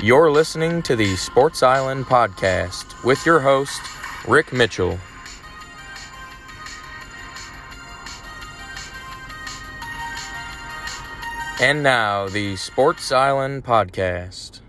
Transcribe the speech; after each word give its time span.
You're 0.00 0.30
listening 0.30 0.82
to 0.82 0.94
the 0.94 1.16
Sports 1.16 1.60
Island 1.60 2.04
podcast 2.04 3.04
with 3.04 3.26
your 3.26 3.40
host, 3.40 3.80
Rick 4.28 4.52
Mitchell. 4.52 4.96
And 11.60 11.82
now, 11.82 12.28
the 12.28 12.54
Sports 12.54 13.10
Island 13.10 13.64
podcast. 13.64 14.60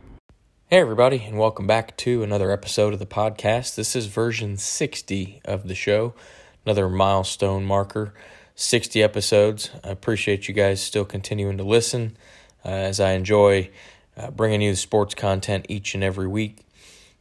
Hey, 0.66 0.80
everybody, 0.80 1.24
and 1.24 1.38
welcome 1.38 1.68
back 1.68 1.96
to 1.98 2.24
another 2.24 2.50
episode 2.50 2.94
of 2.94 3.00
the 3.00 3.06
podcast. 3.06 3.76
This 3.76 3.96
is 3.96 4.08
version 4.08 4.58
60 4.58 5.42
of 5.46 5.68
the 5.68 5.76
show, 5.76 6.16
another 6.66 6.90
milestone 6.90 7.66
marker. 7.66 8.16
60 8.56 9.04
episodes. 9.04 9.70
I 9.84 9.90
appreciate 9.90 10.48
you 10.48 10.56
guys 10.56 10.82
still 10.82 11.06
continuing 11.06 11.58
to 11.58 11.64
listen 11.64 12.18
uh, 12.66 12.70
as 12.70 13.00
I 13.00 13.12
enjoy 13.12 13.70
uh, 14.20 14.32
bringing 14.32 14.62
you 14.62 14.72
the 14.72 14.78
sports 14.78 15.16
content 15.16 15.66
each 15.70 15.96
and 15.96 16.04
every 16.04 16.28
week. 16.28 16.66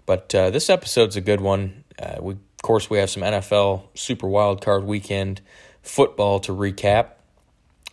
But 0.05 0.35
uh, 0.35 0.51
this 0.51 0.69
episode's 0.69 1.17
a 1.17 1.21
good 1.21 1.41
one. 1.41 1.85
Uh, 1.99 2.17
we, 2.21 2.35
of 2.35 2.63
course, 2.63 2.91
we 2.91 2.99
have 2.99 3.11
some 3.11 3.23
NFL 3.23 3.85
Super 3.95 4.27
Wild 4.27 4.61
Card 4.61 4.85
Weekend 4.85 5.41
football 5.83 6.41
to 6.41 6.53
recap. 6.53 7.11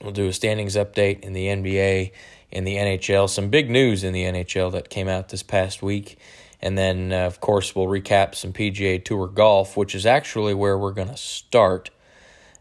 We'll 0.01 0.11
do 0.11 0.27
a 0.27 0.33
standings 0.33 0.75
update 0.75 1.21
in 1.21 1.33
the 1.33 1.47
NBA, 1.47 2.11
in 2.51 2.63
the 2.63 2.75
NHL, 2.75 3.29
some 3.29 3.49
big 3.49 3.69
news 3.69 4.03
in 4.03 4.13
the 4.13 4.23
NHL 4.23 4.71
that 4.71 4.89
came 4.89 5.07
out 5.07 5.29
this 5.29 5.43
past 5.43 5.83
week. 5.83 6.17
And 6.61 6.77
then, 6.77 7.13
uh, 7.13 7.27
of 7.27 7.39
course, 7.41 7.75
we'll 7.75 7.87
recap 7.87 8.33
some 8.33 8.53
PGA 8.53 9.03
Tour 9.03 9.27
golf, 9.27 9.77
which 9.77 9.93
is 9.93 10.05
actually 10.05 10.53
where 10.53 10.77
we're 10.77 10.93
going 10.93 11.09
to 11.09 11.17
start. 11.17 11.91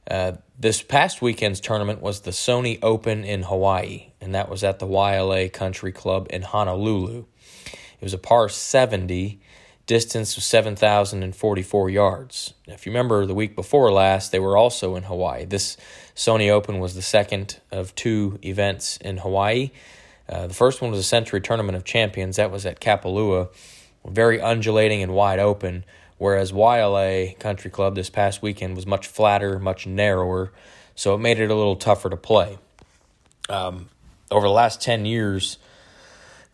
Uh, 0.08 0.32
this 0.58 0.82
past 0.82 1.22
weekend's 1.22 1.60
tournament 1.60 2.00
was 2.00 2.20
the 2.20 2.30
Sony 2.30 2.78
Open 2.82 3.24
in 3.24 3.44
Hawaii, 3.44 4.12
and 4.20 4.34
that 4.34 4.48
was 4.48 4.62
at 4.62 4.78
the 4.78 4.86
Waialae 4.86 5.52
Country 5.52 5.92
Club 5.92 6.26
in 6.30 6.42
Honolulu. 6.42 7.24
It 7.66 8.02
was 8.02 8.12
a 8.12 8.18
par 8.18 8.48
70, 8.48 9.40
distance 9.86 10.36
of 10.36 10.42
7,044 10.42 11.90
yards. 11.90 12.54
Now, 12.66 12.74
if 12.74 12.86
you 12.86 12.92
remember 12.92 13.26
the 13.26 13.34
week 13.34 13.54
before 13.54 13.90
last, 13.92 14.32
they 14.32 14.38
were 14.38 14.56
also 14.56 14.96
in 14.96 15.04
Hawaii. 15.04 15.44
This 15.44 15.76
Sony 16.14 16.50
Open 16.50 16.78
was 16.78 16.94
the 16.94 17.02
second 17.02 17.60
of 17.70 17.94
two 17.94 18.38
events 18.42 18.96
in 18.98 19.18
Hawaii. 19.18 19.70
Uh, 20.28 20.46
the 20.46 20.54
first 20.54 20.80
one 20.80 20.90
was 20.90 21.00
a 21.00 21.04
Sentry 21.04 21.40
Tournament 21.40 21.76
of 21.76 21.84
Champions. 21.84 22.36
That 22.36 22.50
was 22.50 22.64
at 22.64 22.80
Kapalua, 22.80 23.48
very 24.06 24.40
undulating 24.40 25.02
and 25.02 25.12
wide 25.12 25.38
open 25.38 25.84
whereas 26.24 26.52
Waialae 26.52 27.38
Country 27.38 27.70
Club 27.70 27.94
this 27.94 28.08
past 28.08 28.40
weekend 28.40 28.74
was 28.76 28.86
much 28.86 29.06
flatter, 29.06 29.58
much 29.58 29.86
narrower, 29.86 30.52
so 30.94 31.14
it 31.14 31.18
made 31.18 31.38
it 31.38 31.50
a 31.50 31.54
little 31.54 31.76
tougher 31.76 32.08
to 32.08 32.16
play. 32.16 32.56
Um, 33.50 33.90
over 34.30 34.46
the 34.46 34.52
last 34.52 34.80
10 34.80 35.04
years, 35.04 35.58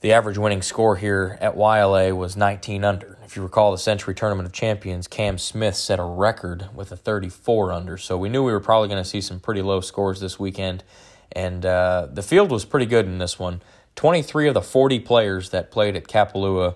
the 0.01 0.12
average 0.12 0.39
winning 0.39 0.62
score 0.62 0.97
here 0.97 1.39
at 1.41 1.55
Waialae 1.55 2.17
was 2.17 2.37
19 2.37 2.83
under. 2.83 3.17
If 3.25 3.37
you 3.37 3.45
recall 3.45 3.71
the 3.71 3.79
Sentry 3.79 4.12
Tournament 4.12 4.45
of 4.49 4.53
Champions, 4.53 5.07
Cam 5.07 5.39
Smith 5.39 5.77
set 5.77 6.01
a 6.01 6.05
record 6.05 6.67
with 6.75 6.91
a 6.91 6.97
34 6.97 7.71
under. 7.73 7.97
So 7.97 8.19
we 8.19 8.29
knew 8.29 8.43
we 8.43 8.50
were 8.50 8.59
probably 8.59 8.89
going 8.89 9.00
to 9.00 9.09
see 9.09 9.21
some 9.21 9.39
pretty 9.39 9.62
low 9.62 9.81
scores 9.81 10.19
this 10.19 10.37
weekend. 10.37 10.83
And 11.31 11.65
uh, 11.65 12.09
the 12.12 12.25
field 12.25 12.50
was 12.50 12.65
pretty 12.65 12.87
good 12.87 13.06
in 13.06 13.19
this 13.19 13.39
one. 13.39 13.62
23 13.94 14.49
of 14.49 14.55
the 14.55 14.62
40 14.62 14.99
players 14.99 15.50
that 15.50 15.71
played 15.71 15.94
at 15.94 16.09
Kapalua 16.09 16.75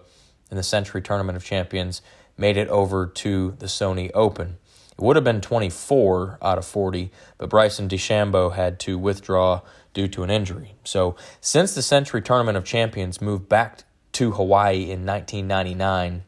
in 0.48 0.56
the 0.56 0.62
Sentry 0.62 1.02
Tournament 1.02 1.34
of 1.34 1.44
Champions 1.44 2.00
made 2.36 2.56
it 2.56 2.68
over 2.68 3.06
to 3.06 3.54
the 3.58 3.66
Sony 3.66 4.10
Open. 4.14 4.56
It 4.92 5.00
would 5.00 5.16
have 5.16 5.24
been 5.24 5.40
24 5.40 6.38
out 6.40 6.58
of 6.58 6.64
40, 6.64 7.10
but 7.38 7.50
Bryson 7.50 7.88
DeChambeau 7.88 8.54
had 8.54 8.78
to 8.80 8.96
withdraw 8.96 9.62
due 9.92 10.08
to 10.08 10.22
an 10.22 10.30
injury. 10.30 10.74
So, 10.84 11.16
since 11.40 11.74
the 11.74 11.82
Sentry 11.82 12.22
Tournament 12.22 12.56
of 12.56 12.64
Champions 12.64 13.20
moved 13.20 13.48
back 13.48 13.84
to 14.12 14.32
Hawaii 14.32 14.90
in 14.90 15.04
1999, 15.04 16.24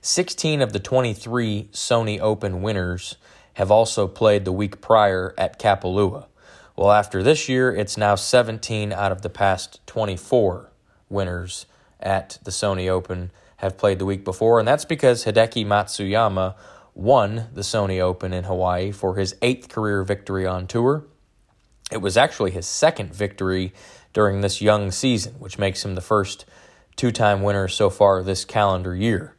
16 0.00 0.62
of 0.62 0.72
the 0.72 0.78
23 0.78 1.68
Sony 1.72 2.20
Open 2.20 2.62
winners 2.62 3.16
have 3.54 3.70
also 3.70 4.06
played 4.06 4.44
the 4.44 4.52
week 4.52 4.80
prior 4.80 5.34
at 5.36 5.58
Kapalua. 5.58 6.26
Well, 6.76 6.92
after 6.92 7.22
this 7.22 7.48
year, 7.48 7.74
it's 7.74 7.96
now 7.96 8.14
17 8.14 8.92
out 8.92 9.10
of 9.10 9.22
the 9.22 9.30
past 9.30 9.80
24 9.86 10.70
winners 11.08 11.66
at 11.98 12.38
the 12.44 12.50
Sony 12.50 12.88
Open 12.88 13.30
have 13.56 13.78
played 13.78 13.98
the 13.98 14.04
week 14.04 14.24
before, 14.24 14.58
and 14.58 14.68
that's 14.68 14.84
because 14.84 15.24
Hideki 15.24 15.66
Matsuyama 15.66 16.54
won 16.94 17.48
the 17.52 17.60
Sony 17.60 18.00
Open 18.00 18.32
in 18.32 18.44
Hawaii 18.44 18.90
for 18.90 19.16
his 19.16 19.36
eighth 19.42 19.68
career 19.68 20.02
victory 20.02 20.46
on 20.46 20.66
tour. 20.66 21.04
It 21.92 21.98
was 21.98 22.16
actually 22.16 22.50
his 22.50 22.66
second 22.66 23.14
victory 23.14 23.72
during 24.12 24.40
this 24.40 24.60
young 24.60 24.90
season, 24.90 25.34
which 25.38 25.58
makes 25.58 25.84
him 25.84 25.94
the 25.94 26.00
first 26.00 26.46
two 26.96 27.12
time 27.12 27.42
winner 27.42 27.68
so 27.68 27.90
far 27.90 28.22
this 28.22 28.44
calendar 28.44 28.94
year. 28.94 29.36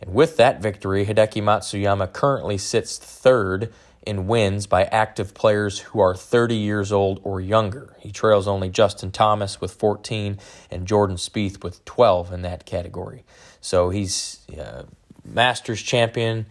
And 0.00 0.12
with 0.12 0.36
that 0.36 0.60
victory, 0.60 1.06
Hideki 1.06 1.42
Matsuyama 1.42 2.12
currently 2.12 2.58
sits 2.58 2.98
third 2.98 3.72
in 4.06 4.26
wins 4.26 4.66
by 4.66 4.84
active 4.84 5.34
players 5.34 5.80
who 5.80 6.00
are 6.00 6.14
30 6.14 6.54
years 6.54 6.92
old 6.92 7.20
or 7.24 7.40
younger. 7.40 7.96
He 7.98 8.12
trails 8.12 8.46
only 8.46 8.68
Justin 8.68 9.10
Thomas 9.10 9.60
with 9.60 9.72
14 9.72 10.38
and 10.70 10.86
Jordan 10.86 11.16
Spieth 11.16 11.62
with 11.62 11.84
12 11.84 12.32
in 12.32 12.42
that 12.42 12.66
category. 12.66 13.24
So 13.66 13.90
he's 13.90 14.46
uh, 14.56 14.84
Masters 15.24 15.82
champion 15.82 16.46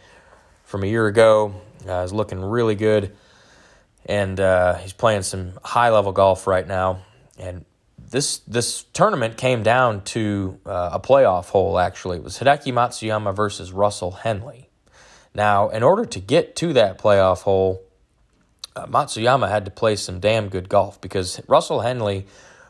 from 0.66 0.84
a 0.84 0.86
year 0.86 1.08
ago. 1.08 1.56
Uh, 1.88 2.04
is 2.04 2.12
looking 2.12 2.42
really 2.44 2.76
good, 2.76 3.16
and 4.06 4.38
uh, 4.38 4.74
he's 4.76 4.92
playing 4.92 5.22
some 5.22 5.54
high 5.64 5.92
level 5.92 6.12
golf 6.12 6.46
right 6.46 6.68
now. 6.68 7.06
And 7.40 7.64
this 7.98 8.40
this 8.40 8.84
tournament 8.92 9.38
came 9.38 9.64
down 9.64 10.02
to 10.16 10.60
uh, 10.66 10.90
a 10.92 11.00
playoff 11.00 11.46
hole. 11.52 11.80
Actually, 11.80 12.18
it 12.18 12.24
was 12.24 12.40
Hideki 12.40 12.74
Matsuyama 12.74 13.34
versus 13.34 13.72
Russell 13.72 14.12
Henley. 14.12 14.68
Now, 15.34 15.70
in 15.70 15.84
order 15.84 16.04
to 16.04 16.20
get 16.20 16.58
to 16.58 16.74
that 16.74 16.98
playoff 16.98 17.44
hole, 17.44 17.82
uh, 18.76 18.88
Matsuyama 18.88 19.48
had 19.48 19.64
to 19.64 19.72
play 19.72 19.96
some 19.96 20.20
damn 20.20 20.50
good 20.50 20.68
golf 20.68 21.00
because 21.00 21.40
Russell 21.48 21.80
Henley 21.80 22.26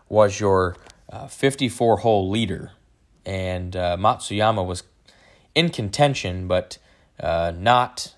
was 0.07 0.39
your 0.39 0.75
uh, 1.11 1.25
54 1.25 1.97
hole 1.97 2.29
leader 2.29 2.73
and 3.25 3.75
uh, 3.75 3.97
Matsuyama 3.97 4.66
was 4.66 4.84
in 5.53 5.69
contention, 5.69 6.47
but 6.47 6.78
uh, 7.19 7.53
not, 7.56 8.13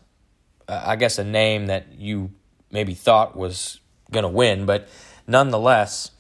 uh, 0.68 0.84
I 0.85 0.95
guess, 0.95 1.19
a 1.19 1.23
name 1.23 1.68
that 1.68 1.94
you 1.97 2.31
maybe 2.72 2.94
thought 2.94 3.35
was 3.35 3.79
going 4.12 4.23
to 4.23 4.29
win. 4.29 4.66
But 4.66 4.88
nonetheless, 5.28 6.12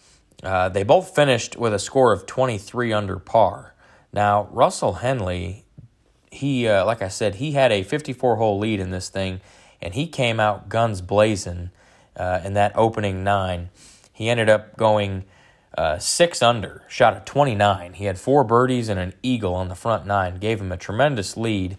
uh, 0.43 0.69
they 0.69 0.83
both 0.83 1.15
finished 1.15 1.57
with 1.57 1.73
a 1.73 1.79
score 1.79 2.13
of 2.13 2.25
23 2.25 2.93
under 2.93 3.17
par. 3.17 3.73
Now, 4.13 4.47
Russell 4.51 4.93
Henley, 4.93 5.65
he, 6.31 6.67
uh, 6.67 6.85
like 6.85 7.01
I 7.01 7.07
said, 7.07 7.35
he 7.35 7.53
had 7.53 7.71
a 7.71 7.83
54 7.83 8.37
hole 8.37 8.59
lead 8.59 8.79
in 8.79 8.91
this 8.91 9.09
thing, 9.09 9.41
and 9.81 9.93
he 9.93 10.07
came 10.07 10.39
out 10.39 10.69
guns 10.69 11.01
blazing 11.01 11.71
uh, 12.15 12.41
in 12.43 12.53
that 12.53 12.71
opening 12.75 13.23
nine. 13.23 13.69
He 14.13 14.29
ended 14.29 14.49
up 14.49 14.77
going 14.77 15.25
uh, 15.75 15.97
six 15.99 16.41
under, 16.41 16.83
shot 16.87 17.15
at 17.15 17.25
29. 17.25 17.93
He 17.93 18.05
had 18.05 18.19
four 18.19 18.43
birdies 18.43 18.89
and 18.89 18.99
an 18.99 19.13
eagle 19.23 19.53
on 19.53 19.69
the 19.69 19.75
front 19.75 20.05
nine, 20.05 20.37
gave 20.37 20.59
him 20.61 20.71
a 20.71 20.77
tremendous 20.77 21.37
lead 21.37 21.77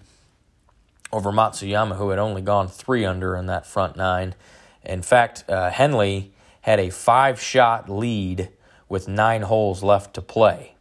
over 1.13 1.33
Matsuyama, 1.33 1.97
who 1.97 2.11
had 2.11 2.19
only 2.19 2.43
gone 2.43 2.69
three 2.69 3.05
under 3.05 3.37
in 3.37 3.47
that 3.47 3.67
front 3.67 3.97
nine. 3.97 4.35
In 4.85 5.03
fact, 5.03 5.45
uh, 5.49 5.71
Henley 5.71 6.33
had 6.63 6.79
a 6.79 6.91
five 6.91 7.41
shot 7.41 7.89
lead 7.89 8.51
with 8.89 9.09
nine 9.09 9.43
holes 9.43 9.83
left 9.83 10.15
to 10.15 10.23
play. 10.23 10.75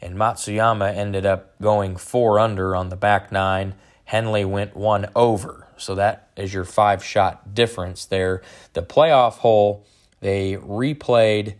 And 0.00 0.16
Matsuyama 0.16 0.94
ended 0.94 1.24
up 1.24 1.58
going 1.60 1.96
four 1.96 2.38
under 2.38 2.74
on 2.74 2.88
the 2.88 2.96
back 2.96 3.30
nine. 3.30 3.74
Henley 4.04 4.44
went 4.44 4.76
one 4.76 5.08
over. 5.14 5.68
So 5.76 5.94
that 5.94 6.28
is 6.36 6.52
your 6.52 6.64
five 6.64 7.04
shot 7.04 7.54
difference 7.54 8.04
there. 8.04 8.42
The 8.72 8.82
playoff 8.82 9.34
hole, 9.34 9.86
they 10.20 10.54
replayed 10.54 11.54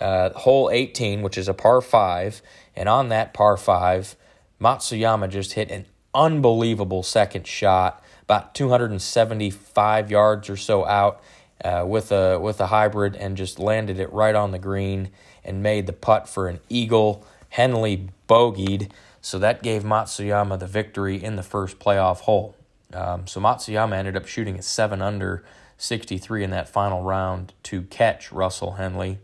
uh, 0.00 0.30
hole 0.30 0.70
18, 0.70 1.22
which 1.22 1.38
is 1.38 1.48
a 1.48 1.54
par 1.54 1.80
5. 1.80 2.42
And 2.74 2.88
on 2.88 3.08
that 3.08 3.34
par 3.34 3.56
5, 3.56 4.16
Matsuyama 4.60 5.28
just 5.28 5.54
hit 5.54 5.70
an 5.70 5.86
unbelievable 6.14 7.02
second 7.02 7.46
shot, 7.46 8.02
about 8.22 8.54
275 8.54 10.10
yards 10.10 10.50
or 10.50 10.56
so 10.56 10.86
out 10.86 11.22
uh, 11.64 11.84
with, 11.86 12.12
a, 12.12 12.38
with 12.38 12.60
a 12.60 12.66
hybrid, 12.66 13.16
and 13.16 13.36
just 13.36 13.58
landed 13.58 13.98
it 13.98 14.12
right 14.12 14.34
on 14.34 14.50
the 14.50 14.58
green 14.58 15.10
and 15.44 15.62
made 15.62 15.86
the 15.86 15.92
putt 15.92 16.28
for 16.28 16.48
an 16.48 16.60
eagle. 16.68 17.24
Henley 17.50 18.08
bogeyed, 18.28 18.90
so 19.20 19.38
that 19.38 19.62
gave 19.62 19.82
Matsuyama 19.82 20.58
the 20.58 20.66
victory 20.66 21.22
in 21.22 21.36
the 21.36 21.42
first 21.42 21.78
playoff 21.78 22.20
hole. 22.20 22.54
Um, 22.92 23.26
so 23.26 23.40
Matsuyama 23.40 23.94
ended 23.94 24.16
up 24.16 24.26
shooting 24.26 24.56
at 24.56 24.64
7 24.64 25.00
under 25.02 25.44
63 25.78 26.44
in 26.44 26.50
that 26.50 26.68
final 26.68 27.02
round 27.02 27.52
to 27.64 27.82
catch 27.82 28.32
Russell 28.32 28.72
Henley. 28.72 29.18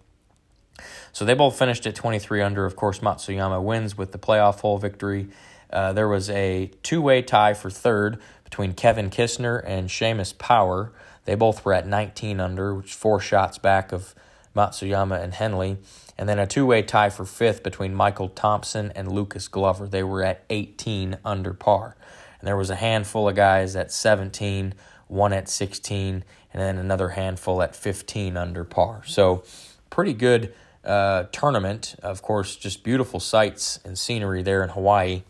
So 1.13 1.25
they 1.25 1.35
both 1.35 1.59
finished 1.59 1.87
at 1.87 1.95
23 1.95 2.41
under. 2.43 2.65
Of 2.65 2.77
course, 2.77 3.01
Matsuyama 3.01 3.63
wins 3.63 3.97
with 3.97 4.13
the 4.13 4.19
playoff 4.19 4.61
hole 4.61 4.79
victory. 4.79 5.29
Uh, 5.73 5.93
there 5.93 6.09
was 6.09 6.29
a 6.31 6.71
two 6.83 7.01
way 7.01 7.23
tie 7.23 7.55
for 7.55 7.71
third 7.71 8.19
between 8.45 8.75
Kevin 8.75 9.11
Kisner 9.11 9.63
and 9.67 9.89
Seamus 9.89 10.37
Power. 10.37 10.93
They 11.25 11.35
both 11.35 11.65
were 11.65 11.73
at 11.73 11.87
19 11.87 12.41
under, 12.41 12.75
which 12.75 12.95
four 12.95 13.21
shots 13.21 13.59
back 13.59 13.93
of 13.93 14.15
Matsuyama 14.55 15.23
and 15.23 15.35
Henley. 15.35 15.79
And 16.19 16.29
then 16.29 16.39
a 16.39 16.47
two 16.47 16.67
way 16.67 16.83
tie 16.83 17.11
for 17.11 17.25
fifth 17.25 17.63
between 17.63 17.95
Michael 17.95 18.29
Thompson 18.29 18.93
and 18.95 19.11
Lucas 19.11 19.49
Glover. 19.49 19.87
They 19.87 20.03
were 20.03 20.23
at 20.23 20.45
18 20.51 21.19
under 21.25 21.55
par. 21.55 21.97
And 22.39 22.47
there 22.47 22.57
was 22.57 22.71
a 22.71 22.77
handful 22.77 23.29
of 23.29 23.37
guys 23.37 23.77
at 23.77 23.93
17, 23.93 24.75
one 25.07 25.33
at 25.33 25.49
16, 25.49 26.25
and 26.53 26.63
then 26.63 26.77
another 26.77 27.11
handful 27.11 27.63
at 27.63 27.75
15 27.75 28.37
under 28.37 28.65
par. 28.65 29.03
So, 29.07 29.45
pretty 29.91 30.13
good 30.13 30.53
uh, 30.85 31.25
tournament. 31.33 31.97
Of 32.03 32.23
course, 32.23 32.57
just 32.57 32.83
beautiful 32.83 33.21
sights 33.21 33.81
and 33.85 33.99
scenery 33.99 34.43
there 34.43 34.63
in 34.63 34.71
Hawaii. 34.71 35.23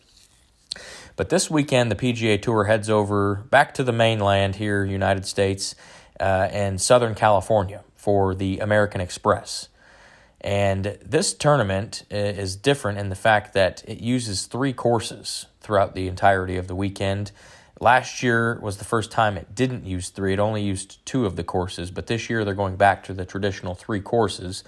But 1.16 1.28
this 1.28 1.50
weekend, 1.50 1.90
the 1.90 1.96
PGA 1.96 2.40
Tour 2.40 2.64
heads 2.64 2.88
over 2.88 3.36
back 3.50 3.74
to 3.74 3.84
the 3.84 3.92
mainland 3.92 4.56
here, 4.56 4.84
United 4.84 5.26
States, 5.26 5.74
uh, 6.18 6.48
and 6.50 6.80
Southern 6.80 7.14
California 7.14 7.82
for 7.96 8.34
the 8.34 8.58
American 8.60 9.00
Express. 9.00 9.68
And 10.40 10.98
this 11.04 11.34
tournament 11.34 12.04
uh, 12.10 12.16
is 12.16 12.56
different 12.56 12.98
in 12.98 13.10
the 13.10 13.14
fact 13.14 13.54
that 13.54 13.84
it 13.86 14.00
uses 14.00 14.46
three 14.46 14.72
courses 14.72 15.46
throughout 15.60 15.94
the 15.94 16.08
entirety 16.08 16.56
of 16.56 16.66
the 16.66 16.74
weekend. 16.74 17.30
Last 17.78 18.22
year 18.22 18.58
was 18.60 18.78
the 18.78 18.84
first 18.84 19.10
time 19.10 19.36
it 19.36 19.54
didn't 19.54 19.86
use 19.86 20.08
three, 20.08 20.32
it 20.32 20.38
only 20.38 20.62
used 20.62 21.04
two 21.06 21.26
of 21.26 21.36
the 21.36 21.44
courses, 21.44 21.90
but 21.90 22.06
this 22.06 22.28
year 22.28 22.44
they're 22.44 22.54
going 22.54 22.76
back 22.76 23.04
to 23.04 23.14
the 23.14 23.24
traditional 23.24 23.74
three 23.74 24.00
courses. 24.00 24.64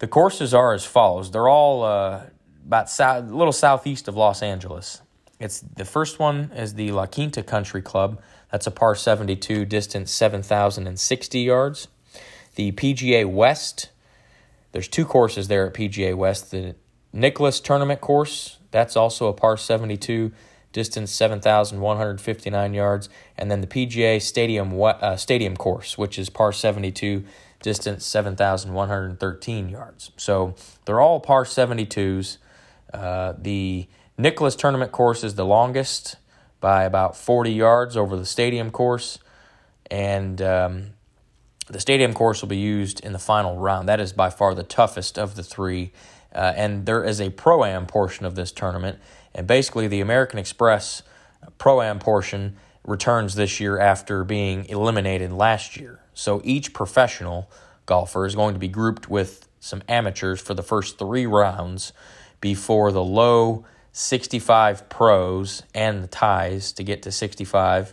The 0.00 0.08
courses 0.08 0.54
are 0.54 0.72
as 0.72 0.84
follows 0.84 1.30
they're 1.30 1.48
all 1.48 1.84
uh, 1.84 2.22
about 2.66 2.98
a 2.98 3.20
little 3.20 3.52
southeast 3.52 4.08
of 4.08 4.16
Los 4.16 4.42
Angeles. 4.42 5.02
It's 5.38 5.60
the 5.60 5.84
first 5.84 6.18
one 6.18 6.50
is 6.54 6.74
the 6.74 6.90
La 6.90 7.06
Quinta 7.06 7.42
Country 7.42 7.82
Club. 7.82 8.20
That's 8.50 8.66
a 8.66 8.70
par 8.70 8.94
72, 8.94 9.66
distance 9.66 10.10
7,060 10.10 11.40
yards. 11.40 11.88
The 12.54 12.72
PGA 12.72 13.30
West, 13.30 13.90
there's 14.72 14.88
two 14.88 15.04
courses 15.04 15.48
there 15.48 15.66
at 15.66 15.74
PGA 15.74 16.16
West. 16.16 16.50
The 16.50 16.76
Nicklaus 17.12 17.60
Tournament 17.60 18.00
Course, 18.00 18.58
that's 18.70 18.96
also 18.96 19.28
a 19.28 19.34
par 19.34 19.58
72, 19.58 20.32
distance 20.72 21.10
7,159 21.10 22.74
yards. 22.74 23.08
And 23.36 23.50
then 23.50 23.60
the 23.60 23.66
PGA 23.66 24.20
Stadium 24.20 24.80
uh, 24.80 25.16
Stadium 25.16 25.56
Course, 25.56 25.98
which 25.98 26.18
is 26.18 26.30
par 26.30 26.52
72, 26.52 27.24
distance 27.62 28.06
7,113 28.06 29.68
yards. 29.68 30.10
So 30.16 30.54
they're 30.84 31.00
all 31.00 31.20
par 31.20 31.44
72s. 31.44 32.38
Uh, 32.92 33.34
the 33.38 33.86
Nicklaus 34.18 34.56
Tournament 34.56 34.92
course 34.92 35.24
is 35.24 35.34
the 35.34 35.46
longest 35.46 36.16
by 36.60 36.84
about 36.84 37.16
40 37.16 37.52
yards 37.52 37.96
over 37.96 38.16
the 38.16 38.26
stadium 38.26 38.70
course, 38.70 39.18
and 39.90 40.40
um, 40.42 40.86
the 41.68 41.80
stadium 41.80 42.12
course 42.12 42.42
will 42.42 42.48
be 42.48 42.58
used 42.58 43.00
in 43.00 43.12
the 43.12 43.18
final 43.18 43.56
round. 43.56 43.88
That 43.88 44.00
is 44.00 44.12
by 44.12 44.30
far 44.30 44.54
the 44.54 44.62
toughest 44.62 45.18
of 45.18 45.36
the 45.36 45.42
three, 45.42 45.92
uh, 46.34 46.52
and 46.54 46.84
there 46.84 47.02
is 47.02 47.20
a 47.20 47.30
pro 47.30 47.64
am 47.64 47.86
portion 47.86 48.26
of 48.26 48.34
this 48.34 48.52
tournament, 48.52 48.98
and 49.34 49.46
basically 49.46 49.88
the 49.88 50.00
American 50.00 50.38
Express 50.38 51.02
pro 51.56 51.80
am 51.80 51.98
portion 51.98 52.56
returns 52.84 53.34
this 53.34 53.60
year 53.60 53.78
after 53.78 54.24
being 54.24 54.66
eliminated 54.66 55.32
last 55.32 55.76
year. 55.76 55.99
So 56.14 56.40
each 56.44 56.72
professional 56.72 57.50
golfer 57.86 58.26
is 58.26 58.34
going 58.34 58.54
to 58.54 58.60
be 58.60 58.68
grouped 58.68 59.08
with 59.08 59.48
some 59.60 59.82
amateurs 59.88 60.40
for 60.40 60.54
the 60.54 60.62
first 60.62 60.98
three 60.98 61.26
rounds 61.26 61.92
before 62.40 62.92
the 62.92 63.04
low 63.04 63.64
65 63.92 64.88
pros 64.88 65.62
and 65.74 66.02
the 66.02 66.08
ties 66.08 66.72
to 66.72 66.82
get 66.82 67.02
to 67.02 67.12
65 67.12 67.92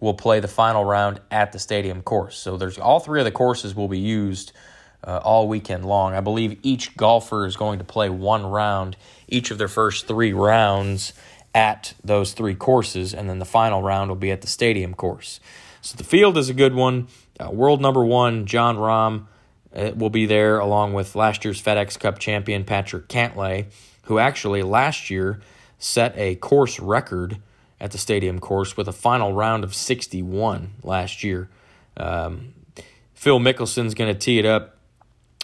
will 0.00 0.14
play 0.14 0.40
the 0.40 0.48
final 0.48 0.84
round 0.84 1.20
at 1.30 1.52
the 1.52 1.58
stadium 1.58 2.02
course. 2.02 2.36
So 2.36 2.56
there's 2.56 2.78
all 2.78 3.00
three 3.00 3.20
of 3.20 3.24
the 3.24 3.30
courses 3.30 3.74
will 3.74 3.88
be 3.88 3.98
used 3.98 4.52
uh, 5.04 5.20
all 5.22 5.48
weekend 5.48 5.84
long. 5.84 6.14
I 6.14 6.20
believe 6.20 6.58
each 6.62 6.96
golfer 6.96 7.46
is 7.46 7.56
going 7.56 7.78
to 7.78 7.84
play 7.84 8.10
one 8.10 8.44
round, 8.44 8.96
each 9.28 9.50
of 9.50 9.58
their 9.58 9.68
first 9.68 10.06
three 10.06 10.32
rounds 10.32 11.12
at 11.54 11.94
those 12.04 12.32
three 12.32 12.54
courses, 12.54 13.14
and 13.14 13.30
then 13.30 13.38
the 13.38 13.46
final 13.46 13.82
round 13.82 14.10
will 14.10 14.16
be 14.16 14.30
at 14.30 14.42
the 14.42 14.46
stadium 14.46 14.94
course. 14.94 15.40
So 15.80 15.96
the 15.96 16.04
field 16.04 16.36
is 16.36 16.48
a 16.48 16.54
good 16.54 16.74
one. 16.74 17.08
Uh, 17.38 17.50
world 17.50 17.80
number 17.80 18.04
one, 18.04 18.46
Jon 18.46 18.76
Rahm, 18.76 19.26
uh, 19.74 19.92
will 19.94 20.10
be 20.10 20.26
there 20.26 20.58
along 20.58 20.94
with 20.94 21.14
last 21.14 21.44
year's 21.44 21.60
FedEx 21.60 21.98
Cup 21.98 22.18
champion 22.18 22.64
Patrick 22.64 23.08
Cantlay 23.08 23.66
who 24.06 24.18
actually 24.18 24.62
last 24.62 25.10
year 25.10 25.40
set 25.78 26.14
a 26.16 26.34
course 26.36 26.80
record 26.80 27.38
at 27.80 27.90
the 27.90 27.98
stadium 27.98 28.38
course 28.38 28.76
with 28.76 28.88
a 28.88 28.92
final 28.92 29.32
round 29.32 29.62
of 29.62 29.74
61 29.74 30.72
last 30.82 31.22
year. 31.22 31.50
Um, 31.96 32.54
Phil 33.14 33.38
Mickelson's 33.38 33.94
going 33.94 34.12
to 34.12 34.18
tee 34.18 34.38
it 34.38 34.46
up 34.46 34.76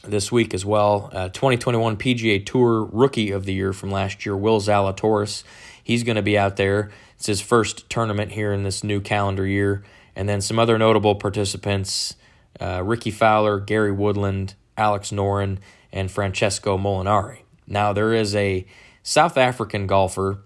this 0.05 0.33
week 0.33 0.55
as 0.55 0.65
well. 0.65 1.11
Uh, 1.13 1.29
2021 1.29 1.97
PGA 1.97 2.45
Tour 2.45 2.85
Rookie 2.85 3.31
of 3.31 3.45
the 3.45 3.53
Year 3.53 3.73
from 3.73 3.91
last 3.91 4.25
year, 4.25 4.37
Will 4.37 4.61
Zalatoris. 4.61 5.43
He's 5.83 6.05
going 6.05 6.17
to 6.17 6.23
be 6.23 6.39
out 6.39 6.57
there. 6.57 6.91
It's 7.17 7.27
his 7.27 7.41
first 7.41 7.91
tournament 7.91 8.33
here 8.33 8.53
in 8.53 8.63
this 8.63 8.83
new 8.83 9.01
calendar 9.01 9.47
year. 9.47 9.85
And 10.15 10.29
then 10.29 10.41
some 10.41 10.59
other 10.59 10.79
notable 10.79 11.15
participants 11.15 12.17
uh, 12.61 12.83
Rickie 12.85 13.11
Fowler, 13.11 13.59
Gary 13.59 13.93
Woodland, 13.93 14.55
Alex 14.77 15.11
Noren, 15.11 15.59
and 15.93 16.11
Francesco 16.11 16.77
Molinari. 16.79 17.39
Now, 17.67 17.93
there 17.93 18.13
is 18.13 18.35
a 18.35 18.67
South 19.03 19.37
African 19.37 19.87
golfer 19.87 20.39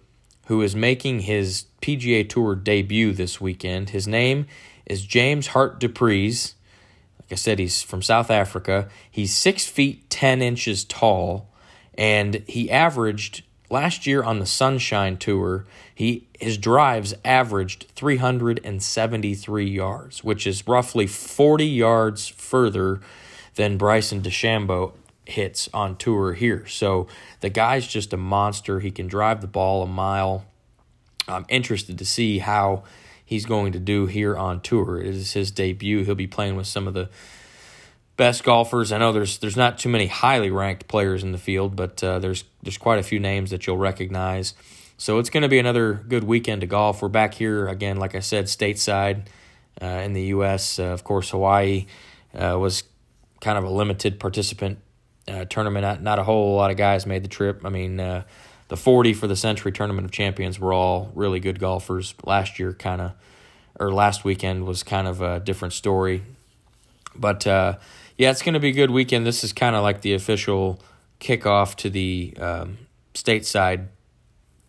who 0.46 0.62
is 0.62 0.76
making 0.76 1.20
his 1.20 1.66
PGA 1.82 2.28
Tour 2.28 2.54
debut 2.54 3.12
this 3.12 3.40
weekend. 3.40 3.90
His 3.90 4.06
name 4.06 4.46
is 4.86 5.04
James 5.04 5.48
Hart 5.48 5.80
du 5.80 5.88
Preez. 5.88 6.54
Like 7.20 7.32
I 7.32 7.34
said, 7.34 7.58
he's 7.58 7.82
from 7.82 8.02
South 8.02 8.30
Africa. 8.30 8.88
He's 9.10 9.34
six 9.34 9.66
feet 9.66 10.08
ten 10.08 10.40
inches 10.40 10.84
tall, 10.84 11.50
and 11.98 12.42
he 12.46 12.70
averaged 12.70 13.42
last 13.70 14.06
year 14.06 14.22
on 14.22 14.38
the 14.38 14.46
Sunshine 14.46 15.16
Tour. 15.16 15.64
He 15.94 16.26
his 16.38 16.58
drives 16.58 17.14
averaged 17.24 17.86
373 17.94 19.66
yards, 19.66 20.22
which 20.22 20.46
is 20.46 20.66
roughly 20.66 21.06
40 21.06 21.66
yards 21.66 22.28
further 22.28 23.00
than 23.54 23.78
Bryson 23.78 24.20
DeChambeau 24.22 24.92
hits 25.24 25.68
on 25.74 25.96
tour 25.96 26.34
here. 26.34 26.66
So 26.66 27.08
the 27.40 27.50
guy's 27.50 27.86
just 27.86 28.12
a 28.12 28.16
monster. 28.16 28.80
He 28.80 28.90
can 28.90 29.08
drive 29.08 29.40
the 29.40 29.46
ball 29.46 29.82
a 29.82 29.86
mile. 29.86 30.44
I'm 31.26 31.46
interested 31.48 31.98
to 31.98 32.04
see 32.04 32.38
how 32.38 32.84
he's 33.24 33.44
going 33.44 33.72
to 33.72 33.80
do 33.80 34.06
here 34.06 34.36
on 34.36 34.60
tour. 34.60 35.00
It 35.00 35.14
is 35.14 35.32
his 35.32 35.50
debut. 35.50 36.04
He'll 36.04 36.14
be 36.14 36.28
playing 36.28 36.56
with 36.56 36.68
some 36.68 36.86
of 36.86 36.94
the 36.94 37.10
best 38.16 38.44
golfers. 38.44 38.92
I 38.92 38.98
know 38.98 39.12
there's 39.12 39.38
there's 39.38 39.56
not 39.56 39.78
too 39.78 39.88
many 39.88 40.06
highly 40.06 40.50
ranked 40.50 40.88
players 40.88 41.22
in 41.22 41.32
the 41.32 41.38
field, 41.38 41.76
but 41.76 42.02
uh, 42.02 42.18
there's 42.18 42.44
there's 42.62 42.78
quite 42.78 42.98
a 42.98 43.02
few 43.02 43.20
names 43.20 43.50
that 43.50 43.66
you'll 43.66 43.78
recognize. 43.78 44.54
So 44.98 45.18
it's 45.18 45.28
going 45.28 45.42
to 45.42 45.48
be 45.48 45.58
another 45.58 45.92
good 45.92 46.24
weekend 46.24 46.62
to 46.62 46.66
golf. 46.66 47.02
We're 47.02 47.08
back 47.08 47.34
here 47.34 47.68
again, 47.68 47.98
like 47.98 48.14
I 48.14 48.20
said, 48.20 48.46
stateside 48.46 49.26
uh, 49.80 49.86
in 49.86 50.14
the 50.14 50.22
U.S. 50.24 50.78
Uh, 50.78 50.84
of 50.84 51.04
course, 51.04 51.30
Hawaii 51.30 51.86
uh, 52.34 52.58
was 52.58 52.82
kind 53.40 53.58
of 53.58 53.64
a 53.64 53.70
limited 53.70 54.18
participant 54.18 54.78
uh, 55.28 55.44
tournament. 55.44 55.82
Not, 55.82 56.02
not, 56.02 56.18
a 56.18 56.22
whole 56.22 56.56
lot 56.56 56.70
of 56.70 56.78
guys 56.78 57.04
made 57.04 57.22
the 57.22 57.28
trip. 57.28 57.60
I 57.62 57.68
mean, 57.68 58.00
uh, 58.00 58.22
the 58.68 58.76
40 58.76 59.12
for 59.12 59.26
the 59.26 59.36
Sentry 59.36 59.70
Tournament 59.70 60.06
of 60.06 60.12
Champions 60.12 60.58
were 60.58 60.72
all 60.72 61.12
really 61.14 61.40
good 61.40 61.60
golfers. 61.60 62.14
Last 62.24 62.58
year, 62.58 62.72
kind 62.72 63.02
of, 63.02 63.12
or 63.78 63.92
last 63.92 64.24
weekend 64.24 64.64
was 64.64 64.82
kind 64.82 65.06
of 65.06 65.20
a 65.20 65.40
different 65.40 65.74
story. 65.74 66.22
But 67.14 67.46
uh, 67.46 67.76
yeah, 68.18 68.30
it's 68.30 68.42
going 68.42 68.54
to 68.54 68.60
be 68.60 68.68
a 68.68 68.72
good 68.72 68.90
weekend. 68.90 69.26
This 69.26 69.44
is 69.44 69.52
kind 69.52 69.76
of 69.76 69.82
like 69.82 70.00
the 70.00 70.14
official 70.14 70.80
kickoff 71.20 71.74
to 71.76 71.90
the 71.90 72.34
um, 72.38 72.78
stateside 73.14 73.86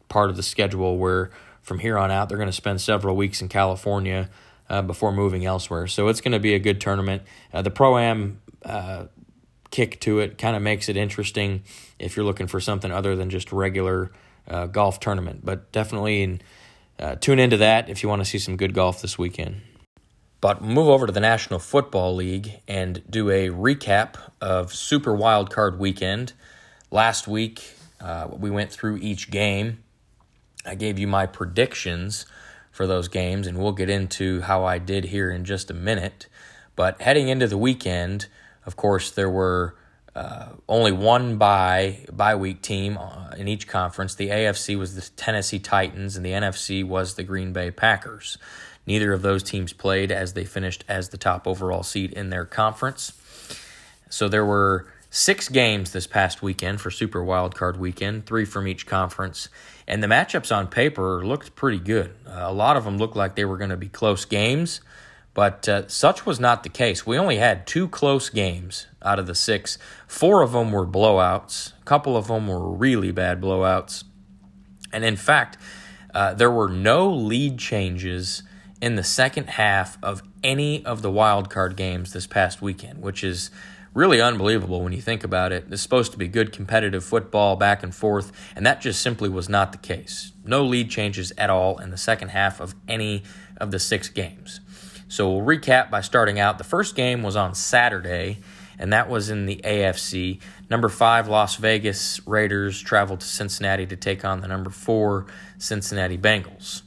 part 0.09 0.29
of 0.29 0.35
the 0.35 0.43
schedule 0.43 0.97
where 0.97 1.31
from 1.61 1.79
here 1.79 1.97
on 1.97 2.11
out 2.11 2.29
they're 2.29 2.37
going 2.37 2.49
to 2.49 2.53
spend 2.53 2.79
several 2.79 3.15
weeks 3.15 3.41
in 3.41 3.49
California 3.49 4.29
uh, 4.69 4.81
before 4.81 5.11
moving 5.11 5.45
elsewhere. 5.45 5.87
So 5.87 6.07
it's 6.07 6.21
going 6.21 6.31
to 6.31 6.39
be 6.39 6.53
a 6.53 6.59
good 6.59 6.81
tournament. 6.81 7.23
Uh, 7.53 7.61
the 7.61 7.71
Pro 7.71 7.97
Am 7.97 8.41
uh, 8.63 9.05
kick 9.69 9.99
to 10.01 10.19
it, 10.19 10.37
kind 10.37 10.55
of 10.55 10.61
makes 10.61 10.89
it 10.89 10.97
interesting 10.97 11.63
if 11.99 12.15
you're 12.15 12.25
looking 12.25 12.47
for 12.47 12.59
something 12.59 12.91
other 12.91 13.15
than 13.15 13.29
just 13.29 13.51
regular 13.51 14.11
uh, 14.47 14.67
golf 14.67 14.99
tournament. 14.99 15.43
But 15.43 15.71
definitely 15.71 16.23
in, 16.23 16.41
uh, 16.99 17.15
tune 17.15 17.39
into 17.39 17.57
that 17.57 17.89
if 17.89 18.03
you 18.03 18.09
want 18.09 18.21
to 18.21 18.25
see 18.25 18.39
some 18.39 18.57
good 18.57 18.73
golf 18.73 19.01
this 19.01 19.17
weekend. 19.17 19.61
But 20.39 20.61
move 20.61 20.87
over 20.87 21.07
to 21.07 21.11
the 21.11 21.19
National 21.19 21.59
Football 21.59 22.15
League 22.15 22.59
and 22.67 23.01
do 23.09 23.29
a 23.29 23.49
recap 23.49 24.15
of 24.39 24.73
Super 24.73 25.13
Wild 25.15 25.49
Card 25.49 25.79
Weekend. 25.79 26.33
Last 26.91 27.27
week, 27.27 27.73
Uh, 27.99 28.27
we 28.31 28.51
went 28.51 28.71
through 28.71 28.97
each 28.97 29.31
game. 29.31 29.79
I 30.63 30.75
gave 30.75 30.99
you 30.99 31.07
my 31.07 31.25
predictions 31.25 32.27
for 32.71 32.85
those 32.85 33.07
games, 33.07 33.47
and 33.47 33.57
we'll 33.57 33.71
get 33.71 33.89
into 33.89 34.41
how 34.41 34.65
I 34.65 34.77
did 34.77 35.05
here 35.05 35.31
in 35.31 35.45
just 35.45 35.71
a 35.71 35.73
minute. 35.73 36.27
But 36.75 37.01
heading 37.01 37.27
into 37.27 37.47
the 37.47 37.57
weekend, 37.57 38.27
of 38.67 38.75
course, 38.75 39.09
there 39.09 39.31
were 39.31 39.73
uh, 40.15 40.49
only 40.69 40.91
one 40.91 41.37
bye 41.37 42.05
bye 42.13 42.35
week 42.35 42.61
team 42.61 42.99
uh, 42.99 43.31
in 43.35 43.47
each 43.47 43.67
conference. 43.67 44.13
The 44.13 44.29
AFC 44.29 44.77
was 44.77 44.93
the 44.93 45.09
Tennessee 45.15 45.57
Titans, 45.59 46.15
and 46.15 46.23
the 46.23 46.33
NFC 46.33 46.83
was 46.83 47.15
the 47.15 47.23
Green 47.23 47.51
Bay 47.51 47.71
Packers. 47.71 48.37
Neither 48.87 49.13
of 49.13 49.21
those 49.21 49.43
teams 49.43 49.73
played 49.73 50.11
as 50.11 50.33
they 50.33 50.45
finished 50.45 50.83
as 50.87 51.09
the 51.09 51.17
top 51.17 51.45
overall 51.45 51.83
seed 51.83 52.13
in 52.13 52.29
their 52.29 52.45
conference. 52.45 53.11
So 54.09 54.27
there 54.27 54.45
were 54.45 54.87
six 55.09 55.49
games 55.49 55.91
this 55.91 56.07
past 56.07 56.41
weekend 56.41 56.81
for 56.81 56.89
Super 56.89 57.21
Wildcard 57.21 57.77
Weekend, 57.77 58.25
three 58.25 58.45
from 58.45 58.67
each 58.67 58.85
conference, 58.87 59.49
and 59.87 60.01
the 60.01 60.07
matchups 60.07 60.55
on 60.55 60.67
paper 60.67 61.25
looked 61.25 61.55
pretty 61.55 61.79
good. 61.79 62.15
Uh, 62.25 62.45
a 62.45 62.53
lot 62.53 62.77
of 62.77 62.85
them 62.85 62.97
looked 62.97 63.15
like 63.15 63.35
they 63.35 63.45
were 63.45 63.57
going 63.57 63.69
to 63.69 63.77
be 63.77 63.89
close 63.89 64.25
games. 64.25 64.81
But 65.33 65.69
uh, 65.69 65.87
such 65.87 66.25
was 66.25 66.39
not 66.39 66.63
the 66.63 66.69
case. 66.69 67.05
We 67.05 67.15
only 67.15 67.37
had 67.37 67.67
two 67.67 67.87
close 67.87 68.27
games 68.31 68.87
out 69.03 69.19
of 69.19 69.27
the 69.27 69.35
six. 69.35 69.77
Four 70.07 70.41
of 70.41 70.51
them 70.51 70.71
were 70.71 70.87
blowouts. 70.87 71.73
A 71.79 71.85
couple 71.85 72.17
of 72.17 72.25
them 72.25 72.47
were 72.47 72.71
really 72.71 73.11
bad 73.11 73.39
blowouts. 73.39 74.03
And 74.91 75.05
in 75.05 75.15
fact, 75.15 75.59
uh, 76.11 76.33
there 76.33 76.49
were 76.49 76.69
no 76.69 77.13
lead 77.13 77.59
changes 77.59 78.41
in 78.81 78.95
the 78.95 79.03
second 79.03 79.49
half 79.51 79.97
of 80.03 80.21
any 80.43 80.85
of 80.85 81.01
the 81.01 81.11
wild 81.11 81.49
card 81.49 81.75
games 81.75 82.13
this 82.13 82.27
past 82.27 82.61
weekend, 82.61 83.01
which 83.01 83.23
is 83.23 83.49
really 83.93 84.21
unbelievable 84.21 84.83
when 84.83 84.93
you 84.93 85.01
think 85.01 85.23
about 85.23 85.51
it. 85.51 85.65
It's 85.71 85.81
supposed 85.81 86.11
to 86.11 86.17
be 86.17 86.27
good 86.27 86.51
competitive 86.51 87.03
football 87.03 87.55
back 87.55 87.81
and 87.81 87.93
forth, 87.93 88.31
and 88.55 88.65
that 88.65 88.79
just 88.79 89.01
simply 89.01 89.27
was 89.27 89.49
not 89.49 89.71
the 89.71 89.79
case. 89.79 90.31
No 90.45 90.63
lead 90.63 90.89
changes 90.91 91.33
at 91.37 91.49
all 91.49 91.79
in 91.79 91.89
the 91.89 91.97
second 91.97 92.29
half 92.29 92.59
of 92.59 92.75
any 92.87 93.23
of 93.57 93.71
the 93.71 93.79
six 93.79 94.09
games. 94.09 94.59
So 95.07 95.31
we'll 95.31 95.45
recap 95.45 95.89
by 95.89 96.01
starting 96.01 96.39
out. 96.39 96.59
The 96.59 96.63
first 96.63 96.95
game 96.95 97.23
was 97.23 97.35
on 97.35 97.55
Saturday, 97.55 98.37
and 98.77 98.93
that 98.93 99.09
was 99.09 99.31
in 99.31 99.47
the 99.47 99.61
AFC. 99.63 100.41
Number 100.69 100.89
five, 100.89 101.27
Las 101.27 101.55
Vegas 101.55 102.19
Raiders 102.27 102.79
traveled 102.79 103.21
to 103.21 103.27
Cincinnati 103.27 103.87
to 103.87 103.95
take 103.95 104.23
on 104.23 104.41
the 104.41 104.47
number 104.47 104.69
four 104.69 105.25
Cincinnati 105.57 106.17
Bengals. 106.17 106.83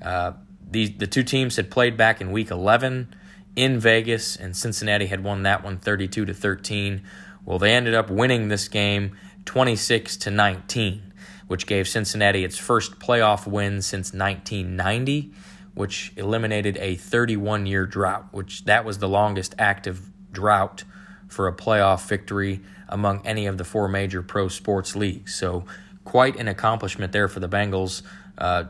Uh, 0.00 0.32
the, 0.68 0.88
the 0.88 1.06
two 1.06 1.22
teams 1.22 1.56
had 1.56 1.70
played 1.70 1.96
back 1.96 2.20
in 2.20 2.32
week 2.32 2.50
11 2.50 3.14
in 3.54 3.78
Vegas, 3.78 4.36
and 4.36 4.56
Cincinnati 4.56 5.06
had 5.06 5.22
won 5.22 5.42
that 5.44 5.64
one 5.64 5.78
32 5.78 6.24
to 6.24 6.34
13. 6.34 7.02
Well, 7.44 7.58
they 7.58 7.72
ended 7.72 7.94
up 7.94 8.10
winning 8.10 8.48
this 8.48 8.68
game 8.68 9.16
26 9.44 10.16
to 10.18 10.30
19, 10.30 11.12
which 11.46 11.66
gave 11.66 11.86
Cincinnati 11.86 12.44
its 12.44 12.58
first 12.58 12.98
playoff 12.98 13.46
win 13.46 13.80
since 13.82 14.12
1990 14.12 15.32
which 15.76 16.10
eliminated 16.16 16.78
a 16.78 16.96
31 16.96 17.66
year 17.66 17.84
drought, 17.84 18.32
which 18.32 18.64
that 18.64 18.84
was 18.86 18.98
the 18.98 19.08
longest 19.08 19.54
active 19.58 20.10
drought 20.32 20.84
for 21.28 21.48
a 21.48 21.52
playoff 21.52 22.08
victory 22.08 22.62
among 22.88 23.24
any 23.26 23.46
of 23.46 23.58
the 23.58 23.64
four 23.64 23.86
major 23.86 24.22
pro 24.22 24.48
sports 24.48 24.96
leagues. 24.96 25.34
So, 25.34 25.66
quite 26.02 26.36
an 26.36 26.48
accomplishment 26.48 27.12
there 27.12 27.28
for 27.28 27.40
the 27.40 27.48
Bengals. 27.48 28.00
Uh, 28.38 28.64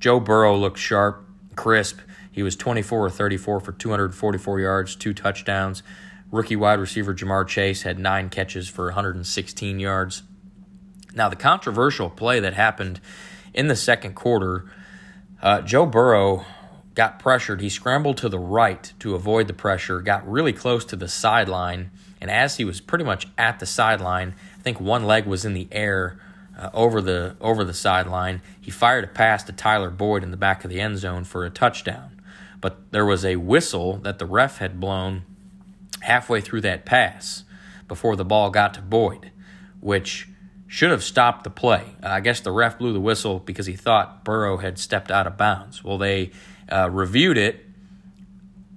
Joe 0.00 0.18
Burrow 0.18 0.56
looked 0.56 0.78
sharp, 0.78 1.24
crisp. 1.58 1.98
He 2.30 2.42
was 2.42 2.54
24 2.56 3.06
or 3.06 3.10
34 3.10 3.60
for 3.60 3.72
244 3.72 4.60
yards, 4.60 4.94
two 4.94 5.12
touchdowns. 5.12 5.82
Rookie 6.30 6.56
wide 6.56 6.78
receiver 6.78 7.12
Ja'Marr 7.12 7.46
Chase 7.48 7.82
had 7.82 7.98
nine 7.98 8.30
catches 8.30 8.68
for 8.68 8.84
116 8.86 9.80
yards. 9.80 10.22
Now, 11.14 11.28
the 11.28 11.36
controversial 11.36 12.10
play 12.10 12.38
that 12.38 12.54
happened 12.54 13.00
in 13.52 13.66
the 13.66 13.76
second 13.76 14.14
quarter 14.14 14.70
uh, 15.42 15.60
Joe 15.62 15.86
Burrow 15.86 16.44
got 16.94 17.18
pressured. 17.18 17.60
He 17.60 17.68
scrambled 17.68 18.16
to 18.18 18.28
the 18.28 18.38
right 18.38 18.92
to 19.00 19.14
avoid 19.14 19.46
the 19.46 19.54
pressure, 19.54 20.00
got 20.00 20.28
really 20.28 20.52
close 20.52 20.84
to 20.86 20.96
the 20.96 21.08
sideline, 21.08 21.90
and 22.20 22.30
as 22.30 22.56
he 22.56 22.64
was 22.64 22.80
pretty 22.80 23.04
much 23.04 23.28
at 23.36 23.60
the 23.60 23.66
sideline, 23.66 24.34
I 24.58 24.62
think 24.62 24.80
one 24.80 25.04
leg 25.04 25.26
was 25.26 25.44
in 25.44 25.54
the 25.54 25.68
air 25.70 26.18
uh, 26.58 26.70
over 26.74 27.00
the 27.00 27.36
over 27.40 27.64
the 27.64 27.74
sideline. 27.74 28.42
He 28.60 28.70
fired 28.70 29.04
a 29.04 29.08
pass 29.08 29.44
to 29.44 29.52
Tyler 29.52 29.90
Boyd 29.90 30.22
in 30.22 30.30
the 30.30 30.36
back 30.36 30.64
of 30.64 30.70
the 30.70 30.80
end 30.80 30.98
zone 30.98 31.24
for 31.24 31.44
a 31.44 31.50
touchdown. 31.50 32.20
But 32.60 32.90
there 32.90 33.06
was 33.06 33.24
a 33.24 33.36
whistle 33.36 33.98
that 33.98 34.18
the 34.18 34.26
ref 34.26 34.58
had 34.58 34.80
blown 34.80 35.22
halfway 36.00 36.40
through 36.40 36.62
that 36.62 36.84
pass 36.84 37.44
before 37.86 38.16
the 38.16 38.24
ball 38.24 38.50
got 38.50 38.74
to 38.74 38.82
Boyd, 38.82 39.30
which 39.80 40.28
should 40.66 40.90
have 40.90 41.02
stopped 41.02 41.44
the 41.44 41.50
play. 41.50 41.82
Uh, 42.02 42.08
I 42.08 42.20
guess 42.20 42.40
the 42.40 42.52
ref 42.52 42.78
blew 42.78 42.92
the 42.92 43.00
whistle 43.00 43.38
because 43.38 43.66
he 43.66 43.76
thought 43.76 44.24
Burrow 44.24 44.58
had 44.58 44.78
stepped 44.78 45.10
out 45.10 45.26
of 45.26 45.36
bounds. 45.36 45.82
Well, 45.82 45.98
they 45.98 46.30
uh, 46.70 46.90
reviewed 46.90 47.38
it. 47.38 47.64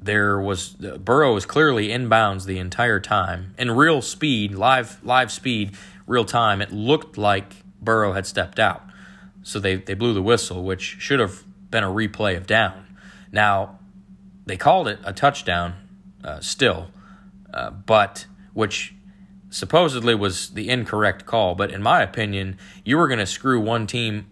There 0.01 0.39
was 0.39 0.75
uh, 0.83 0.97
Burrow 0.97 1.33
was 1.33 1.45
clearly 1.45 1.91
in 1.91 2.07
bounds 2.07 2.45
the 2.45 2.59
entire 2.59 2.99
time 2.99 3.53
in 3.57 3.71
real 3.71 4.01
speed, 4.01 4.55
live 4.55 5.03
live 5.03 5.31
speed, 5.31 5.71
real 6.07 6.25
time. 6.25 6.61
It 6.61 6.71
looked 6.71 7.17
like 7.17 7.60
Burrow 7.81 8.13
had 8.13 8.25
stepped 8.25 8.59
out, 8.59 8.83
so 9.43 9.59
they 9.59 9.75
they 9.75 9.93
blew 9.93 10.13
the 10.13 10.21
whistle, 10.21 10.63
which 10.63 10.97
should 10.99 11.19
have 11.19 11.43
been 11.69 11.83
a 11.83 11.87
replay 11.87 12.37
of 12.37 12.47
down. 12.47 12.97
Now 13.31 13.79
they 14.45 14.57
called 14.57 14.87
it 14.87 14.99
a 15.03 15.13
touchdown 15.13 15.73
uh, 16.23 16.39
still, 16.39 16.91
uh, 17.53 17.71
but 17.71 18.25
which 18.53 18.93
supposedly 19.49 20.15
was 20.15 20.51
the 20.51 20.69
incorrect 20.69 21.25
call, 21.25 21.55
but 21.55 21.71
in 21.71 21.81
my 21.81 22.01
opinion, 22.01 22.57
you 22.83 22.97
were 22.97 23.07
going 23.07 23.19
to 23.19 23.25
screw 23.25 23.59
one 23.59 23.85
team 23.85 24.25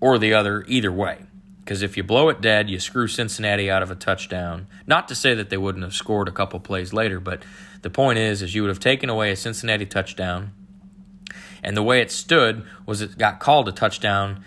or 0.00 0.18
the 0.18 0.34
other 0.34 0.64
either 0.66 0.90
way. 0.92 1.18
Because 1.66 1.82
if 1.82 1.96
you 1.96 2.04
blow 2.04 2.28
it 2.28 2.40
dead, 2.40 2.70
you 2.70 2.78
screw 2.78 3.08
Cincinnati 3.08 3.68
out 3.68 3.82
of 3.82 3.90
a 3.90 3.96
touchdown. 3.96 4.68
Not 4.86 5.08
to 5.08 5.14
say 5.14 5.34
that 5.34 5.50
they 5.50 5.56
wouldn't 5.56 5.82
have 5.82 5.94
scored 5.94 6.28
a 6.28 6.32
couple 6.32 6.60
plays 6.60 6.92
later, 6.92 7.18
but 7.18 7.42
the 7.82 7.90
point 7.90 8.18
is, 8.18 8.40
is 8.40 8.54
you 8.54 8.62
would 8.62 8.68
have 8.68 8.78
taken 8.80 9.10
away 9.10 9.32
a 9.32 9.36
Cincinnati 9.36 9.84
touchdown, 9.84 10.52
and 11.62 11.76
the 11.76 11.82
way 11.82 12.00
it 12.00 12.10
stood 12.10 12.64
was 12.84 13.00
it 13.00 13.18
got 13.18 13.40
called 13.40 13.68
a 13.68 13.72
touchdown, 13.72 14.42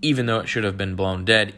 even 0.00 0.26
though 0.26 0.40
it 0.40 0.48
should 0.48 0.64
have 0.64 0.76
been 0.76 0.94
blown 0.94 1.24
dead, 1.24 1.54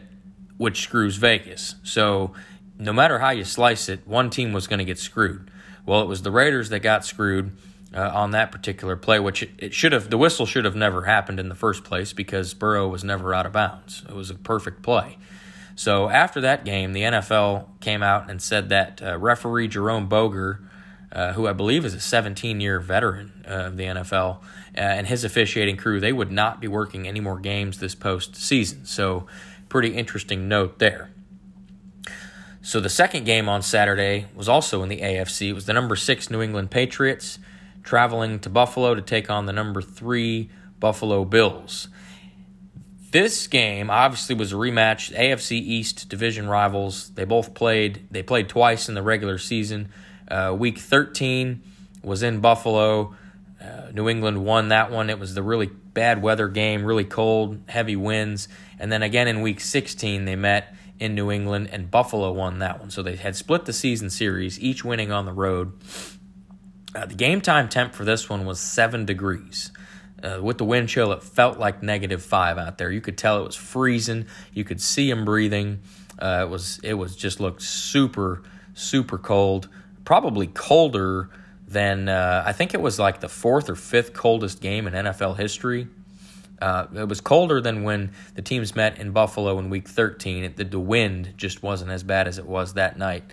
which 0.57 0.81
screws 0.81 1.17
Vegas. 1.17 1.75
So 1.83 2.33
no 2.77 2.93
matter 2.93 3.19
how 3.19 3.29
you 3.29 3.43
slice 3.43 3.89
it, 3.89 4.07
one 4.07 4.29
team 4.29 4.53
was 4.53 4.67
going 4.67 4.79
to 4.79 4.85
get 4.85 4.99
screwed. 4.99 5.49
Well, 5.85 6.01
it 6.01 6.07
was 6.07 6.21
the 6.21 6.31
Raiders 6.31 6.69
that 6.69 6.79
got 6.79 7.05
screwed 7.05 7.55
uh, 7.93 8.11
on 8.13 8.31
that 8.31 8.51
particular 8.51 8.95
play, 8.95 9.19
which 9.19 9.43
it, 9.43 9.51
it 9.57 9.73
should 9.73 9.91
have, 9.91 10.09
the 10.09 10.17
whistle 10.17 10.45
should 10.45 10.65
have 10.65 10.75
never 10.75 11.03
happened 11.03 11.39
in 11.39 11.49
the 11.49 11.55
first 11.55 11.83
place 11.83 12.11
because 12.11 12.53
Burrow 12.53 12.87
was 12.87 13.03
never 13.03 13.33
out 13.33 13.45
of 13.45 13.53
bounds. 13.53 14.03
It 14.09 14.15
was 14.15 14.29
a 14.29 14.35
perfect 14.35 14.81
play. 14.81 15.17
So 15.75 16.09
after 16.09 16.41
that 16.41 16.65
game, 16.65 16.93
the 16.93 17.01
NFL 17.01 17.81
came 17.81 18.01
out 18.01 18.29
and 18.29 18.41
said 18.41 18.69
that 18.69 19.01
uh, 19.01 19.17
referee 19.17 19.67
Jerome 19.67 20.07
Boger, 20.07 20.61
uh, 21.11 21.33
who 21.33 21.47
I 21.47 21.53
believe 21.53 21.85
is 21.85 21.93
a 21.93 21.99
17 21.99 22.61
year 22.61 22.79
veteran 22.79 23.43
of 23.45 23.77
the 23.77 23.83
NFL, 23.83 24.41
and 24.75 25.07
his 25.07 25.23
officiating 25.23 25.77
crew, 25.77 25.99
they 25.99 26.13
would 26.13 26.31
not 26.31 26.59
be 26.59 26.67
working 26.67 27.07
any 27.07 27.19
more 27.19 27.39
games 27.39 27.79
this 27.79 27.95
postseason. 27.95 28.85
So, 28.85 29.25
pretty 29.69 29.95
interesting 29.95 30.47
note 30.47 30.79
there. 30.79 31.09
So, 32.61 32.79
the 32.79 32.89
second 32.89 33.25
game 33.25 33.47
on 33.47 33.61
Saturday 33.61 34.27
was 34.35 34.49
also 34.49 34.83
in 34.83 34.89
the 34.89 35.01
AFC. 35.01 35.49
It 35.49 35.53
was 35.53 35.65
the 35.65 35.73
number 35.73 35.95
six 35.95 36.29
New 36.29 36.41
England 36.41 36.71
Patriots 36.71 37.39
traveling 37.83 38.39
to 38.39 38.49
Buffalo 38.49 38.95
to 38.95 39.01
take 39.01 39.29
on 39.29 39.45
the 39.45 39.53
number 39.53 39.81
three 39.81 40.49
Buffalo 40.79 41.23
Bills. 41.23 41.87
This 43.11 43.47
game 43.47 43.89
obviously 43.89 44.35
was 44.35 44.51
a 44.51 44.55
rematch. 44.55 45.15
AFC 45.15 45.51
East 45.51 46.09
division 46.09 46.49
rivals. 46.49 47.11
They 47.11 47.23
both 47.23 47.53
played. 47.53 48.07
They 48.11 48.23
played 48.23 48.49
twice 48.49 48.89
in 48.89 48.95
the 48.95 49.01
regular 49.01 49.37
season. 49.37 49.89
Uh, 50.27 50.53
week 50.57 50.79
13 50.79 51.61
was 52.03 52.23
in 52.23 52.41
Buffalo. 52.41 53.15
New 53.95 54.09
England 54.09 54.43
won 54.43 54.67
that 54.69 54.91
one. 54.91 55.09
It 55.09 55.19
was 55.19 55.35
the 55.35 55.41
really 55.41 55.67
bad 55.67 56.21
weather 56.21 56.49
game, 56.49 56.83
really 56.83 57.05
cold, 57.05 57.61
heavy 57.69 57.95
winds. 57.95 58.49
And 58.77 58.91
then 58.91 59.01
again 59.01 59.29
in 59.29 59.41
week 59.41 59.61
16, 59.61 60.25
they 60.25 60.35
met 60.35 60.75
in 60.99 61.15
New 61.15 61.31
England, 61.31 61.69
and 61.71 61.89
Buffalo 61.89 62.31
won 62.31 62.59
that 62.59 62.79
one. 62.79 62.89
So 62.89 63.01
they 63.01 63.15
had 63.15 63.35
split 63.35 63.65
the 63.65 63.73
season 63.73 64.09
series, 64.09 64.59
each 64.59 64.83
winning 64.83 65.11
on 65.11 65.25
the 65.25 65.31
road. 65.31 65.73
Uh, 66.93 67.05
the 67.05 67.15
game 67.15 67.39
time 67.39 67.69
temp 67.69 67.93
for 67.93 68.05
this 68.05 68.29
one 68.29 68.45
was 68.45 68.59
seven 68.59 69.05
degrees. 69.05 69.71
Uh, 70.21 70.39
with 70.41 70.57
the 70.57 70.65
wind 70.65 70.89
chill, 70.89 71.11
it 71.11 71.23
felt 71.23 71.57
like 71.57 71.81
negative 71.81 72.23
five 72.23 72.57
out 72.57 72.77
there. 72.77 72.91
You 72.91 73.01
could 73.01 73.17
tell 73.17 73.41
it 73.41 73.45
was 73.45 73.55
freezing. 73.55 74.25
You 74.53 74.63
could 74.63 74.81
see 74.81 75.09
him 75.09 75.23
breathing. 75.23 75.81
Uh, 76.19 76.45
it 76.47 76.49
was 76.49 76.79
it 76.83 76.93
was 76.93 77.15
just 77.15 77.39
looked 77.39 77.61
super 77.61 78.43
super 78.73 79.17
cold. 79.17 79.67
Probably 80.03 80.47
colder 80.47 81.29
than 81.75 82.09
uh, 82.09 82.43
I 82.49 82.53
think 82.57 82.73
it 82.73 82.81
was 82.81 82.97
like 82.97 83.17
the 83.19 83.29
fourth 83.29 83.69
or 83.69 83.75
fifth 83.75 84.11
coldest 84.13 84.61
game 84.61 84.87
in 84.87 84.93
NFL 84.93 85.35
history. 85.37 85.87
Uh, 86.61 86.87
it 87.03 87.07
was 87.09 87.21
colder 87.21 87.61
than 87.61 87.83
when 87.83 88.11
the 88.35 88.41
teams 88.41 88.75
met 88.75 88.97
in 88.97 89.11
Buffalo 89.11 89.59
in 89.59 89.69
Week 89.69 89.87
13. 89.87 90.43
It, 90.45 90.55
the, 90.55 90.63
the 90.63 90.79
wind 90.79 91.33
just 91.37 91.61
wasn't 91.61 91.91
as 91.91 92.03
bad 92.03 92.27
as 92.27 92.37
it 92.37 92.45
was 92.45 92.73
that 92.73 92.97
night, 92.97 93.25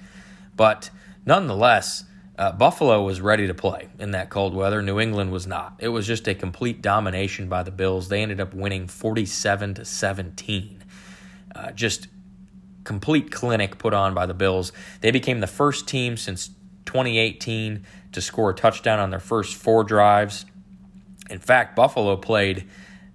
but 0.57 0.91
nonetheless 1.25 2.05
Uh, 2.39 2.51
Buffalo 2.51 3.05
was 3.05 3.21
ready 3.21 3.47
to 3.47 3.55
play 3.55 3.89
in 3.99 4.13
that 4.13 4.29
cold 4.31 4.55
weather. 4.55 4.81
New 4.83 4.99
England 4.99 5.31
was 5.31 5.47
not. 5.47 5.75
It 5.79 5.91
was 5.93 6.07
just 6.07 6.27
a 6.27 6.35
complete 6.35 6.81
domination 6.83 7.47
by 7.49 7.63
the 7.63 7.71
Bills. 7.71 8.09
They 8.09 8.23
ended 8.23 8.41
up 8.41 8.55
winning 8.55 8.89
47 8.89 9.75
to 9.75 9.85
17. 9.85 10.83
Uh, 11.55 11.71
just 11.73 12.09
complete 12.85 13.31
clinic 13.31 13.77
put 13.77 13.93
on 13.93 14.15
by 14.15 14.27
the 14.27 14.35
Bills. 14.35 14.73
They 15.03 15.13
became 15.13 15.41
the 15.41 15.47
first 15.47 15.87
team 15.87 16.17
since 16.17 16.51
2018 16.87 17.85
to 18.13 18.21
score 18.21 18.51
a 18.51 18.55
touchdown 18.55 18.99
on 18.99 19.11
their 19.11 19.21
first 19.21 19.55
four 19.57 19.85
drives. 19.85 20.45
In 21.31 21.39
fact, 21.39 21.77
Buffalo 21.77 22.17
played 22.17 22.67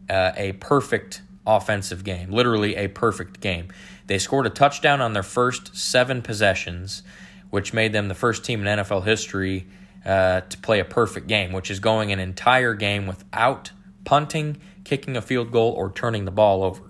uh, 0.10 0.32
a 0.36 0.54
perfect 0.54 1.22
offensive 1.46 2.04
game, 2.04 2.32
literally 2.32 2.76
a 2.76 2.88
perfect 2.88 3.40
game. 3.40 3.68
They 4.08 4.18
scored 4.18 4.46
a 4.46 4.50
touchdown 4.50 5.02
on 5.02 5.14
their 5.14 5.24
first 5.24 5.76
seven 5.76 6.22
possessions 6.22 7.04
which 7.50 7.74
made 7.74 7.94
them 7.94 8.08
the 8.08 8.16
first 8.16 8.44
team 8.44 8.66
in 8.66 8.80
NFL 8.80 9.06
history 9.06 9.68
uh, 10.06 10.42
to 10.42 10.58
play 10.60 10.80
a 10.80 10.86
perfect 10.86 11.28
game, 11.28 11.52
which 11.52 11.72
is 11.72 11.80
going 11.80 12.12
an 12.12 12.20
entire 12.20 12.74
game 12.74 13.08
without 13.08 13.72
punting, 14.06 14.58
kicking 14.84 15.18
a 15.18 15.22
field 15.22 15.52
goal, 15.52 15.72
or 15.72 15.92
turning 15.92 16.26
the 16.26 16.32
ball 16.32 16.64
over. 16.64 16.82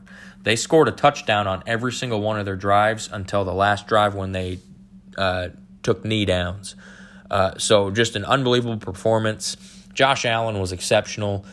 They 0.44 0.56
scored 0.56 0.88
a 0.88 0.92
touchdown 0.92 1.48
on 1.48 1.64
every 1.66 1.92
single 1.92 2.22
one 2.22 2.40
of 2.40 2.46
their 2.46 2.56
drives 2.56 3.10
until 3.12 3.44
the 3.44 3.54
last 3.54 3.88
drive 3.88 4.16
when 4.16 4.32
they 4.32 4.60
uh, 5.18 5.50
took 5.88 6.04
knee 6.04 6.26
downs. 6.26 6.76
Uh, 7.32 7.58
so 7.58 7.90
just 7.92 8.18
an 8.18 8.26
unbelievable 8.26 8.76
performance. 8.76 9.56
Josh 9.94 10.26
Allen 10.26 10.60
was 10.60 10.74
exceptional. 10.74 11.46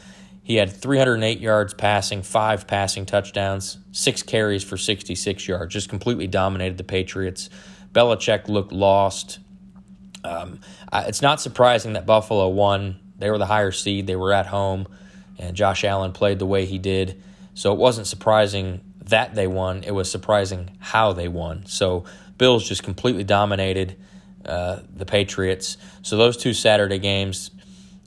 He 0.42 0.56
had 0.56 0.72
308 0.72 1.38
yards 1.38 1.72
passing, 1.72 2.24
five 2.24 2.66
passing 2.66 3.06
touchdowns, 3.06 3.78
six 3.92 4.24
carries 4.24 4.64
for 4.64 4.76
66 4.76 5.46
yards. 5.46 5.72
Just 5.72 5.88
completely 5.88 6.26
dominated 6.26 6.78
the 6.78 6.84
Patriots. 6.84 7.48
Belichick 7.92 8.48
looked 8.48 8.72
lost. 8.72 9.38
Um, 10.24 10.58
it's 10.92 11.22
not 11.22 11.40
surprising 11.40 11.92
that 11.92 12.04
Buffalo 12.04 12.48
won. 12.48 12.98
They 13.16 13.30
were 13.30 13.38
the 13.38 13.46
higher 13.46 13.70
seed. 13.70 14.08
They 14.08 14.16
were 14.16 14.32
at 14.32 14.46
home, 14.46 14.88
and 15.38 15.54
Josh 15.54 15.84
Allen 15.84 16.10
played 16.10 16.40
the 16.40 16.46
way 16.46 16.66
he 16.66 16.78
did. 16.78 17.22
So 17.54 17.72
it 17.72 17.78
wasn't 17.78 18.08
surprising 18.08 18.80
that 19.04 19.36
they 19.36 19.46
won. 19.46 19.84
It 19.84 19.92
was 19.92 20.10
surprising 20.10 20.76
how 20.80 21.12
they 21.12 21.28
won. 21.28 21.66
So 21.66 22.04
Bills 22.36 22.68
just 22.68 22.82
completely 22.82 23.22
dominated 23.22 23.96
uh, 24.46 24.80
the 24.94 25.06
Patriots. 25.06 25.76
So 26.02 26.16
those 26.16 26.36
two 26.36 26.52
Saturday 26.52 26.98
games 26.98 27.50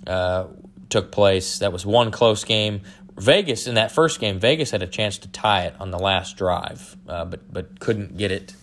uh, 0.05 0.47
took 0.89 1.11
place. 1.11 1.59
That 1.59 1.71
was 1.71 1.85
one 1.85 2.11
close 2.11 2.43
game. 2.43 2.81
Vegas 3.17 3.65
in 3.65 3.75
that 3.75 3.91
first 3.91 4.19
game, 4.19 4.39
Vegas 4.39 4.71
had 4.71 4.83
a 4.83 4.87
chance 4.87 5.17
to 5.19 5.27
tie 5.27 5.63
it 5.63 5.75
on 5.79 5.89
the 5.89 5.97
last 5.97 6.37
drive, 6.37 6.95
uh, 7.07 7.25
but 7.25 7.51
but 7.51 7.79
couldn't 7.79 8.15
get 8.17 8.31
it 8.31 8.53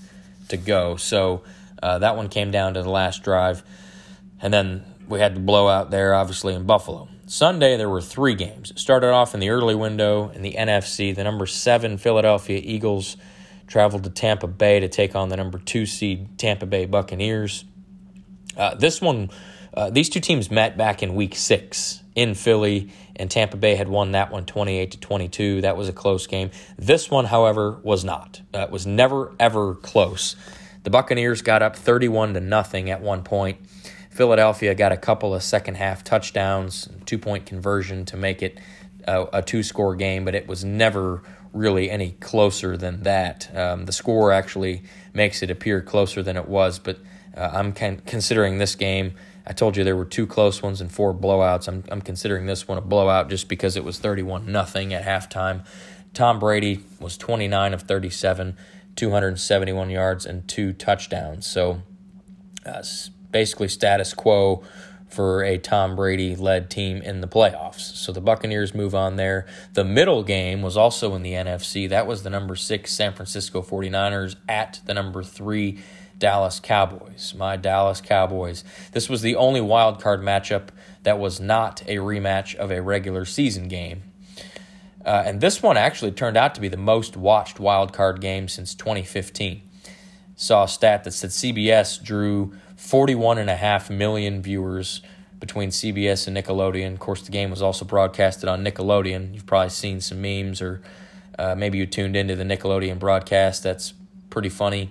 to 0.48 0.56
go. 0.56 0.96
So 0.96 1.42
uh, 1.82 1.98
that 1.98 2.16
one 2.16 2.28
came 2.28 2.50
down 2.50 2.74
to 2.74 2.82
the 2.82 2.90
last 2.90 3.22
drive. 3.22 3.62
And 4.40 4.52
then 4.52 4.84
we 5.08 5.20
had 5.20 5.36
the 5.36 5.40
blowout 5.40 5.90
there, 5.90 6.14
obviously, 6.14 6.54
in 6.54 6.64
Buffalo. 6.64 7.08
Sunday, 7.26 7.76
there 7.76 7.88
were 7.88 8.00
three 8.00 8.34
games. 8.34 8.70
It 8.70 8.78
started 8.78 9.10
off 9.10 9.34
in 9.34 9.40
the 9.40 9.50
early 9.50 9.74
window 9.74 10.30
in 10.30 10.42
the 10.42 10.52
NFC. 10.52 11.14
The 11.14 11.24
number 11.24 11.46
seven 11.46 11.96
Philadelphia 11.96 12.60
Eagles 12.62 13.16
traveled 13.66 14.04
to 14.04 14.10
Tampa 14.10 14.46
Bay 14.46 14.80
to 14.80 14.88
take 14.88 15.14
on 15.14 15.28
the 15.28 15.36
number 15.36 15.58
two 15.58 15.86
seed 15.86 16.38
Tampa 16.38 16.66
Bay 16.66 16.86
Buccaneers. 16.86 17.64
Uh, 18.56 18.74
this 18.74 19.00
one, 19.00 19.30
uh, 19.74 19.90
these 19.90 20.08
two 20.08 20.20
teams 20.20 20.50
met 20.50 20.76
back 20.76 21.02
in 21.02 21.14
week 21.14 21.34
six 21.34 22.02
in 22.14 22.34
Philly, 22.34 22.90
and 23.16 23.30
Tampa 23.30 23.56
Bay 23.56 23.74
had 23.74 23.88
won 23.88 24.12
that 24.12 24.30
one 24.30 24.46
28 24.46 24.92
to 24.92 25.00
22. 25.00 25.60
That 25.62 25.76
was 25.76 25.88
a 25.88 25.92
close 25.92 26.26
game. 26.26 26.50
This 26.78 27.10
one, 27.10 27.24
however, 27.24 27.80
was 27.82 28.04
not. 28.04 28.40
Uh, 28.54 28.60
it 28.60 28.70
was 28.70 28.86
never 28.86 29.32
ever 29.40 29.74
close. 29.74 30.36
The 30.84 30.90
Buccaneers 30.90 31.42
got 31.42 31.62
up 31.62 31.76
31 31.76 32.34
to 32.34 32.40
nothing 32.40 32.90
at 32.90 33.00
one 33.00 33.22
point. 33.24 33.58
Philadelphia 34.10 34.74
got 34.74 34.92
a 34.92 34.96
couple 34.96 35.34
of 35.34 35.42
second 35.42 35.76
half 35.76 36.04
touchdowns, 36.04 36.88
two 37.04 37.18
point 37.18 37.46
conversion 37.46 38.04
to 38.06 38.16
make 38.16 38.42
it 38.42 38.58
a, 39.08 39.26
a 39.38 39.42
two 39.42 39.62
score 39.62 39.96
game, 39.96 40.24
but 40.24 40.34
it 40.34 40.46
was 40.46 40.64
never 40.64 41.22
really 41.54 41.90
any 41.90 42.12
closer 42.12 42.76
than 42.76 43.04
that. 43.04 43.54
Um, 43.56 43.86
the 43.86 43.92
score 43.92 44.32
actually 44.32 44.82
makes 45.12 45.42
it 45.42 45.50
appear 45.50 45.80
closer 45.80 46.22
than 46.22 46.36
it 46.36 46.48
was, 46.48 46.78
but 46.78 46.98
uh, 47.36 47.50
I'm 47.52 47.72
considering 47.72 48.58
this 48.58 48.74
game 48.74 49.14
I 49.46 49.52
told 49.52 49.76
you 49.76 49.84
there 49.84 49.96
were 49.96 50.06
two 50.06 50.26
close 50.26 50.62
ones 50.62 50.80
and 50.80 50.90
four 50.90 51.14
blowouts. 51.14 51.68
I'm, 51.68 51.84
I'm 51.90 52.00
considering 52.00 52.46
this 52.46 52.66
one 52.66 52.78
a 52.78 52.80
blowout 52.80 53.28
just 53.28 53.48
because 53.48 53.76
it 53.76 53.84
was 53.84 53.98
31 53.98 54.50
nothing 54.50 54.94
at 54.94 55.04
halftime. 55.04 55.66
Tom 56.14 56.38
Brady 56.38 56.82
was 56.98 57.18
29 57.18 57.74
of 57.74 57.82
37, 57.82 58.56
271 58.96 59.90
yards 59.90 60.24
and 60.24 60.48
two 60.48 60.72
touchdowns. 60.72 61.46
So 61.46 61.82
uh, 62.64 62.82
basically 63.30 63.68
status 63.68 64.14
quo 64.14 64.62
for 65.14 65.44
a 65.44 65.58
Tom 65.58 65.94
Brady 65.94 66.34
led 66.34 66.68
team 66.68 66.98
in 66.98 67.20
the 67.20 67.28
playoffs. 67.28 67.80
So 67.80 68.12
the 68.12 68.20
Buccaneers 68.20 68.74
move 68.74 68.94
on 68.94 69.16
there. 69.16 69.46
The 69.74 69.84
middle 69.84 70.22
game 70.24 70.60
was 70.60 70.76
also 70.76 71.14
in 71.14 71.22
the 71.22 71.32
NFC. 71.32 71.88
That 71.88 72.06
was 72.06 72.22
the 72.22 72.30
number 72.30 72.56
six 72.56 72.92
San 72.92 73.14
Francisco 73.14 73.62
49ers 73.62 74.36
at 74.48 74.80
the 74.86 74.94
number 74.94 75.22
three 75.22 75.78
Dallas 76.18 76.60
Cowboys. 76.60 77.34
My 77.36 77.56
Dallas 77.56 78.00
Cowboys. 78.00 78.64
This 78.92 79.08
was 79.08 79.22
the 79.22 79.36
only 79.36 79.60
wild 79.60 80.00
card 80.02 80.20
matchup 80.20 80.68
that 81.02 81.18
was 81.18 81.40
not 81.40 81.82
a 81.82 81.96
rematch 81.96 82.54
of 82.54 82.70
a 82.70 82.82
regular 82.82 83.24
season 83.24 83.68
game. 83.68 84.02
Uh, 85.04 85.22
and 85.26 85.40
this 85.40 85.62
one 85.62 85.76
actually 85.76 86.12
turned 86.12 86.36
out 86.36 86.54
to 86.54 86.60
be 86.60 86.68
the 86.68 86.76
most 86.76 87.16
watched 87.16 87.60
wild 87.60 87.92
card 87.92 88.20
game 88.20 88.48
since 88.48 88.74
2015. 88.74 89.60
Saw 90.36 90.64
a 90.64 90.68
stat 90.68 91.04
that 91.04 91.12
said 91.12 91.30
CBS 91.30 92.02
drew 92.02 92.54
41.5 92.84 93.88
million 93.88 94.42
viewers 94.42 95.00
between 95.40 95.70
CBS 95.70 96.28
and 96.28 96.36
Nickelodeon. 96.36 96.92
Of 96.92 96.98
course, 96.98 97.22
the 97.22 97.32
game 97.32 97.50
was 97.50 97.62
also 97.62 97.84
broadcasted 97.86 98.46
on 98.46 98.62
Nickelodeon. 98.62 99.32
You've 99.32 99.46
probably 99.46 99.70
seen 99.70 100.02
some 100.02 100.20
memes, 100.20 100.60
or 100.60 100.82
uh, 101.38 101.54
maybe 101.54 101.78
you 101.78 101.86
tuned 101.86 102.14
into 102.14 102.36
the 102.36 102.44
Nickelodeon 102.44 102.98
broadcast. 102.98 103.62
That's 103.62 103.94
pretty 104.28 104.50
funny. 104.50 104.90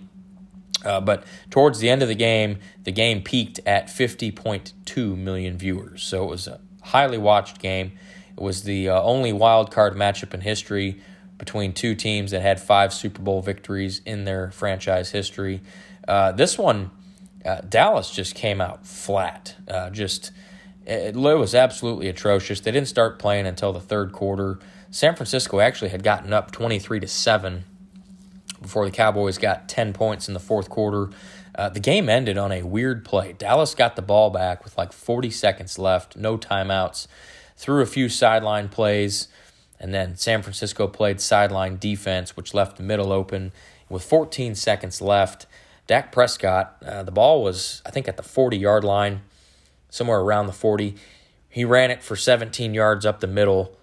Uh, 0.83 1.01
but 1.01 1.23
towards 1.51 1.79
the 1.79 1.89
end 1.89 2.01
of 2.01 2.07
the 2.07 2.15
game, 2.15 2.57
the 2.83 2.91
game 2.91 3.21
peaked 3.21 3.59
at 3.65 3.87
50.2 3.87 5.17
million 5.17 5.57
viewers. 5.57 6.01
So 6.03 6.23
it 6.23 6.29
was 6.29 6.47
a 6.47 6.59
highly 6.81 7.19
watched 7.19 7.59
game. 7.59 7.91
It 8.35 8.41
was 8.41 8.63
the 8.63 8.89
uh, 8.89 9.01
only 9.01 9.31
wild 9.31 9.71
card 9.71 9.93
matchup 9.93 10.33
in 10.33 10.41
history 10.41 10.99
between 11.37 11.73
two 11.73 11.93
teams 11.93 12.31
that 12.31 12.41
had 12.41 12.59
five 12.59 12.91
Super 12.91 13.21
Bowl 13.21 13.41
victories 13.41 14.01
in 14.03 14.25
their 14.25 14.49
franchise 14.51 15.11
history. 15.11 15.61
Uh, 16.07 16.31
this 16.31 16.57
one, 16.57 16.89
uh, 17.45 17.61
Dallas 17.67 18.09
just 18.11 18.35
came 18.35 18.61
out 18.61 18.85
flat. 18.85 19.55
Uh, 19.67 19.89
just 19.89 20.31
it, 20.85 21.15
was 21.15 21.55
absolutely 21.55 22.07
atrocious. 22.09 22.59
They 22.59 22.71
didn't 22.71 22.87
start 22.87 23.19
playing 23.19 23.47
until 23.47 23.73
the 23.73 23.79
third 23.79 24.11
quarter. 24.11 24.59
San 24.91 25.15
Francisco 25.15 25.59
actually 25.59 25.89
had 25.89 26.03
gotten 26.03 26.33
up 26.33 26.51
23 26.51 26.99
to 26.99 27.07
7 27.07 27.63
before 28.61 28.85
the 28.85 28.91
Cowboys 28.91 29.37
got 29.37 29.67
10 29.67 29.93
points 29.93 30.27
in 30.27 30.33
the 30.33 30.39
fourth 30.39 30.69
quarter. 30.69 31.09
Uh, 31.55 31.69
the 31.69 31.79
game 31.79 32.09
ended 32.09 32.37
on 32.37 32.51
a 32.51 32.63
weird 32.63 33.05
play. 33.05 33.33
Dallas 33.33 33.75
got 33.75 33.95
the 33.95 34.01
ball 34.01 34.29
back 34.29 34.63
with 34.63 34.77
like 34.77 34.91
40 34.91 35.29
seconds 35.29 35.77
left, 35.77 36.15
no 36.15 36.37
timeouts, 36.37 37.07
threw 37.55 37.81
a 37.81 37.85
few 37.85 38.09
sideline 38.09 38.69
plays, 38.69 39.27
and 39.79 39.93
then 39.93 40.15
San 40.15 40.41
Francisco 40.41 40.87
played 40.87 41.21
sideline 41.21 41.77
defense, 41.77 42.35
which 42.35 42.53
left 42.53 42.77
the 42.77 42.83
middle 42.83 43.11
open. 43.11 43.51
With 43.89 44.03
14 44.03 44.55
seconds 44.55 45.01
left, 45.01 45.45
Dak 45.87 46.11
Prescott, 46.11 46.77
uh, 46.85 47.03
the 47.03 47.11
ball 47.11 47.43
was, 47.43 47.81
I 47.85 47.91
think, 47.91 48.07
at 48.07 48.17
the 48.17 48.23
40 48.23 48.57
yard 48.57 48.83
line, 48.83 49.21
somewhere 49.89 50.19
around 50.19 50.47
the 50.47 50.53
40. 50.53 50.95
He 51.49 51.65
ran 51.65 51.91
it 51.91 52.01
for 52.01 52.15
17 52.15 52.73
yards 52.73 53.05
up 53.05 53.19
the 53.19 53.27
middle 53.27 53.77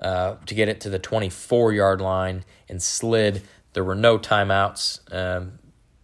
uh, 0.00 0.36
to 0.46 0.54
get 0.54 0.68
it 0.68 0.80
to 0.82 0.90
the 0.90 0.98
24 0.98 1.72
yard 1.72 2.00
line 2.00 2.44
and 2.68 2.82
slid 2.82 3.42
there 3.72 3.84
were 3.84 3.94
no 3.94 4.18
timeouts. 4.18 5.00
Um, 5.14 5.58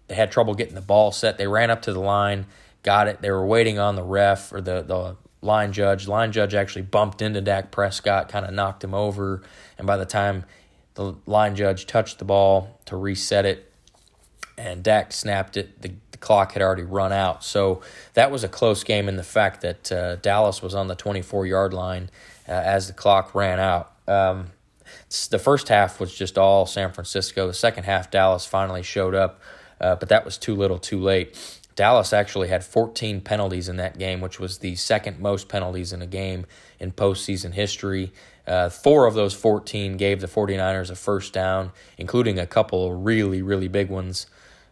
they 0.07 0.15
had 0.15 0.31
trouble 0.31 0.55
getting 0.55 0.75
the 0.75 0.81
ball 0.81 1.13
set. 1.13 1.39
They 1.39 1.47
ran 1.47 1.71
up 1.71 1.83
to 1.83 1.93
the 1.93 2.01
line, 2.01 2.47
got 2.83 3.09
it. 3.09 3.21
They 3.21 3.31
were 3.31 3.45
waiting 3.45 3.79
on 3.79 3.97
the 3.97 4.03
ref 4.03 4.53
or 4.53 4.61
the, 4.61 4.83
the 4.83 5.17
line 5.43 5.73
judge. 5.73 6.07
Line 6.07 6.31
judge 6.31 6.55
actually 6.55 6.83
bumped 6.83 7.23
into 7.23 7.41
Dak 7.41 7.71
Prescott, 7.71 8.29
kind 8.29 8.47
of 8.47 8.53
knocked 8.53 8.85
him 8.85 8.95
over. 8.95 9.43
And 9.79 9.87
by 9.87 9.97
the 9.97 10.05
time 10.05 10.45
the 10.95 11.17
line 11.27 11.57
judge 11.57 11.87
touched 11.87 12.19
the 12.19 12.25
ball 12.25 12.81
to 12.85 12.97
reset 12.97 13.45
it, 13.45 13.73
and 14.57 14.83
Dak 14.83 15.13
snapped 15.13 15.57
it, 15.57 15.83
the, 15.83 15.93
the 16.11 16.19
clock 16.19 16.53
had 16.53 16.63
already 16.63 16.83
run 16.83 17.13
out. 17.13 17.45
So 17.45 17.83
that 18.15 18.31
was 18.31 18.45
a 18.45 18.49
close 18.49 18.85
game 18.85 19.09
in 19.09 19.17
the 19.17 19.25
fact 19.25 19.61
that 19.63 19.93
uh, 19.93 20.17
Dallas 20.17 20.63
was 20.63 20.75
on 20.75 20.89
the 20.89 20.95
24 20.95 21.47
yard 21.47 21.73
line 21.73 22.11
uh, 22.49 22.53
as 22.53 22.87
the 22.87 22.93
clock 22.93 23.35
ran 23.35 23.59
out. 23.59 23.93
Um, 24.07 24.51
the 25.31 25.39
first 25.39 25.69
half 25.69 26.01
was 26.01 26.15
just 26.15 26.39
all 26.39 26.67
San 26.67 26.93
Francisco. 26.93 27.47
The 27.47 27.55
second 27.55 27.85
half, 27.85 28.11
Dallas 28.11 28.47
finally 28.47 28.83
showed 28.83 29.15
up, 29.15 29.41
uh, 29.81 29.97
but 29.97 30.09
that 30.09 30.25
was 30.25 30.39
too 30.39 30.55
little, 30.55 30.79
too 30.79 31.01
late. 31.01 31.61
Dallas 31.77 32.13
actually 32.13 32.49
had 32.49 32.65
14 32.65 33.21
penalties 33.21 33.69
in 33.69 33.77
that 33.77 33.99
game, 33.99 34.21
which 34.21 34.39
was 34.39 34.59
the 34.59 34.77
second 34.77 35.19
most 35.19 35.49
penalties 35.49 35.93
in 35.93 36.03
a 36.03 36.07
game 36.07 36.47
in 36.79 36.93
postseason 36.93 37.53
history. 37.53 38.13
Uh, 38.47 38.69
four 38.69 39.07
of 39.07 39.15
those 39.15 39.35
14 39.35 39.97
gave 39.97 40.21
the 40.21 40.27
49ers 40.27 40.91
a 40.91 40.95
first 40.95 41.33
down, 41.33 41.73
including 41.99 42.39
a 42.39 42.47
couple 42.47 42.95
really, 42.95 43.43
really 43.43 43.69
big 43.69 43.89
ones. 43.89 44.27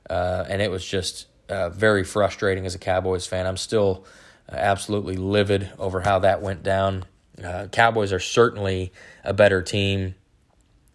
Uh, 0.08 0.44
and 0.48 0.60
it 0.60 0.70
was 0.70 0.84
just 0.84 1.26
uh, 1.48 1.68
very 1.70 2.04
frustrating 2.04 2.66
as 2.66 2.74
a 2.74 2.78
Cowboys 2.78 3.26
fan. 3.26 3.46
I'm 3.46 3.56
still 3.56 4.04
uh, 4.50 4.56
absolutely 4.56 5.16
livid 5.16 5.70
over 5.78 6.00
how 6.00 6.20
that 6.20 6.42
went 6.42 6.62
down. 6.62 7.04
Uh, 7.42 7.66
Cowboys 7.70 8.12
are 8.12 8.20
certainly 8.20 8.92
a 9.24 9.32
better 9.32 9.62
team 9.62 10.14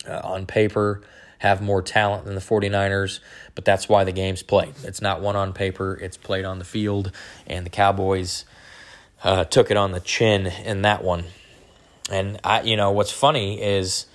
uh, 0.08 0.22
on 0.24 0.46
paper, 0.46 1.02
have 1.40 1.62
more 1.62 1.82
talent 1.82 2.26
than 2.26 2.36
the 2.36 2.42
49ers, 2.42 3.20
but 3.56 3.66
that's 3.66 3.90
why 3.90 4.04
the 4.04 4.12
game's 4.12 4.44
played. 4.44 4.74
It's 4.84 5.02
not 5.02 5.22
one 5.22 5.36
on 5.36 5.54
paper, 5.54 5.98
it's 6.02 6.18
played 6.18 6.46
on 6.46 6.60
the 6.60 6.66
field, 6.66 7.12
and 7.46 7.66
the 7.66 7.70
Cowboys 7.70 8.46
took 9.50 9.72
it 9.72 9.78
on 9.78 9.92
the 9.92 10.00
chin 10.00 10.48
in 10.48 10.84
that 10.84 11.04
one. 11.04 11.26
And 12.10 12.40
I, 12.44 12.62
you 12.62 12.78
know, 12.78 12.92
what's 12.92 13.12
funny 13.12 13.62
is 13.62 14.06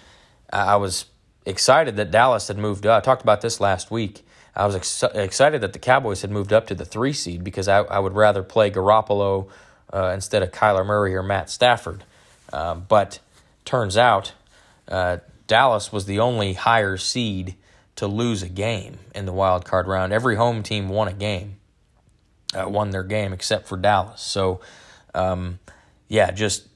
I 0.52 0.76
was 0.76 1.06
excited 1.44 1.96
that 1.96 2.10
Dallas 2.10 2.48
had 2.48 2.58
moved 2.58 2.86
up. 2.86 3.02
I 3.02 3.04
talked 3.04 3.22
about 3.22 3.40
this 3.40 3.60
last 3.60 3.90
week. 3.90 4.24
I 4.54 4.66
was 4.66 4.76
ex- 4.76 5.02
excited 5.14 5.62
that 5.62 5.72
the 5.72 5.78
Cowboys 5.78 6.22
had 6.22 6.30
moved 6.30 6.52
up 6.52 6.66
to 6.66 6.74
the 6.74 6.84
three 6.84 7.12
seed 7.12 7.42
because 7.42 7.68
I, 7.68 7.78
I 7.78 7.98
would 7.98 8.14
rather 8.14 8.42
play 8.42 8.70
Garoppolo 8.70 9.48
uh, 9.92 10.12
instead 10.14 10.42
of 10.42 10.52
Kyler 10.52 10.84
Murray 10.84 11.14
or 11.14 11.22
Matt 11.22 11.48
Stafford. 11.48 12.04
Um, 12.52 12.84
but 12.88 13.18
turns 13.64 13.96
out 13.96 14.32
uh, 14.88 15.18
Dallas 15.46 15.92
was 15.92 16.04
the 16.04 16.18
only 16.20 16.52
higher 16.52 16.96
seed 16.96 17.54
to 17.96 18.06
lose 18.06 18.42
a 18.42 18.48
game 18.48 18.98
in 19.14 19.26
the 19.26 19.32
wild 19.32 19.64
card 19.64 19.86
round. 19.86 20.12
Every 20.12 20.36
home 20.36 20.62
team 20.62 20.88
won 20.88 21.08
a 21.08 21.12
game, 21.12 21.56
uh, 22.54 22.68
won 22.68 22.90
their 22.90 23.02
game 23.02 23.32
except 23.32 23.68
for 23.68 23.76
Dallas. 23.76 24.20
So, 24.20 24.60
um, 25.14 25.60
yeah, 26.08 26.30
just 26.30 26.68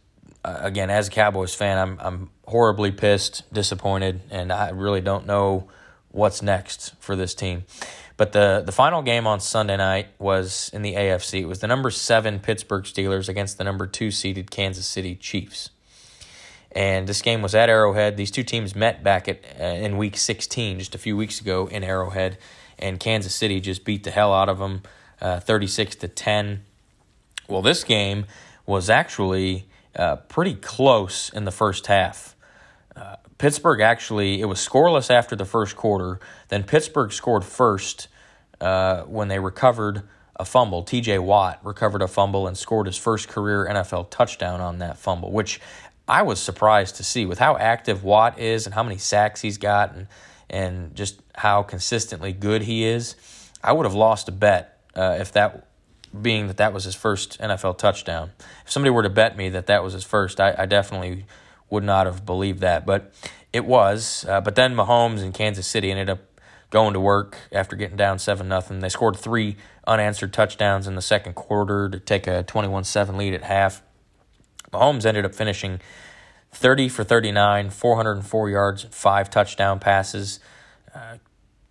uh, 0.45 0.59
again 0.61 0.89
as 0.91 1.09
a 1.09 1.11
Cowboys 1.11 1.55
fan, 1.55 1.79
I'm 1.79 1.99
I'm 2.01 2.31
horribly 2.47 2.93
pissed, 2.93 3.43
disappointed, 3.53 4.21
and 4.31 4.53
I 4.53 4.71
really 4.71 5.01
don't 5.01 5.27
know 5.27 5.69
what's 6.16 6.42
next 6.42 6.94
for 6.98 7.14
this 7.14 7.35
team. 7.35 7.64
But 8.16 8.33
the 8.33 8.62
the 8.64 8.72
final 8.72 9.02
game 9.02 9.26
on 9.26 9.40
Sunday 9.40 9.76
night 9.76 10.09
was 10.18 10.70
in 10.72 10.83
the 10.83 10.94
AFC. 10.94 11.42
It 11.42 11.46
was 11.46 11.61
the 11.61 11.66
number 11.66 11.90
seven 11.90 12.40
Pittsburgh 12.40 12.85
Steelers 12.85 13.29
against 13.29 13.59
the 13.59 13.64
number 13.64 13.87
two 13.87 14.11
seeded 14.11 14.50
Kansas 14.50 14.87
City 14.87 15.14
Chiefs. 15.14 15.70
And 16.72 17.07
this 17.07 17.22
game 17.22 17.42
was 17.42 17.55
at 17.55 17.68
Arrowhead. 17.68 18.16
These 18.16 18.31
two 18.31 18.42
teams 18.42 18.74
met 18.74 19.02
back 19.02 19.29
at 19.29 19.40
uh, 19.59 19.64
in 19.64 19.96
Week 19.96 20.16
16, 20.16 20.79
just 20.79 20.94
a 20.94 20.98
few 20.98 21.16
weeks 21.16 21.40
ago 21.40 21.68
in 21.68 21.83
Arrowhead, 21.85 22.37
and 22.79 23.00
Kansas 23.00 23.35
City 23.35 23.61
just 23.61 23.85
beat 23.85 24.05
the 24.05 24.11
hell 24.11 24.35
out 24.35 24.50
of 24.50 24.59
them, 24.59 24.83
uh, 25.20 25.40
36 25.40 25.96
to 25.96 26.09
10. 26.09 26.64
Well, 27.48 27.62
this 27.62 27.83
game 27.83 28.26
was 28.66 28.90
actually 28.90 29.66
uh, 29.94 30.16
pretty 30.16 30.55
close 30.55 31.31
in 31.31 31.44
the 31.44 31.50
first 31.50 31.87
half. 31.87 32.36
Pittsburgh 33.38 33.81
actually, 33.81 34.40
it 34.40 34.46
was 34.46 34.59
scoreless 34.59 35.11
after 35.11 35.37
the 35.37 35.44
first 35.44 35.77
quarter. 35.77 36.20
Then 36.49 36.62
Pittsburgh 36.62 37.12
scored 37.12 37.44
first 37.44 38.09
uh, 38.61 39.03
when 39.03 39.29
they 39.29 39.38
recovered 39.38 40.03
a 40.37 40.44
fumble. 40.44 40.83
TJ 40.85 41.22
Watt 41.22 41.61
recovered 41.64 42.03
a 42.03 42.09
fumble 42.09 42.46
and 42.46 42.57
scored 42.57 42.87
his 42.87 42.96
first 42.96 43.29
career 43.29 43.66
NFL 43.70 44.11
touchdown 44.11 44.61
on 44.61 44.79
that 44.79 44.99
fumble, 44.99 45.33
which 45.33 45.61
I 46.09 46.22
was 46.22 46.40
surprised 46.40 46.96
to 46.96 47.05
see 47.05 47.27
with 47.27 47.38
how 47.38 47.57
active 47.57 48.05
Watt 48.05 48.38
is 48.38 48.66
and 48.66 48.75
how 48.75 48.83
many 48.83 48.96
sacks 48.96 49.40
he's 49.40 49.59
got 49.59 49.94
and, 49.94 50.07
and 50.49 50.94
just 50.94 51.20
how 51.35 51.62
consistently 51.62 52.33
good 52.33 52.62
he 52.62 52.85
is. 52.85 53.16
I 53.62 53.72
would 53.72 53.85
have 53.85 53.94
lost 53.94 54.29
a 54.29 54.33
bet 54.33 54.81
uh, 54.94 55.16
if 55.20 55.33
that 55.33 55.66
being 56.22 56.46
that 56.46 56.57
that 56.59 56.72
was 56.72 56.85
his 56.85 56.94
first 56.94 57.38
NFL 57.40 57.79
touchdown. 57.79 58.31
If 58.64 58.70
somebody 58.72 58.90
were 58.90 59.03
to 59.03 59.11
bet 59.11 59.37
me 59.37 59.49
that 59.51 59.66
that 59.66 59.83
was 59.83 59.92
his 59.92 60.05
first, 60.05 60.40
I, 60.40 60.55
I 60.57 60.66
definitely 60.66 61.27
would 61.70 61.85
not 61.85 62.07
have 62.07 62.24
believed 62.24 62.61
that. 62.61 62.87
But 62.87 63.12
it 63.52 63.64
was. 63.64 64.24
Uh, 64.29 64.40
but 64.40 64.55
then 64.55 64.74
Mahomes 64.74 65.22
and 65.22 65.33
Kansas 65.33 65.66
City 65.66 65.90
ended 65.90 66.11
up 66.11 66.20
going 66.70 66.94
to 66.94 67.00
work 67.00 67.38
after 67.52 67.76
getting 67.76 67.96
down 67.96 68.18
7 68.18 68.46
nothing. 68.46 68.81
They 68.81 68.88
scored 68.88 69.16
three 69.16 69.57
unanswered 69.87 70.33
touchdowns 70.33 70.87
in 70.87 70.94
the 70.94 71.02
second 71.02 71.35
quarter 71.35 71.88
to 71.88 71.98
take 71.98 72.26
a 72.26 72.42
21 72.42 72.85
7 72.85 73.16
lead 73.16 73.35
at 73.35 73.42
half. 73.42 73.83
Mahomes 74.72 75.07
ended 75.07 75.24
up 75.24 75.35
finishing 75.35 75.81
30 76.52 76.88
for 76.88 77.05
39, 77.05 77.70
404 77.70 78.50
yards, 78.50 78.87
five 78.90 79.31
touchdown 79.31 79.79
passes. 79.79 80.40
Uh, 80.94 81.18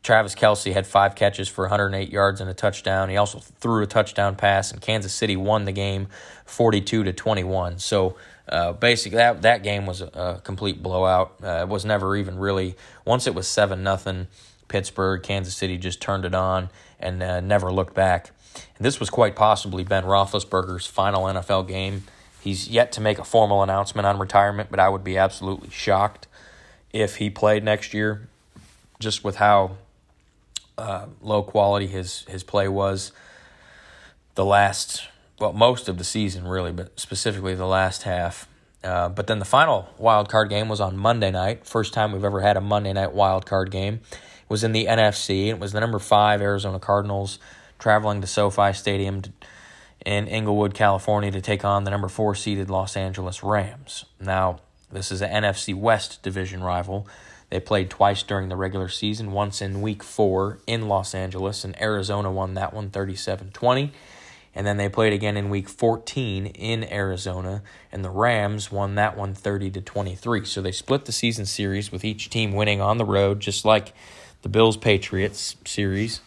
Travis 0.03 0.35
Kelce 0.35 0.71
had 0.71 0.85
five 0.85 1.15
catches 1.15 1.49
for 1.49 1.63
108 1.63 2.11
yards 2.11 2.39
and 2.39 2.49
a 2.49 2.53
touchdown. 2.53 3.09
He 3.09 3.17
also 3.17 3.39
threw 3.39 3.81
a 3.81 3.87
touchdown 3.87 4.35
pass, 4.35 4.71
and 4.71 4.79
Kansas 4.79 5.11
City 5.11 5.35
won 5.35 5.65
the 5.65 5.71
game 5.71 6.07
42 6.45 7.03
to 7.03 7.11
21. 7.11 7.79
So 7.79 8.15
uh, 8.47 8.73
basically, 8.73 9.17
that 9.17 9.41
that 9.41 9.63
game 9.63 9.85
was 9.85 10.01
a, 10.01 10.07
a 10.07 10.41
complete 10.43 10.81
blowout. 10.83 11.35
Uh, 11.43 11.61
it 11.61 11.67
was 11.67 11.85
never 11.85 12.15
even 12.15 12.37
really 12.37 12.75
once 13.05 13.27
it 13.27 13.33
was 13.33 13.47
seven 13.47 13.83
nothing. 13.83 14.27
Pittsburgh, 14.67 15.21
Kansas 15.21 15.55
City 15.55 15.77
just 15.77 16.01
turned 16.01 16.25
it 16.25 16.33
on 16.33 16.69
and 16.99 17.21
uh, 17.21 17.39
never 17.39 17.71
looked 17.71 17.93
back. 17.93 18.31
And 18.77 18.85
this 18.85 18.99
was 18.99 19.09
quite 19.09 19.35
possibly 19.35 19.83
Ben 19.83 20.03
Roethlisberger's 20.03 20.87
final 20.87 21.23
NFL 21.23 21.67
game. 21.67 22.03
He's 22.41 22.67
yet 22.67 22.91
to 22.93 23.01
make 23.01 23.19
a 23.19 23.23
formal 23.23 23.63
announcement 23.63 24.05
on 24.05 24.19
retirement, 24.19 24.69
but 24.69 24.79
I 24.79 24.89
would 24.89 25.03
be 25.03 25.17
absolutely 25.17 25.69
shocked 25.69 26.27
if 26.93 27.17
he 27.17 27.29
played 27.29 27.63
next 27.63 27.93
year, 27.93 28.27
just 28.99 29.23
with 29.23 29.37
how 29.37 29.77
uh, 30.77 31.07
low 31.21 31.41
quality 31.41 31.87
his 31.87 32.25
his 32.27 32.43
play 32.43 32.67
was 32.67 33.11
the 34.35 34.45
last 34.45 35.07
well 35.39 35.53
most 35.53 35.89
of 35.89 35.97
the 35.97 36.03
season 36.03 36.47
really, 36.47 36.71
but 36.71 36.99
specifically 36.99 37.55
the 37.55 37.65
last 37.65 38.03
half. 38.03 38.47
Uh, 38.83 39.09
but 39.09 39.25
then 39.25 39.39
the 39.39 39.45
final 39.45 39.89
wild 39.97 40.29
card 40.29 40.49
game 40.49 40.69
was 40.69 40.79
on 40.79 40.95
Monday 40.95 41.31
night. 41.31 41.65
First 41.65 41.93
time 41.93 42.11
we've 42.11 42.23
ever 42.23 42.41
had 42.41 42.55
a 42.55 42.61
Monday 42.61 42.93
night 42.93 43.13
wild 43.13 43.45
card 43.45 43.71
game. 43.71 44.01
It 44.11 44.49
was 44.49 44.63
in 44.63 44.73
the 44.73 44.85
NFC. 44.85 45.47
It 45.47 45.59
was 45.59 45.71
the 45.71 45.79
number 45.79 45.97
five 45.97 46.39
Arizona 46.41 46.77
Cardinals 46.79 47.39
traveling 47.79 48.21
to 48.21 48.27
SoFi 48.27 48.73
Stadium 48.73 49.23
to, 49.23 49.31
in 50.05 50.27
Inglewood, 50.27 50.75
California, 50.75 51.31
to 51.31 51.41
take 51.41 51.65
on 51.65 51.83
the 51.83 51.89
number 51.89 52.07
four 52.07 52.35
seeded 52.35 52.69
Los 52.69 52.95
Angeles 52.95 53.41
Rams. 53.41 54.05
Now, 54.19 54.59
this 54.91 55.11
is 55.11 55.23
an 55.23 55.43
NFC 55.43 55.73
West 55.73 56.21
division 56.21 56.63
rival. 56.63 57.07
They 57.49 57.59
played 57.59 57.89
twice 57.89 58.21
during 58.21 58.49
the 58.49 58.55
regular 58.55 58.87
season, 58.87 59.31
once 59.31 59.61
in 59.61 59.81
week 59.81 60.03
four 60.03 60.59
in 60.67 60.87
Los 60.87 61.15
Angeles, 61.15 61.63
and 61.63 61.79
Arizona 61.81 62.31
won 62.31 62.53
that 62.53 62.73
one 62.73 62.89
37 62.89 63.51
20. 63.51 63.91
And 64.55 64.65
then 64.65 64.77
they 64.77 64.87
played 64.87 65.11
again 65.11 65.35
in 65.35 65.49
week 65.49 65.67
14 65.67 66.45
in 66.47 66.91
Arizona, 66.91 67.61
and 67.91 68.05
the 68.05 68.09
Rams 68.09 68.71
won 68.71 68.95
that 68.95 69.17
one 69.17 69.33
30 69.33 69.69
to 69.71 69.81
23. 69.81 70.45
So 70.45 70.61
they 70.61 70.71
split 70.71 71.05
the 71.05 71.11
season 71.11 71.45
series 71.45 71.91
with 71.91 72.05
each 72.05 72.29
team 72.29 72.53
winning 72.53 72.79
on 72.79 72.97
the 72.97 73.05
road, 73.05 73.41
just 73.41 73.65
like 73.65 73.93
the 74.41 74.49
Bills 74.49 74.77
Patriots 74.77 75.57
series. 75.65 76.21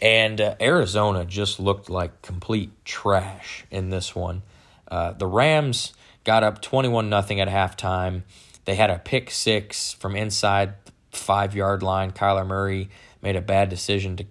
And 0.00 0.40
uh, 0.40 0.54
Arizona 0.60 1.24
just 1.24 1.58
looked 1.58 1.90
like 1.90 2.22
complete 2.22 2.70
trash 2.84 3.64
in 3.70 3.90
this 3.90 4.14
one. 4.14 4.42
Uh, 4.86 5.12
the 5.12 5.26
Rams 5.26 5.92
got 6.22 6.44
up 6.44 6.62
21 6.62 7.10
nothing 7.10 7.40
at 7.40 7.48
halftime 7.48 8.22
they 8.64 8.74
had 8.74 8.90
a 8.90 8.98
pick 8.98 9.30
six 9.30 9.92
from 9.92 10.16
inside 10.16 10.74
the 10.84 11.18
five 11.18 11.54
yard 11.54 11.82
line. 11.82 12.12
Kyler 12.12 12.46
Murray 12.46 12.88
made 13.22 13.36
a 13.36 13.40
bad 13.40 13.68
decision 13.68 14.16
to 14.16 14.26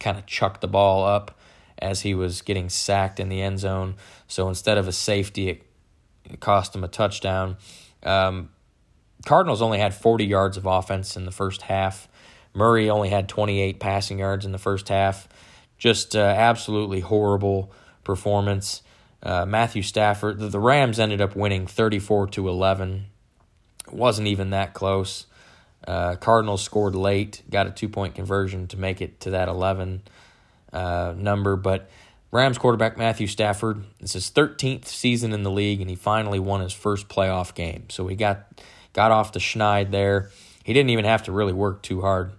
kind 0.00 0.18
of 0.18 0.26
chuck 0.26 0.60
the 0.60 0.68
ball 0.68 1.04
up 1.04 1.37
as 1.80 2.02
he 2.02 2.14
was 2.14 2.42
getting 2.42 2.68
sacked 2.68 3.20
in 3.20 3.28
the 3.28 3.40
end 3.40 3.58
zone. 3.58 3.94
So 4.26 4.48
instead 4.48 4.78
of 4.78 4.88
a 4.88 4.92
safety, 4.92 5.48
it, 5.48 5.62
it 6.24 6.40
cost 6.40 6.74
him 6.74 6.84
a 6.84 6.88
touchdown. 6.88 7.56
Um, 8.02 8.50
Cardinals 9.24 9.62
only 9.62 9.78
had 9.78 9.94
40 9.94 10.24
yards 10.24 10.56
of 10.56 10.66
offense 10.66 11.16
in 11.16 11.24
the 11.24 11.30
first 11.30 11.62
half. 11.62 12.08
Murray 12.54 12.88
only 12.88 13.08
had 13.08 13.28
28 13.28 13.80
passing 13.80 14.18
yards 14.18 14.44
in 14.44 14.52
the 14.52 14.58
first 14.58 14.88
half. 14.88 15.28
Just 15.76 16.16
uh, 16.16 16.20
absolutely 16.20 17.00
horrible 17.00 17.72
performance. 18.04 18.82
Uh, 19.22 19.44
Matthew 19.46 19.82
Stafford, 19.82 20.38
the, 20.38 20.48
the 20.48 20.60
Rams 20.60 20.98
ended 20.98 21.20
up 21.20 21.36
winning 21.36 21.66
34 21.66 22.28
to 22.28 22.48
11 22.48 23.06
it 23.88 23.94
wasn't 23.94 24.28
even 24.28 24.50
that 24.50 24.74
close. 24.74 25.26
Uh, 25.86 26.16
Cardinals 26.16 26.62
scored 26.62 26.94
late, 26.94 27.42
got 27.50 27.66
a 27.66 27.70
two 27.70 27.88
point 27.88 28.14
conversion 28.14 28.66
to 28.68 28.76
make 28.76 29.00
it 29.00 29.20
to 29.20 29.30
that 29.30 29.48
11 29.48 30.02
uh, 30.72 31.14
number. 31.16 31.56
But 31.56 31.90
Rams 32.30 32.58
quarterback 32.58 32.96
Matthew 32.96 33.26
Stafford, 33.26 33.84
it's 34.00 34.12
his 34.12 34.30
13th 34.30 34.86
season 34.86 35.32
in 35.32 35.42
the 35.42 35.50
league, 35.50 35.80
and 35.80 35.88
he 35.88 35.96
finally 35.96 36.38
won 36.38 36.60
his 36.60 36.72
first 36.72 37.08
playoff 37.08 37.54
game. 37.54 37.84
So 37.90 38.06
he 38.06 38.16
got 38.16 38.46
got 38.92 39.10
off 39.10 39.32
the 39.32 39.40
schneid 39.40 39.90
there. 39.90 40.30
He 40.64 40.72
didn't 40.72 40.90
even 40.90 41.04
have 41.04 41.22
to 41.24 41.32
really 41.32 41.52
work 41.52 41.82
too 41.82 42.00
hard. 42.00 42.32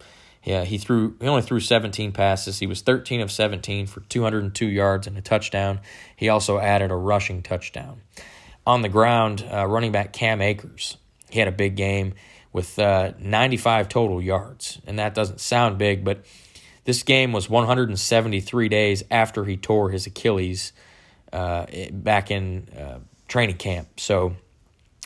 Yeah, 0.44 0.64
he 0.64 0.78
threw. 0.78 1.16
He 1.20 1.28
only 1.28 1.42
threw 1.42 1.60
17 1.60 2.12
passes. 2.12 2.60
He 2.60 2.68
was 2.68 2.82
13 2.82 3.22
of 3.22 3.32
17 3.32 3.88
for 3.88 4.02
202 4.02 4.66
yards 4.66 5.08
and 5.08 5.18
a 5.18 5.22
touchdown. 5.22 5.80
He 6.16 6.30
also 6.30 6.60
added 6.60 6.92
a 6.92 6.96
rushing 6.96 7.42
touchdown. 7.42 8.02
On 8.66 8.82
the 8.82 8.90
ground, 8.90 9.46
uh, 9.52 9.66
running 9.66 9.92
back 9.92 10.14
Cam 10.14 10.42
Akers 10.42 10.98
he 11.30 11.40
had 11.40 11.48
a 11.48 11.54
big 11.54 11.76
game 11.76 12.14
with 12.52 12.78
uh, 12.80 13.14
95 13.20 13.90
total 13.90 14.22
yards. 14.22 14.82
And 14.86 15.00
that 15.00 15.14
doesn't 15.14 15.40
sound 15.40 15.78
big, 15.78 16.04
but 16.04 16.26
this 16.90 17.04
game 17.04 17.32
was 17.34 17.48
173 17.48 18.68
days 18.68 19.04
after 19.12 19.46
he 19.46 19.56
tore 19.58 19.92
his 19.92 20.08
Achilles 20.08 20.74
uh, 21.32 21.68
back 21.92 22.32
in 22.32 22.68
uh, 22.76 22.98
training 23.28 23.58
camp. 23.58 24.00
So 24.00 24.36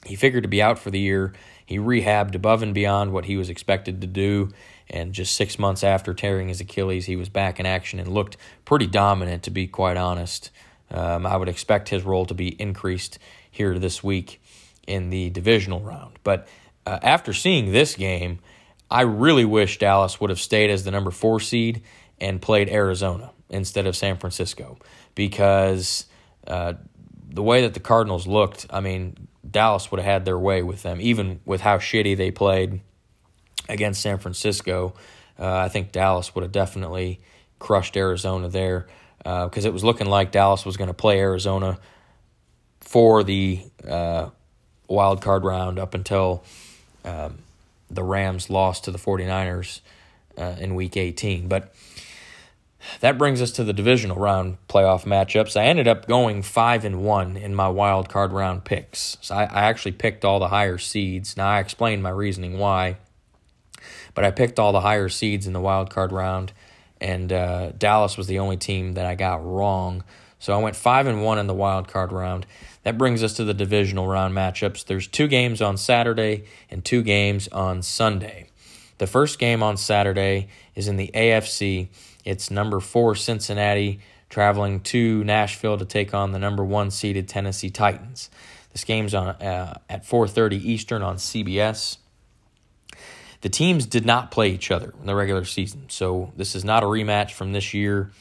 He 0.06 0.15
figured 0.15 0.43
to 0.43 0.50
be 0.50 0.62
out 0.62 0.80
for 0.80 0.91
the 0.91 1.00
year. 1.00 1.34
He 1.65 1.80
rehabbed 1.80 2.36
above 2.36 2.63
and 2.63 2.74
beyond 2.74 3.12
what 3.12 3.26
he 3.26 3.36
was 3.36 3.50
expected 3.50 4.00
to 4.00 4.08
do. 4.08 4.54
And 4.89 5.12
just 5.12 5.36
six 5.36 5.60
months 5.60 5.84
after 5.84 6.13
tearing 6.13 6.48
his 6.48 6.62
Achilles, 6.62 7.06
he 7.06 7.17
was 7.17 7.28
back 7.28 7.60
in 7.60 7.65
action 7.65 8.00
and 8.00 8.08
looked 8.08 8.38
pretty 8.63 8.88
dominant, 8.88 9.43
to 9.43 9.52
be 9.52 9.67
quite 9.67 9.98
honest. 9.98 10.52
Um, 10.89 11.26
I 11.26 11.36
would 11.36 11.50
expect 11.50 11.89
his 11.89 12.04
role 12.04 12.26
to 12.28 12.34
be 12.34 12.50
increased 12.62 13.19
here 13.52 13.78
this 13.78 14.02
week 14.02 14.41
in 14.88 15.10
the 15.10 15.32
divisional 15.32 15.82
round. 15.82 16.17
But 16.24 16.48
uh, 16.86 17.00
after 17.02 17.34
seeing 17.34 17.74
this 17.74 17.98
game, 17.98 18.39
I 18.94 19.02
really 19.02 19.44
wish 19.44 19.80
Dallas 19.80 20.22
would 20.22 20.30
have 20.30 20.40
stayed 20.40 20.70
as 20.70 20.84
the 20.84 20.92
number 20.92 21.10
four 21.10 21.40
seed 21.40 21.82
and 22.22 22.40
played 22.40 22.70
Arizona 22.70 23.32
instead 23.50 23.88
of 23.88 23.96
San 23.96 24.18
Francisco 24.18 24.78
because 25.16 26.06
uh, 26.46 26.74
the 27.28 27.42
way 27.42 27.64
that 27.64 27.74
the 27.74 27.80
Cardinals 27.80 28.28
looked, 28.28 28.68
I 28.70 28.82
mean, 28.82 29.28
Dallas 29.50 29.90
would 29.90 30.00
have 30.00 30.06
had 30.06 30.26
their 30.26 30.38
way 30.38 30.62
with 30.62 30.84
them, 30.84 31.02
even 31.02 31.40
with 31.44 31.62
how 31.62 31.80
shitty 31.80 32.16
they 32.16 32.30
played 32.30 32.82
against 33.68 34.00
San 34.00 34.20
Francisco. 34.20 34.94
Uh, 35.40 35.58
I 35.58 35.70
think 35.70 35.92
Dallas 35.92 36.36
would 36.36 36.44
have 36.44 36.52
definitely 36.52 37.20
crushed 37.58 37.98
Arizona 37.98 38.48
there 38.48 38.86
because 39.18 39.66
uh, 39.66 39.70
it 39.70 39.74
was 39.74 39.84
looking 39.84 40.08
like 40.08 40.32
Dallas 40.32 40.66
was 40.66 40.78
going 40.78 40.90
to 40.90 40.94
play 40.94 41.20
Arizona 41.20 41.80
for 42.80 43.24
the 43.24 43.66
uh, 43.88 44.30
wild 44.88 45.24
card 45.24 45.44
round 45.44 45.80
up 45.80 45.96
until 45.96 46.44
um, 47.04 47.40
the 47.96 48.04
Rams 48.04 48.50
lost 48.50 48.84
to 48.86 48.92
the 48.92 48.98
49ers 48.98 49.82
uh, 50.38 50.56
in 50.60 50.76
week 50.76 50.98
18. 50.98 51.48
But 51.48 51.74
that 53.00 53.18
brings 53.18 53.42
us 53.42 53.52
to 53.54 53.64
the 53.64 53.74
divisional 53.74 54.18
round 54.18 54.58
playoff 54.68 55.06
matchups. 55.06 55.60
I 55.60 55.66
ended 55.66 55.88
up 55.88 56.08
going 56.08 56.42
5 56.42 56.86
and 56.86 57.04
1 57.04 57.38
in 57.38 57.56
my 57.56 57.70
wild 57.70 58.10
card 58.10 58.34
round 58.34 58.66
picks. 58.66 59.18
So 59.22 59.36
I, 59.36 59.44
I 59.44 59.62
actually 59.64 59.94
picked 59.94 60.26
all 60.26 60.40
the 60.40 60.50
higher 60.50 60.78
seeds. 60.78 61.38
Now 61.38 61.48
I 61.48 61.60
explained 61.60 62.04
my 62.04 62.10
reasoning 62.10 62.58
why. 62.60 62.98
But 64.14 64.26
I 64.26 64.32
picked 64.32 64.60
all 64.60 64.72
the 64.72 64.82
higher 64.82 65.10
seeds 65.10 65.48
in 65.48 65.54
the 65.54 65.62
wild 65.62 65.90
card 65.90 66.12
round 66.12 66.54
and 67.04 67.34
uh, 67.34 67.72
Dallas 67.78 68.18
was 68.18 68.28
the 68.28 68.40
only 68.40 68.56
team 68.56 68.94
that 68.94 69.06
I 69.06 69.16
got 69.16 69.46
wrong. 69.46 70.06
So 70.40 70.54
I 70.54 70.62
went 70.62 70.76
five 70.76 71.06
and 71.06 71.22
one 71.24 71.38
in 71.38 71.48
the 71.48 71.54
wild 71.54 71.90
card 71.90 72.14
round. 72.14 72.46
That 72.84 72.98
brings 72.98 73.24
us 73.24 73.34
to 73.34 73.43
the 73.43 73.54
divisional 73.54 74.08
round 74.08 74.36
matchups. 74.36 74.86
There's 74.86 75.08
two 75.08 75.28
games 75.28 75.62
on 75.62 75.78
Saturday 75.78 76.46
and 76.69 76.84
two 76.84 77.02
games 77.02 77.48
on 77.48 77.82
Sunday. 77.82 78.50
The 78.98 79.08
first 79.08 79.39
game 79.39 79.63
on 79.63 79.78
Saturday 79.78 80.50
is 80.76 80.88
in 80.88 80.98
the 80.98 81.10
AFC. 81.13 81.88
It's 82.26 82.52
number 82.52 82.80
four 82.80 83.15
Cincinnati 83.15 84.00
traveling 84.30 84.80
to 84.82 85.24
Nashville 85.24 85.78
to 85.78 85.86
take 85.86 86.13
on 86.13 86.32
the 86.32 86.39
number 86.39 86.63
one 86.63 86.91
seeded 86.91 87.28
Tennessee 87.28 87.69
Titans. 87.69 88.30
This 88.72 88.84
game's 88.84 89.13
on 89.13 89.28
uh, 89.28 89.80
at 89.89 90.06
4:30 90.06 90.54
Eastern 90.54 91.02
on 91.02 91.17
CBS. 91.17 91.98
The 93.41 93.50
teams 93.50 93.86
did 93.86 94.06
not 94.06 94.32
play 94.32 94.50
each 94.50 94.72
other 94.72 94.93
in 95.00 95.06
the 95.06 95.15
regular 95.15 95.46
season, 95.46 95.86
so 95.89 96.32
this 96.36 96.56
is 96.56 96.63
not 96.63 96.82
a 96.82 96.86
rematch 96.86 97.32
from 97.32 97.52
this 97.52 97.74
year. 97.74 98.12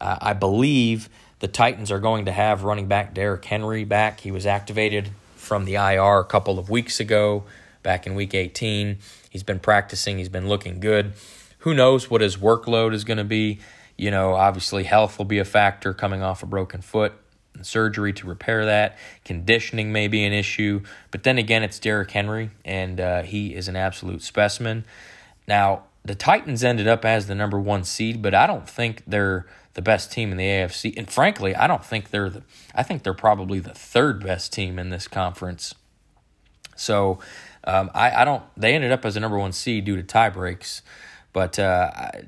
Uh, 0.00 0.16
I 0.20 0.32
believe 0.32 1.08
the 1.40 1.48
Titans 1.48 1.90
are 1.90 2.00
going 2.00 2.24
to 2.24 2.32
have 2.32 2.64
running 2.64 2.88
back 2.88 3.14
Derrick 3.14 3.44
Henry 3.44 3.84
back. 3.84 4.20
He 4.20 4.30
was 4.30 4.46
activated 4.46 5.10
from 5.36 5.64
the 5.64 5.74
IR 5.74 6.18
a 6.18 6.24
couple 6.24 6.58
of 6.58 6.68
weeks 6.68 7.00
ago, 7.00 7.44
back 7.82 8.06
in 8.06 8.14
week 8.14 8.34
18. 8.34 8.98
He's 9.30 9.42
been 9.42 9.60
practicing, 9.60 10.18
he's 10.18 10.28
been 10.28 10.48
looking 10.48 10.80
good. 10.80 11.12
Who 11.60 11.74
knows 11.74 12.10
what 12.10 12.20
his 12.20 12.36
workload 12.36 12.92
is 12.94 13.04
going 13.04 13.18
to 13.18 13.24
be? 13.24 13.58
You 13.96 14.10
know, 14.10 14.34
obviously, 14.34 14.84
health 14.84 15.18
will 15.18 15.24
be 15.24 15.38
a 15.38 15.44
factor 15.44 15.92
coming 15.92 16.22
off 16.22 16.42
a 16.42 16.46
broken 16.46 16.82
foot 16.82 17.12
surgery 17.62 18.12
to 18.12 18.26
repair 18.26 18.64
that. 18.66 18.96
Conditioning 19.24 19.92
may 19.92 20.08
be 20.08 20.24
an 20.24 20.32
issue, 20.32 20.82
but 21.10 21.22
then 21.22 21.38
again, 21.38 21.62
it's 21.62 21.78
Derrick 21.78 22.10
Henry, 22.10 22.50
and 22.64 23.00
uh, 23.00 23.22
he 23.22 23.54
is 23.54 23.68
an 23.68 23.76
absolute 23.76 24.22
specimen. 24.22 24.84
Now, 25.46 25.84
the 26.04 26.14
Titans 26.14 26.62
ended 26.62 26.86
up 26.86 27.04
as 27.04 27.26
the 27.26 27.34
number 27.34 27.58
one 27.58 27.84
seed, 27.84 28.22
but 28.22 28.34
I 28.34 28.46
don't 28.46 28.68
think 28.68 29.02
they're 29.06 29.46
the 29.78 29.82
best 29.82 30.10
team 30.10 30.32
in 30.32 30.36
the 30.36 30.44
AFC. 30.44 30.92
And 30.96 31.08
frankly, 31.08 31.54
I 31.54 31.68
don't 31.68 31.84
think 31.84 32.10
they're 32.10 32.28
the. 32.28 32.42
I 32.74 32.82
think 32.82 33.04
they're 33.04 33.14
probably 33.14 33.60
the 33.60 33.74
third 33.74 34.24
best 34.24 34.52
team 34.52 34.76
in 34.76 34.90
this 34.90 35.06
conference. 35.06 35.72
So, 36.74 37.20
um, 37.62 37.88
I, 37.94 38.10
I 38.10 38.24
don't. 38.24 38.42
They 38.56 38.74
ended 38.74 38.90
up 38.90 39.04
as 39.04 39.14
a 39.14 39.20
number 39.20 39.38
one 39.38 39.52
seed 39.52 39.84
due 39.84 39.94
to 39.94 40.02
tie 40.02 40.30
breaks, 40.30 40.82
but 41.32 41.60
uh, 41.60 41.92
I, 41.94 42.22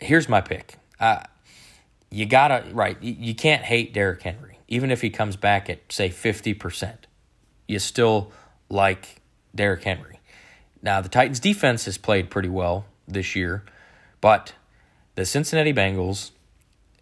here's 0.00 0.28
my 0.28 0.40
pick. 0.40 0.78
You 2.10 2.26
gotta 2.26 2.64
right. 2.72 3.00
You 3.00 3.36
can't 3.36 3.62
hate 3.62 3.94
Derrick 3.94 4.22
Henry, 4.22 4.58
even 4.66 4.90
if 4.90 5.00
he 5.00 5.10
comes 5.10 5.36
back 5.36 5.70
at 5.70 5.92
say 5.92 6.08
fifty 6.08 6.54
percent. 6.54 7.06
You 7.68 7.78
still 7.78 8.32
like 8.68 9.22
Derrick 9.54 9.84
Henry. 9.84 10.18
Now 10.82 11.02
the 11.02 11.08
Titans' 11.08 11.38
defense 11.38 11.84
has 11.84 11.98
played 11.98 12.30
pretty 12.30 12.48
well 12.48 12.84
this 13.06 13.36
year, 13.36 13.62
but 14.20 14.54
the 15.14 15.24
Cincinnati 15.24 15.72
Bengals, 15.72 16.30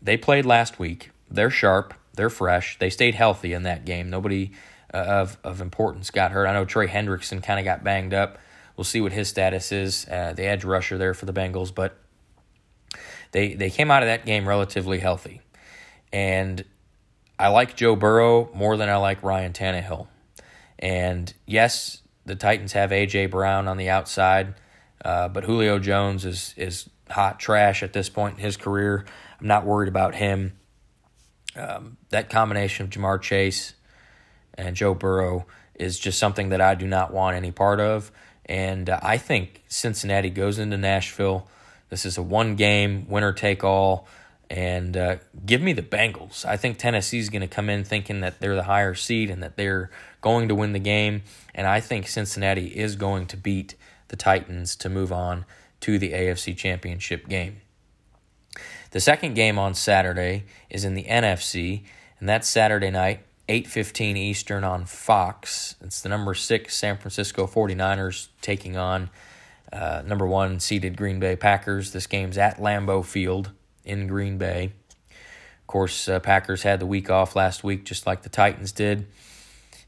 they 0.03 0.17
played 0.17 0.47
last 0.47 0.79
week. 0.79 1.11
They're 1.31 1.51
sharp. 1.51 1.95
They're 2.15 2.31
fresh. 2.31 2.79
They 2.79 2.91
stayed 2.91 3.15
healthy 3.15 3.53
in 3.53 3.63
that 3.63 3.85
game. 3.85 4.11
Nobody 4.11 4.53
uh, 4.93 4.99
of 4.99 5.39
of 5.45 5.61
importance 5.61 6.11
got 6.11 6.33
hurt. 6.33 6.47
I 6.47 6.53
know 6.53 6.65
Trey 6.65 6.89
Hendrickson 6.89 7.43
kind 7.43 7.61
of 7.61 7.65
got 7.65 7.85
banged 7.85 8.13
up. 8.13 8.39
We'll 8.77 8.85
see 8.85 9.01
what 9.01 9.13
his 9.13 9.29
status 9.29 9.73
is. 9.73 10.07
Uh, 10.09 10.33
the 10.33 10.45
edge 10.45 10.65
rusher 10.65 10.99
there 10.99 11.15
for 11.15 11.27
the 11.27 11.33
Bengals, 11.33 11.73
but 11.75 11.97
they 13.33 13.55
they 13.55 13.71
came 13.71 13.91
out 13.91 14.03
of 14.03 14.09
that 14.09 14.27
game 14.27 14.49
relatively 14.49 14.99
healthy, 14.99 15.41
and 16.13 16.65
I 17.39 17.49
like 17.49 17.77
Joe 17.77 17.95
Burrow 17.95 18.51
more 18.55 18.77
than 18.77 18.89
I 18.89 18.97
like 18.97 19.23
Ryan 19.23 19.53
Tannehill. 19.53 20.09
And 20.79 21.33
yes, 21.47 22.03
the 22.27 22.35
Titans 22.35 22.73
have 22.73 22.91
AJ 22.91 23.31
Brown 23.31 23.69
on 23.69 23.77
the 23.77 23.89
outside, 23.89 24.55
uh, 25.05 25.29
but 25.29 25.45
Julio 25.45 25.79
Jones 25.79 26.25
is 26.25 26.55
is 26.57 26.89
hot 27.11 27.41
trash 27.41 27.83
at 27.83 27.93
this 27.93 28.09
point 28.09 28.39
in 28.39 28.45
his 28.45 28.57
career. 28.57 29.05
I'm 29.41 29.47
not 29.47 29.65
worried 29.65 29.89
about 29.89 30.15
him. 30.15 30.59
Um, 31.57 31.97
that 32.11 32.31
combination 32.31 32.85
of 32.85 32.91
Ja'Marr 32.91 33.21
Chase 33.21 33.75
and 34.55 34.77
Joe 34.77 34.95
Burrow 34.95 35.47
is 35.75 35.99
just 35.99 36.19
something 36.19 36.51
that 36.51 36.61
I 36.61 36.75
do 36.75 36.87
not 36.87 37.13
want 37.13 37.37
any 37.37 37.51
part 37.51 37.81
of. 37.81 38.13
And 38.47 38.89
uh, 38.89 39.01
I 39.03 39.17
think 39.17 39.63
Cincinnati 39.69 40.31
goes 40.31 40.59
into 40.59 40.77
Nashville 40.77 41.49
this 41.91 42.07
is 42.07 42.17
a 42.17 42.23
one 42.23 42.55
game 42.55 43.07
winner 43.09 43.33
take 43.33 43.63
all. 43.63 44.09
And 44.49 44.97
uh, 44.97 45.17
give 45.47 45.61
me 45.61 45.75
the 45.75 45.83
Bengals. 45.83 46.45
I 46.45 46.57
think 46.57 46.79
Tennessee's 46.79 47.29
going 47.29 47.43
to 47.43 47.47
come 47.47 47.71
in 47.71 47.85
thinking 47.85 48.21
that 48.21 48.41
they're 48.41 48.57
the 48.57 48.65
higher 48.65 48.95
seed 48.95 49.31
and 49.31 49.45
that 49.45 49.57
they're 49.57 49.91
going 50.21 50.49
to 50.49 50.57
win 50.57 50.73
the 50.73 50.81
game. 50.81 51.23
And 51.55 51.69
I 51.69 51.79
think 51.79 52.09
Cincinnati 52.09 52.67
is 52.67 52.97
going 52.97 53.27
to 53.27 53.37
beat 53.37 53.77
the 54.09 54.17
Titans 54.17 54.75
to 54.77 54.89
move 54.89 55.13
on 55.13 55.45
to 55.81 55.99
the 55.99 56.13
AFC 56.13 56.57
Championship 56.57 57.29
game. 57.29 57.61
The 58.91 59.01
second 59.01 59.35
game 59.35 59.59
on 59.59 59.75
Saturday 59.75 60.45
is 60.69 60.85
in 60.85 60.95
the 60.95 61.05
NFC, 61.05 61.85
and 62.19 62.29
that's 62.29 62.49
Saturday 62.49 62.91
night, 62.91 63.21
8:15 63.49 64.17
Eastern 64.17 64.65
on 64.65 64.85
Fox. 64.85 65.77
It's 65.81 66.01
the 66.01 66.09
number 66.09 66.35
6 66.35 66.77
San 66.77 66.97
Francisco 66.99 67.47
49ers 67.47 68.29
taking 68.41 68.77
on 68.77 69.11
uh, 69.73 70.03
number 70.05 70.27
one 70.27 70.59
seeded 70.59 70.97
Green 70.97 71.21
Bay 71.21 71.37
Packers. 71.37 71.93
This 71.93 72.07
game's 72.07 72.37
at 72.37 72.59
Lambeau 72.59 73.05
Field 73.05 73.53
in 73.85 74.07
Green 74.07 74.39
Bay. 74.39 74.73
Of 75.09 75.67
course, 75.67 76.09
uh, 76.09 76.19
Packers 76.19 76.65
had 76.65 76.81
the 76.81 76.87
week 76.87 77.11
off 77.11 77.37
last 77.37 77.63
week, 77.63 77.85
just 77.85 78.07
like 78.07 78.23
the 78.23 78.29
Titans 78.29 78.73
did. 78.73 79.07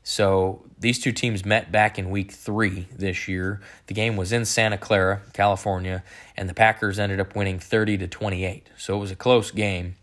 So 0.05 0.65
these 0.79 0.99
two 0.99 1.13
teams 1.13 1.45
met 1.45 1.71
back 1.71 1.99
in 1.99 2.11
week 2.11 2.33
three 2.33 2.89
this 2.97 3.29
year. 3.29 3.61
The 3.87 3.95
game 3.95 4.17
was 4.17 4.33
in 4.33 4.45
Santa 4.45 4.79
Clara, 4.79 5.23
California, 5.33 6.03
and 6.37 6.49
the 6.49 6.55
Packers 6.55 6.99
ended 6.99 7.21
up 7.21 7.37
winning 7.37 7.59
30 7.59 7.99
to 7.99 8.09
28. 8.09 8.69
So 8.77 8.97
it 8.97 9.01
was 9.01 9.11
a 9.11 9.17
close 9.17 9.51
game. 9.51 9.97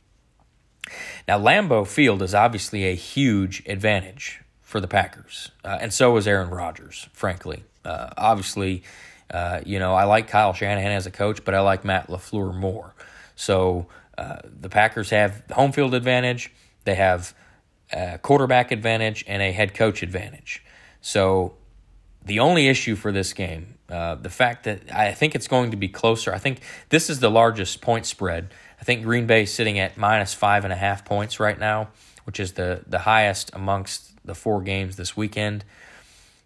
Now, 1.27 1.37
Lambeau 1.37 1.85
Field 1.85 2.21
is 2.21 2.33
obviously 2.33 2.85
a 2.85 2.95
huge 2.95 3.61
advantage 3.67 4.41
for 4.61 4.79
the 4.79 4.87
Packers, 4.87 5.51
uh, 5.63 5.77
and 5.81 5.93
so 5.93 6.15
is 6.17 6.27
Aaron 6.27 6.49
Rodgers, 6.49 7.07
frankly. 7.11 7.63
Uh, 7.83 8.09
obviously, 8.17 8.83
uh, 9.31 9.61
you 9.65 9.79
know, 9.79 9.93
I 9.93 10.05
like 10.05 10.27
Kyle 10.27 10.53
Shanahan 10.53 10.91
as 10.91 11.05
a 11.05 11.11
coach, 11.11 11.43
but 11.43 11.53
I 11.53 11.61
like 11.61 11.83
Matt 11.83 12.07
LaFleur 12.07 12.55
more. 12.55 12.93
So 13.35 13.87
uh, 14.17 14.37
the 14.43 14.69
Packers 14.69 15.09
have 15.11 15.43
home 15.51 15.71
field 15.71 15.93
advantage, 15.93 16.51
they 16.85 16.95
have 16.95 17.33
a 17.91 18.17
quarterback 18.19 18.71
advantage, 18.71 19.23
and 19.27 19.41
a 19.41 19.51
head 19.51 19.73
coach 19.73 20.03
advantage. 20.03 20.63
So 21.01 21.55
the 22.23 22.39
only 22.39 22.67
issue 22.67 22.95
for 22.95 23.11
this 23.11 23.33
game, 23.33 23.75
uh, 23.89 24.15
the 24.15 24.29
fact 24.29 24.65
that 24.65 24.81
I 24.93 25.13
think 25.13 25.35
it's 25.35 25.47
going 25.47 25.71
to 25.71 25.77
be 25.77 25.87
closer. 25.87 26.33
I 26.33 26.37
think 26.37 26.61
this 26.89 27.09
is 27.09 27.19
the 27.19 27.29
largest 27.29 27.81
point 27.81 28.05
spread. 28.05 28.53
I 28.79 28.83
think 28.83 29.03
Green 29.03 29.25
Bay 29.25 29.43
is 29.43 29.53
sitting 29.53 29.79
at 29.79 29.97
minus 29.97 30.33
five 30.33 30.63
and 30.63 30.71
a 30.71 30.75
half 30.75 31.05
points 31.05 31.39
right 31.39 31.57
now, 31.57 31.89
which 32.25 32.39
is 32.39 32.53
the 32.53 32.83
the 32.87 32.99
highest 32.99 33.51
amongst 33.53 34.13
the 34.25 34.35
four 34.35 34.61
games 34.61 34.95
this 34.95 35.17
weekend. 35.17 35.65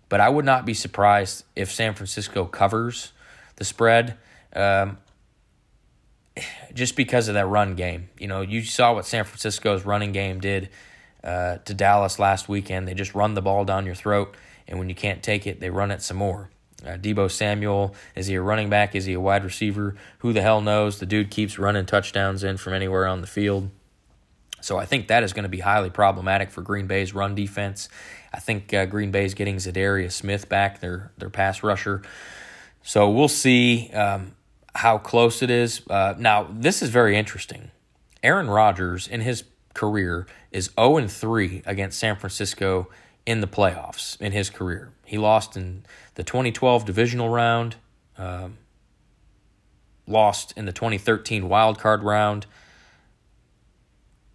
But 0.09 0.19
I 0.19 0.29
would 0.29 0.45
not 0.45 0.65
be 0.65 0.73
surprised 0.73 1.43
if 1.55 1.71
San 1.71 1.93
Francisco 1.93 2.45
covers 2.45 3.11
the 3.55 3.65
spread. 3.65 4.17
Um, 4.55 4.97
just 6.73 6.95
because 6.95 7.27
of 7.27 7.35
that 7.35 7.47
run 7.47 7.75
game. 7.75 8.09
You 8.17 8.27
know, 8.27 8.41
you 8.41 8.63
saw 8.63 8.93
what 8.93 9.05
San 9.05 9.23
Francisco's 9.23 9.85
running 9.85 10.11
game 10.11 10.39
did 10.39 10.69
uh, 11.23 11.57
to 11.65 11.73
Dallas 11.73 12.19
last 12.19 12.49
weekend. 12.49 12.87
They 12.87 12.93
just 12.93 13.15
run 13.15 13.33
the 13.33 13.41
ball 13.41 13.65
down 13.65 13.85
your 13.85 13.95
throat. 13.95 14.35
and 14.67 14.79
when 14.79 14.89
you 14.89 14.95
can't 14.95 15.21
take 15.21 15.45
it, 15.45 15.59
they 15.59 15.69
run 15.69 15.91
it 15.91 16.01
some 16.01 16.17
more. 16.17 16.49
Uh, 16.85 16.97
Deebo 16.97 17.31
Samuel, 17.31 17.95
is 18.15 18.27
he 18.27 18.35
a 18.35 18.41
running 18.41 18.69
back? 18.69 18.93
Is 18.95 19.05
he 19.05 19.13
a 19.13 19.19
wide 19.19 19.43
receiver? 19.43 19.95
Who 20.19 20.33
the 20.33 20.41
hell 20.41 20.61
knows? 20.61 20.99
The 20.99 21.05
dude 21.05 21.31
keeps 21.31 21.57
running 21.57 21.85
touchdowns 21.85 22.43
in 22.43 22.57
from 22.57 22.73
anywhere 22.73 23.07
on 23.07 23.21
the 23.21 23.27
field. 23.27 23.69
So 24.59 24.77
I 24.77 24.85
think 24.85 25.07
that 25.07 25.23
is 25.23 25.33
going 25.33 25.43
to 25.43 25.49
be 25.49 25.59
highly 25.59 25.89
problematic 25.89 26.49
for 26.49 26.61
Green 26.61 26.87
Bay's 26.87 27.13
run 27.13 27.35
defense. 27.35 27.89
I 28.33 28.39
think 28.39 28.73
uh, 28.73 28.85
Green 28.85 29.11
Bay's 29.11 29.33
getting 29.33 29.57
Za'Darius 29.57 30.13
Smith 30.13 30.49
back, 30.49 30.79
their 30.79 31.11
their 31.17 31.29
pass 31.29 31.63
rusher. 31.63 32.01
So 32.81 33.09
we'll 33.09 33.27
see 33.27 33.89
um, 33.91 34.35
how 34.73 34.97
close 34.97 35.41
it 35.41 35.49
is. 35.49 35.81
Uh, 35.89 36.15
now 36.17 36.47
this 36.49 36.81
is 36.81 36.89
very 36.89 37.17
interesting. 37.17 37.71
Aaron 38.23 38.49
Rodgers 38.49 39.07
in 39.07 39.21
his 39.21 39.43
career 39.73 40.27
is 40.51 40.71
0 40.79 40.97
and 40.97 41.11
3 41.11 41.63
against 41.65 41.99
San 41.99 42.15
Francisco 42.15 42.89
in 43.25 43.41
the 43.41 43.47
playoffs 43.47 44.19
in 44.19 44.31
his 44.31 44.49
career. 44.49 44.91
He 45.05 45.17
lost 45.17 45.55
in 45.55 45.85
the 46.15 46.23
2012 46.23 46.85
divisional 46.85 47.29
round, 47.29 47.75
um, 48.17 48.57
lost 50.07 50.53
in 50.57 50.65
the 50.65 50.73
2013 50.73 51.47
wild 51.47 51.79
card 51.79 52.03
round, 52.03 52.45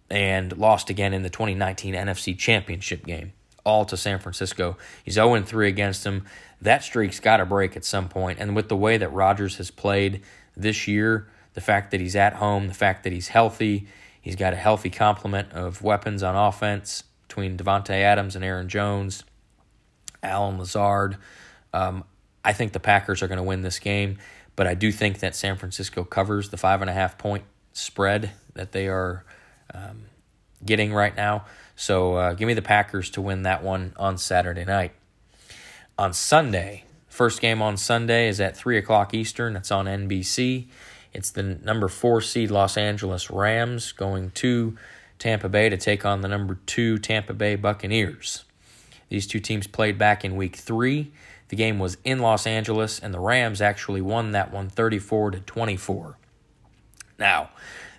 and 0.09 0.57
lost 0.57 0.89
again 0.89 1.13
in 1.13 1.21
the 1.21 1.29
2019 1.29 1.93
NFC 1.93 2.37
Championship 2.37 3.05
game, 3.05 3.33
all 3.63 3.85
to 3.85 3.95
San 3.95 4.19
Francisco. 4.19 4.77
He's 5.03 5.15
0 5.15 5.41
3 5.41 5.67
against 5.67 6.03
them. 6.03 6.25
That 6.61 6.83
streak's 6.83 7.19
got 7.19 7.37
to 7.37 7.45
break 7.45 7.77
at 7.77 7.85
some 7.85 8.09
point. 8.09 8.39
And 8.39 8.55
with 8.55 8.69
the 8.69 8.75
way 8.75 8.97
that 8.97 9.13
Rodgers 9.13 9.57
has 9.57 9.71
played 9.71 10.21
this 10.57 10.87
year, 10.87 11.27
the 11.53 11.61
fact 11.61 11.91
that 11.91 12.01
he's 12.01 12.15
at 12.15 12.33
home, 12.33 12.67
the 12.67 12.73
fact 12.73 13.03
that 13.03 13.13
he's 13.13 13.29
healthy, 13.29 13.87
he's 14.21 14.35
got 14.35 14.53
a 14.53 14.55
healthy 14.55 14.89
complement 14.89 15.51
of 15.53 15.81
weapons 15.81 16.23
on 16.23 16.35
offense 16.35 17.03
between 17.27 17.57
Davante 17.57 17.91
Adams 17.91 18.35
and 18.35 18.43
Aaron 18.43 18.67
Jones, 18.69 19.23
Allen 20.23 20.57
Lazard. 20.57 21.17
Um, 21.73 22.03
I 22.43 22.53
think 22.53 22.73
the 22.73 22.79
Packers 22.79 23.21
are 23.21 23.27
going 23.27 23.37
to 23.37 23.43
win 23.43 23.61
this 23.61 23.79
game, 23.79 24.17
but 24.55 24.67
I 24.67 24.73
do 24.73 24.91
think 24.91 25.19
that 25.19 25.35
San 25.35 25.57
Francisco 25.57 26.03
covers 26.03 26.49
the 26.49 26.57
five 26.57 26.81
and 26.81 26.89
a 26.89 26.93
half 26.93 27.17
point 27.17 27.43
spread 27.73 28.31
that 28.55 28.71
they 28.71 28.87
are 28.87 29.23
um, 29.73 30.05
getting 30.65 30.93
right 30.93 31.15
now. 31.15 31.45
So 31.75 32.15
uh, 32.15 32.33
give 32.33 32.47
me 32.47 32.53
the 32.53 32.61
Packers 32.61 33.09
to 33.11 33.21
win 33.21 33.43
that 33.43 33.63
one 33.63 33.93
on 33.97 34.17
Saturday 34.17 34.65
night. 34.65 34.91
On 35.97 36.13
Sunday, 36.13 36.85
first 37.07 37.41
game 37.41 37.61
on 37.61 37.77
Sunday 37.77 38.27
is 38.27 38.41
at 38.41 38.57
3 38.57 38.77
o'clock 38.77 39.13
Eastern. 39.13 39.53
That's 39.53 39.71
on 39.71 39.85
NBC. 39.85 40.67
It's 41.13 41.31
the 41.31 41.43
number 41.43 41.87
four 41.87 42.21
seed 42.21 42.51
Los 42.51 42.77
Angeles 42.77 43.29
Rams 43.29 43.91
going 43.91 44.31
to 44.31 44.77
Tampa 45.17 45.49
Bay 45.49 45.69
to 45.69 45.77
take 45.77 46.05
on 46.05 46.21
the 46.21 46.27
number 46.27 46.59
two 46.65 46.97
Tampa 46.97 47.33
Bay 47.33 47.55
Buccaneers. 47.55 48.45
These 49.09 49.27
two 49.27 49.39
teams 49.39 49.67
played 49.67 49.97
back 49.97 50.23
in 50.23 50.35
week 50.35 50.55
three. 50.55 51.11
The 51.49 51.55
game 51.55 51.79
was 51.79 51.97
in 52.03 52.19
Los 52.19 52.45
Angeles, 52.45 52.99
and 52.99 53.13
the 53.13 53.19
Rams 53.19 53.59
actually 53.59 54.01
won 54.01 54.31
that 54.31 54.53
one 54.53 54.69
34 54.69 55.31
to 55.31 55.39
24. 55.39 56.17
Now, 57.17 57.49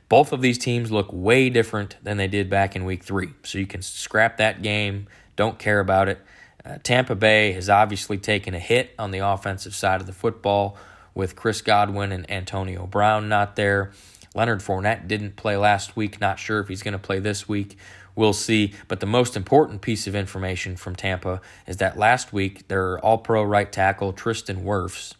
both 0.08 0.32
of 0.32 0.40
these 0.40 0.56
teams 0.56 0.90
look 0.90 1.08
way 1.12 1.50
different 1.50 1.96
than 2.02 2.16
they 2.16 2.28
did 2.28 2.48
back 2.48 2.74
in 2.74 2.84
week 2.84 3.04
three. 3.04 3.30
So 3.42 3.58
you 3.58 3.66
can 3.66 3.82
scrap 3.82 4.38
that 4.38 4.62
game, 4.62 5.08
don't 5.36 5.58
care 5.58 5.80
about 5.80 6.08
it. 6.08 6.20
Uh, 6.64 6.78
Tampa 6.82 7.14
Bay 7.14 7.52
has 7.52 7.68
obviously 7.68 8.18
taken 8.18 8.54
a 8.54 8.58
hit 8.58 8.94
on 8.98 9.10
the 9.10 9.18
offensive 9.18 9.74
side 9.74 10.00
of 10.00 10.06
the 10.06 10.12
football 10.12 10.76
with 11.20 11.36
Chris 11.36 11.60
Godwin 11.60 12.12
and 12.12 12.28
Antonio 12.30 12.86
Brown 12.86 13.28
not 13.28 13.54
there. 13.54 13.92
Leonard 14.34 14.60
Fournette 14.60 15.06
didn't 15.06 15.36
play 15.36 15.54
last 15.54 15.94
week. 15.94 16.18
Not 16.18 16.38
sure 16.38 16.60
if 16.60 16.68
he's 16.68 16.82
going 16.82 16.92
to 16.92 16.98
play 16.98 17.18
this 17.18 17.46
week. 17.46 17.76
We'll 18.16 18.32
see. 18.32 18.72
But 18.88 19.00
the 19.00 19.06
most 19.06 19.36
important 19.36 19.82
piece 19.82 20.06
of 20.06 20.14
information 20.14 20.76
from 20.76 20.96
Tampa 20.96 21.42
is 21.66 21.76
that 21.76 21.98
last 21.98 22.32
week 22.32 22.68
their 22.68 22.98
all 23.00 23.18
pro 23.18 23.42
right 23.42 23.70
tackle, 23.70 24.14
Tristan 24.14 24.64
Wirfs, 24.64 25.12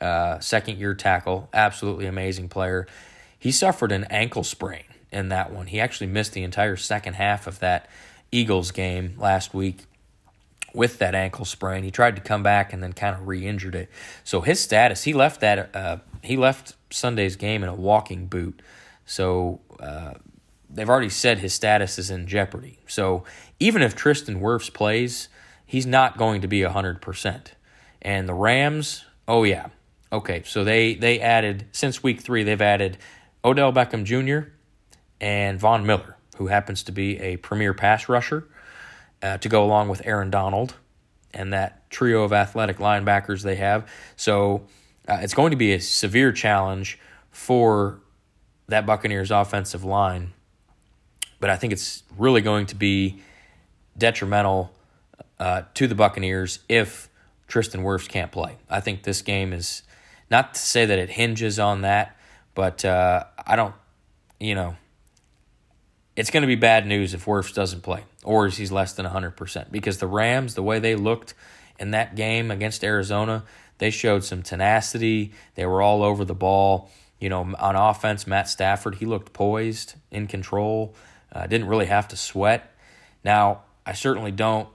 uh, 0.00 0.38
second 0.40 0.78
year 0.78 0.94
tackle, 0.94 1.50
absolutely 1.52 2.06
amazing 2.06 2.48
player, 2.48 2.86
he 3.38 3.52
suffered 3.52 3.92
an 3.92 4.04
ankle 4.04 4.44
sprain 4.44 4.84
in 5.12 5.28
that 5.28 5.52
one. 5.52 5.66
He 5.66 5.78
actually 5.78 6.06
missed 6.06 6.32
the 6.32 6.42
entire 6.42 6.76
second 6.76 7.14
half 7.14 7.46
of 7.46 7.58
that 7.58 7.86
Eagles 8.32 8.70
game 8.70 9.14
last 9.18 9.52
week 9.52 9.84
with 10.74 10.98
that 10.98 11.14
ankle 11.14 11.44
sprain. 11.44 11.84
He 11.84 11.90
tried 11.90 12.16
to 12.16 12.22
come 12.22 12.42
back 12.42 12.72
and 12.72 12.82
then 12.82 12.92
kind 12.92 13.14
of 13.14 13.28
re-injured 13.28 13.74
it. 13.74 13.88
So 14.24 14.40
his 14.40 14.60
status, 14.60 15.04
he 15.04 15.14
left 15.14 15.40
that 15.40 15.74
uh, 15.74 15.98
he 16.22 16.36
left 16.36 16.74
Sunday's 16.90 17.36
game 17.36 17.62
in 17.62 17.68
a 17.68 17.74
walking 17.74 18.26
boot. 18.26 18.60
So 19.06 19.60
uh, 19.80 20.14
they've 20.68 20.88
already 20.88 21.08
said 21.08 21.38
his 21.38 21.54
status 21.54 21.98
is 21.98 22.10
in 22.10 22.26
jeopardy. 22.26 22.80
So 22.86 23.24
even 23.60 23.82
if 23.82 23.94
Tristan 23.94 24.40
Wirfs 24.40 24.72
plays, 24.72 25.28
he's 25.64 25.86
not 25.86 26.18
going 26.18 26.40
to 26.40 26.48
be 26.48 26.60
100%. 26.60 27.46
And 28.02 28.28
the 28.28 28.34
Rams, 28.34 29.04
oh 29.28 29.44
yeah. 29.44 29.68
Okay, 30.12 30.42
so 30.44 30.62
they 30.62 30.94
they 30.94 31.20
added 31.20 31.66
since 31.72 32.02
week 32.02 32.20
3 32.20 32.44
they've 32.44 32.60
added 32.60 32.98
Odell 33.44 33.72
Beckham 33.72 34.04
Jr. 34.04 34.50
and 35.20 35.58
Von 35.58 35.84
Miller, 35.84 36.16
who 36.36 36.46
happens 36.46 36.84
to 36.84 36.92
be 36.92 37.18
a 37.18 37.36
premier 37.38 37.74
pass 37.74 38.08
rusher 38.08 38.46
uh, 39.24 39.38
to 39.38 39.48
go 39.48 39.64
along 39.64 39.88
with 39.88 40.02
Aaron 40.04 40.30
Donald 40.30 40.74
and 41.32 41.52
that 41.54 41.88
trio 41.90 42.24
of 42.24 42.32
athletic 42.32 42.76
linebackers 42.76 43.42
they 43.42 43.56
have. 43.56 43.88
So 44.16 44.66
uh, 45.08 45.18
it's 45.22 45.32
going 45.32 45.50
to 45.50 45.56
be 45.56 45.72
a 45.72 45.80
severe 45.80 46.30
challenge 46.30 46.98
for 47.30 48.00
that 48.68 48.84
Buccaneers 48.84 49.30
offensive 49.30 49.82
line. 49.82 50.34
But 51.40 51.48
I 51.48 51.56
think 51.56 51.72
it's 51.72 52.02
really 52.18 52.42
going 52.42 52.66
to 52.66 52.74
be 52.74 53.22
detrimental 53.96 54.72
uh, 55.40 55.62
to 55.72 55.86
the 55.86 55.94
Buccaneers 55.94 56.58
if 56.68 57.08
Tristan 57.48 57.82
Wirfs 57.82 58.06
can't 58.06 58.30
play. 58.30 58.56
I 58.68 58.80
think 58.80 59.04
this 59.04 59.22
game 59.22 59.54
is 59.54 59.82
not 60.30 60.54
to 60.54 60.60
say 60.60 60.84
that 60.84 60.98
it 60.98 61.10
hinges 61.10 61.58
on 61.58 61.80
that, 61.80 62.16
but 62.54 62.84
uh, 62.84 63.24
I 63.46 63.56
don't, 63.56 63.74
you 64.38 64.54
know, 64.54 64.76
it's 66.14 66.30
going 66.30 66.42
to 66.42 66.46
be 66.46 66.56
bad 66.56 66.86
news 66.86 67.14
if 67.14 67.24
Wirfs 67.24 67.54
doesn't 67.54 67.82
play 67.82 68.04
or 68.24 68.46
is 68.46 68.56
he's 68.56 68.72
less 68.72 68.92
than 68.92 69.06
100% 69.06 69.70
because 69.70 69.98
the 69.98 70.06
Rams, 70.06 70.54
the 70.54 70.62
way 70.62 70.78
they 70.78 70.96
looked 70.96 71.34
in 71.78 71.92
that 71.92 72.16
game 72.16 72.50
against 72.50 72.82
Arizona, 72.82 73.44
they 73.78 73.90
showed 73.90 74.24
some 74.24 74.42
tenacity. 74.42 75.32
They 75.54 75.66
were 75.66 75.82
all 75.82 76.02
over 76.02 76.24
the 76.24 76.34
ball. 76.34 76.90
You 77.20 77.28
know, 77.28 77.54
on 77.58 77.76
offense, 77.76 78.26
Matt 78.26 78.48
Stafford, 78.48 78.96
he 78.96 79.06
looked 79.06 79.32
poised, 79.32 79.94
in 80.10 80.26
control, 80.26 80.94
uh, 81.32 81.46
didn't 81.46 81.68
really 81.68 81.86
have 81.86 82.08
to 82.08 82.16
sweat. 82.16 82.74
Now, 83.24 83.62
I 83.86 83.92
certainly 83.92 84.32
don't 84.32 84.68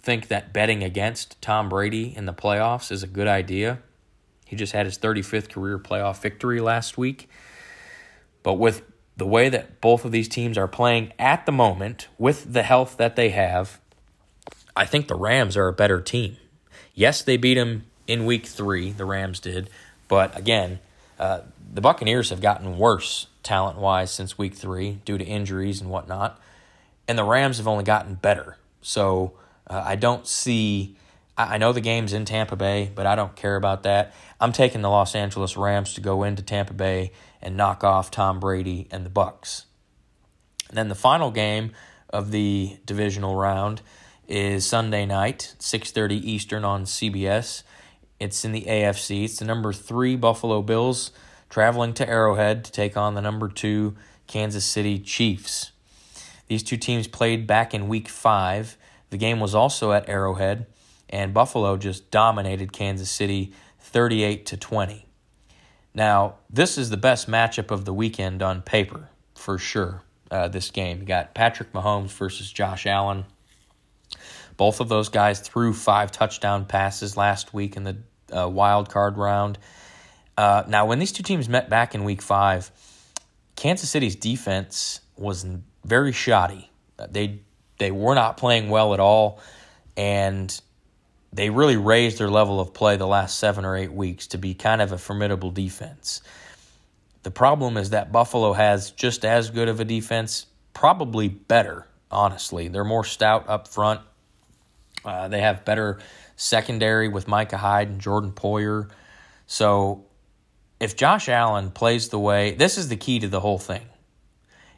think 0.00 0.28
that 0.28 0.52
betting 0.52 0.82
against 0.82 1.40
Tom 1.42 1.68
Brady 1.68 2.14
in 2.16 2.26
the 2.26 2.32
playoffs 2.32 2.90
is 2.92 3.02
a 3.02 3.06
good 3.06 3.26
idea. 3.26 3.80
He 4.46 4.54
just 4.54 4.72
had 4.72 4.86
his 4.86 4.98
35th 4.98 5.48
career 5.48 5.78
playoff 5.78 6.22
victory 6.22 6.60
last 6.60 6.96
week. 6.96 7.28
But 8.42 8.54
with 8.54 8.82
the 9.16 9.26
way 9.26 9.48
that 9.48 9.80
both 9.80 10.04
of 10.04 10.12
these 10.12 10.28
teams 10.28 10.58
are 10.58 10.68
playing 10.68 11.12
at 11.18 11.46
the 11.46 11.52
moment, 11.52 12.08
with 12.18 12.52
the 12.52 12.62
health 12.62 12.96
that 12.98 13.16
they 13.16 13.30
have, 13.30 13.80
I 14.76 14.84
think 14.84 15.08
the 15.08 15.14
Rams 15.14 15.56
are 15.56 15.68
a 15.68 15.72
better 15.72 16.00
team. 16.00 16.36
Yes, 16.94 17.22
they 17.22 17.36
beat 17.36 17.54
them 17.54 17.84
in 18.06 18.26
week 18.26 18.46
three, 18.46 18.92
the 18.92 19.04
Rams 19.04 19.40
did, 19.40 19.70
but 20.08 20.36
again, 20.36 20.78
uh, 21.18 21.40
the 21.72 21.80
Buccaneers 21.80 22.30
have 22.30 22.40
gotten 22.40 22.78
worse 22.78 23.26
talent 23.42 23.78
wise 23.78 24.10
since 24.10 24.36
week 24.36 24.54
three 24.54 24.98
due 25.04 25.18
to 25.18 25.24
injuries 25.24 25.80
and 25.80 25.90
whatnot, 25.90 26.40
and 27.08 27.18
the 27.18 27.24
Rams 27.24 27.56
have 27.58 27.66
only 27.66 27.84
gotten 27.84 28.14
better. 28.14 28.58
So 28.82 29.32
uh, 29.66 29.82
I 29.84 29.96
don't 29.96 30.26
see. 30.26 30.96
I 31.38 31.58
know 31.58 31.72
the 31.72 31.82
game's 31.82 32.14
in 32.14 32.24
Tampa 32.24 32.56
Bay, 32.56 32.90
but 32.94 33.04
I 33.04 33.14
don't 33.14 33.36
care 33.36 33.56
about 33.56 33.82
that. 33.82 34.14
I'm 34.40 34.52
taking 34.52 34.80
the 34.80 34.88
Los 34.88 35.14
Angeles 35.14 35.54
Rams 35.56 35.92
to 35.94 36.00
go 36.00 36.22
into 36.22 36.42
Tampa 36.42 36.72
Bay 36.72 37.12
and 37.42 37.58
knock 37.58 37.84
off 37.84 38.10
Tom 38.10 38.40
Brady 38.40 38.88
and 38.90 39.04
the 39.04 39.10
Bucs. 39.10 39.64
And 40.68 40.78
then 40.78 40.88
the 40.88 40.94
final 40.94 41.30
game 41.30 41.72
of 42.08 42.30
the 42.30 42.78
divisional 42.86 43.36
round 43.36 43.82
is 44.26 44.66
Sunday 44.66 45.04
night, 45.04 45.54
6:30 45.58 46.16
Eastern 46.16 46.64
on 46.64 46.84
CBS. 46.84 47.62
It's 48.18 48.44
in 48.44 48.52
the 48.52 48.66
AFC. 48.66 49.24
It's 49.24 49.38
the 49.38 49.44
number 49.44 49.74
3 49.74 50.16
Buffalo 50.16 50.62
Bills 50.62 51.10
traveling 51.50 51.92
to 51.94 52.08
Arrowhead 52.08 52.64
to 52.64 52.72
take 52.72 52.96
on 52.96 53.14
the 53.14 53.20
number 53.20 53.48
2 53.48 53.94
Kansas 54.26 54.64
City 54.64 54.98
Chiefs. 54.98 55.72
These 56.48 56.62
two 56.62 56.78
teams 56.78 57.06
played 57.06 57.46
back 57.46 57.74
in 57.74 57.88
week 57.88 58.08
5. 58.08 58.78
The 59.10 59.18
game 59.18 59.38
was 59.38 59.54
also 59.54 59.92
at 59.92 60.08
Arrowhead 60.08 60.66
and 61.08 61.32
Buffalo 61.32 61.76
just 61.76 62.10
dominated 62.10 62.72
Kansas 62.72 63.10
City 63.10 63.52
38 63.80 64.46
to 64.46 64.56
20. 64.56 65.06
Now, 65.94 66.36
this 66.50 66.76
is 66.76 66.90
the 66.90 66.96
best 66.96 67.28
matchup 67.28 67.70
of 67.70 67.84
the 67.84 67.94
weekend 67.94 68.42
on 68.42 68.62
paper, 68.62 69.08
for 69.34 69.58
sure. 69.58 70.02
Uh, 70.28 70.48
this 70.48 70.72
game. 70.72 70.98
You 70.98 71.04
got 71.04 71.34
Patrick 71.34 71.72
Mahomes 71.72 72.10
versus 72.10 72.50
Josh 72.50 72.84
Allen. 72.84 73.26
Both 74.56 74.80
of 74.80 74.88
those 74.88 75.08
guys 75.08 75.38
threw 75.38 75.72
five 75.72 76.10
touchdown 76.10 76.64
passes 76.64 77.16
last 77.16 77.54
week 77.54 77.76
in 77.76 77.84
the 77.84 77.96
uh, 78.36 78.48
wild 78.48 78.90
card 78.90 79.18
round. 79.18 79.56
Uh, 80.36 80.64
now, 80.66 80.84
when 80.84 80.98
these 80.98 81.12
two 81.12 81.22
teams 81.22 81.48
met 81.48 81.70
back 81.70 81.94
in 81.94 82.02
week 82.02 82.20
five, 82.20 82.72
Kansas 83.54 83.88
City's 83.88 84.16
defense 84.16 85.00
was 85.16 85.46
very 85.84 86.10
shoddy. 86.10 86.70
They 87.08 87.40
they 87.78 87.92
were 87.92 88.16
not 88.16 88.36
playing 88.36 88.68
well 88.68 88.94
at 88.94 89.00
all, 89.00 89.40
and 89.96 90.60
they 91.36 91.50
really 91.50 91.76
raised 91.76 92.18
their 92.18 92.30
level 92.30 92.60
of 92.60 92.72
play 92.72 92.96
the 92.96 93.06
last 93.06 93.38
seven 93.38 93.64
or 93.66 93.76
eight 93.76 93.92
weeks 93.92 94.26
to 94.28 94.38
be 94.38 94.54
kind 94.54 94.80
of 94.80 94.90
a 94.90 94.98
formidable 94.98 95.50
defense. 95.50 96.22
The 97.24 97.30
problem 97.30 97.76
is 97.76 97.90
that 97.90 98.10
Buffalo 98.10 98.54
has 98.54 98.90
just 98.90 99.24
as 99.24 99.50
good 99.50 99.68
of 99.68 99.78
a 99.78 99.84
defense, 99.84 100.46
probably 100.72 101.28
better, 101.28 101.86
honestly. 102.10 102.68
They're 102.68 102.84
more 102.84 103.04
stout 103.04 103.48
up 103.48 103.68
front. 103.68 104.00
Uh, 105.04 105.28
they 105.28 105.40
have 105.40 105.64
better 105.64 105.98
secondary 106.36 107.08
with 107.08 107.28
Micah 107.28 107.58
Hyde 107.58 107.88
and 107.88 108.00
Jordan 108.00 108.32
Poyer. 108.32 108.88
So 109.46 110.06
if 110.80 110.96
Josh 110.96 111.28
Allen 111.28 111.70
plays 111.70 112.08
the 112.08 112.18
way, 112.18 112.52
this 112.52 112.78
is 112.78 112.88
the 112.88 112.96
key 112.96 113.18
to 113.18 113.28
the 113.28 113.40
whole 113.40 113.58
thing. 113.58 113.84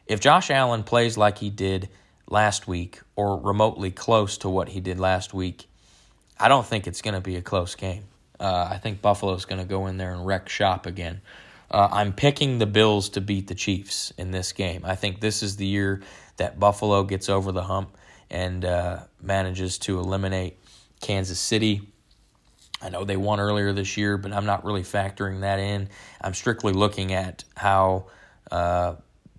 If 0.07 0.19
Josh 0.19 0.51
Allen 0.51 0.83
plays 0.83 1.17
like 1.17 1.37
he 1.37 1.49
did 1.49 1.87
last 2.27 2.67
week 2.67 2.99
or 3.15 3.39
remotely 3.39 3.91
close 3.91 4.37
to 4.39 4.49
what 4.49 4.69
he 4.69 4.81
did 4.81 4.99
last 4.99 5.33
week, 5.33 5.68
I 6.39 6.47
don't 6.47 6.65
think 6.65 6.87
it's 6.87 7.01
going 7.01 7.15
to 7.15 7.21
be 7.21 7.35
a 7.35 7.41
close 7.41 7.75
game. 7.75 8.03
Uh, 8.39 8.67
I 8.71 8.77
think 8.77 9.01
Buffalo's 9.01 9.45
going 9.45 9.61
to 9.61 9.67
go 9.67 9.87
in 9.87 9.97
there 9.97 10.13
and 10.13 10.25
wreck 10.25 10.47
shop 10.47 10.85
again. 10.85 11.21
Uh, 11.69 11.87
I'm 11.91 12.13
picking 12.13 12.57
the 12.57 12.65
Bills 12.65 13.09
to 13.09 13.21
beat 13.21 13.47
the 13.47 13.55
Chiefs 13.55 14.13
in 14.17 14.31
this 14.31 14.53
game. 14.53 14.81
I 14.85 14.95
think 14.95 15.19
this 15.19 15.43
is 15.43 15.57
the 15.57 15.67
year 15.67 16.01
that 16.37 16.59
Buffalo 16.59 17.03
gets 17.03 17.29
over 17.29 17.51
the 17.51 17.63
hump 17.63 17.95
and 18.29 18.63
uh, 18.63 19.01
manages 19.21 19.77
to 19.79 19.99
eliminate 19.99 20.57
Kansas 21.01 21.39
City. 21.39 21.81
I 22.81 22.89
know 22.89 23.03
they 23.03 23.17
won 23.17 23.39
earlier 23.39 23.73
this 23.73 23.97
year, 23.97 24.17
but 24.17 24.31
I'm 24.31 24.45
not 24.45 24.63
really 24.63 24.83
factoring 24.83 25.41
that 25.41 25.59
in. 25.59 25.89
I'm 26.21 26.33
strictly 26.33 26.71
looking 26.71 27.11
at 27.13 27.43
how 27.55 28.05
uh, 28.49 28.95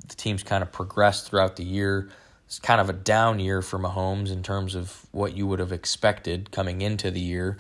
the 0.07 0.14
teams 0.14 0.42
kind 0.42 0.62
of 0.62 0.70
progressed 0.70 1.30
throughout 1.30 1.57
the 1.57 1.64
year. 1.64 2.11
It's 2.51 2.59
kind 2.59 2.80
of 2.80 2.90
a 2.90 2.92
down 2.92 3.38
year 3.38 3.62
for 3.62 3.78
Mahomes 3.78 4.32
in 4.32 4.42
terms 4.42 4.74
of 4.74 5.07
what 5.12 5.36
you 5.36 5.46
would 5.46 5.61
have 5.61 5.70
expected 5.70 6.51
coming 6.51 6.80
into 6.80 7.12
the 7.12 7.20
year. 7.20 7.59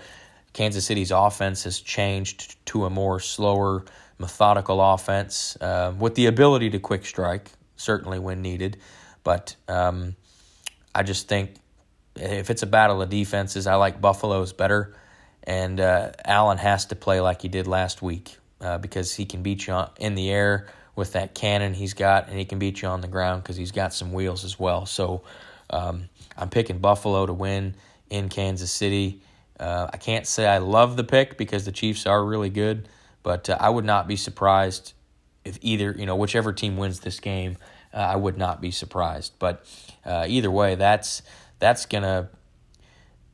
Kansas 0.52 0.84
City's 0.84 1.12
offense 1.12 1.62
has 1.62 1.78
changed 1.78 2.56
to 2.66 2.86
a 2.86 2.90
more 2.90 3.20
slower, 3.20 3.84
methodical 4.18 4.80
offense 4.80 5.56
uh, 5.60 5.94
with 5.96 6.16
the 6.16 6.26
ability 6.26 6.70
to 6.70 6.80
quick 6.80 7.06
strike, 7.06 7.52
certainly 7.76 8.18
when 8.18 8.42
needed. 8.42 8.78
But 9.22 9.54
um, 9.68 10.16
I 10.92 11.04
just 11.04 11.28
think 11.28 11.54
if 12.16 12.50
it's 12.50 12.64
a 12.64 12.66
battle 12.66 13.00
of 13.00 13.10
defenses, 13.10 13.68
I 13.68 13.76
like 13.76 14.00
Buffalo's 14.00 14.52
better. 14.52 14.96
And 15.44 15.78
uh, 15.78 16.10
Allen 16.24 16.58
has 16.58 16.86
to 16.86 16.96
play 16.96 17.20
like 17.20 17.42
he 17.42 17.48
did 17.48 17.68
last 17.68 18.02
week 18.02 18.38
uh, 18.60 18.78
because 18.78 19.14
he 19.14 19.24
can 19.24 19.44
beat 19.44 19.68
you 19.68 19.84
in 20.00 20.16
the 20.16 20.30
air 20.30 20.66
with 21.00 21.14
that 21.14 21.34
cannon 21.34 21.72
he's 21.72 21.94
got, 21.94 22.28
and 22.28 22.38
he 22.38 22.44
can 22.44 22.58
beat 22.58 22.82
you 22.82 22.88
on 22.88 23.00
the 23.00 23.08
ground 23.08 23.42
because 23.42 23.56
he's 23.56 23.72
got 23.72 23.94
some 23.94 24.12
wheels 24.12 24.44
as 24.44 24.60
well. 24.60 24.84
So 24.84 25.22
um, 25.70 26.10
I'm 26.36 26.50
picking 26.50 26.78
Buffalo 26.78 27.24
to 27.24 27.32
win 27.32 27.74
in 28.10 28.28
Kansas 28.28 28.70
City. 28.70 29.22
Uh, 29.58 29.88
I 29.90 29.96
can't 29.96 30.26
say 30.26 30.46
I 30.46 30.58
love 30.58 30.98
the 30.98 31.02
pick 31.02 31.38
because 31.38 31.64
the 31.64 31.72
Chiefs 31.72 32.04
are 32.04 32.22
really 32.22 32.50
good, 32.50 32.86
but 33.22 33.48
uh, 33.48 33.56
I 33.58 33.70
would 33.70 33.86
not 33.86 34.08
be 34.08 34.16
surprised 34.16 34.92
if 35.42 35.58
either, 35.62 35.94
you 35.98 36.04
know, 36.04 36.16
whichever 36.16 36.52
team 36.52 36.76
wins 36.76 37.00
this 37.00 37.18
game, 37.18 37.56
uh, 37.94 37.96
I 37.96 38.16
would 38.16 38.36
not 38.36 38.60
be 38.60 38.70
surprised. 38.70 39.32
But 39.38 39.64
uh, 40.04 40.26
either 40.28 40.50
way, 40.50 40.74
that's 40.74 41.22
that's 41.60 41.86
gonna 41.86 42.28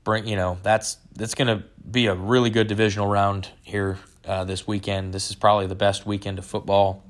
bring, 0.05 0.29
you 0.29 0.37
know, 0.37 0.59
that's 0.63 0.99
that's 1.17 1.35
gonna 1.35 1.65
be 1.91 2.07
a 2.07 2.15
really 2.15 2.51
good 2.51 2.69
divisional 2.69 3.09
round 3.09 3.49
here 3.65 3.99
uh, 4.25 4.45
this 4.45 4.69
weekend. 4.69 5.13
This 5.13 5.31
is 5.31 5.35
probably 5.35 5.67
the 5.67 5.75
best 5.75 6.07
weekend 6.07 6.39
of 6.39 6.47
football. 6.47 7.03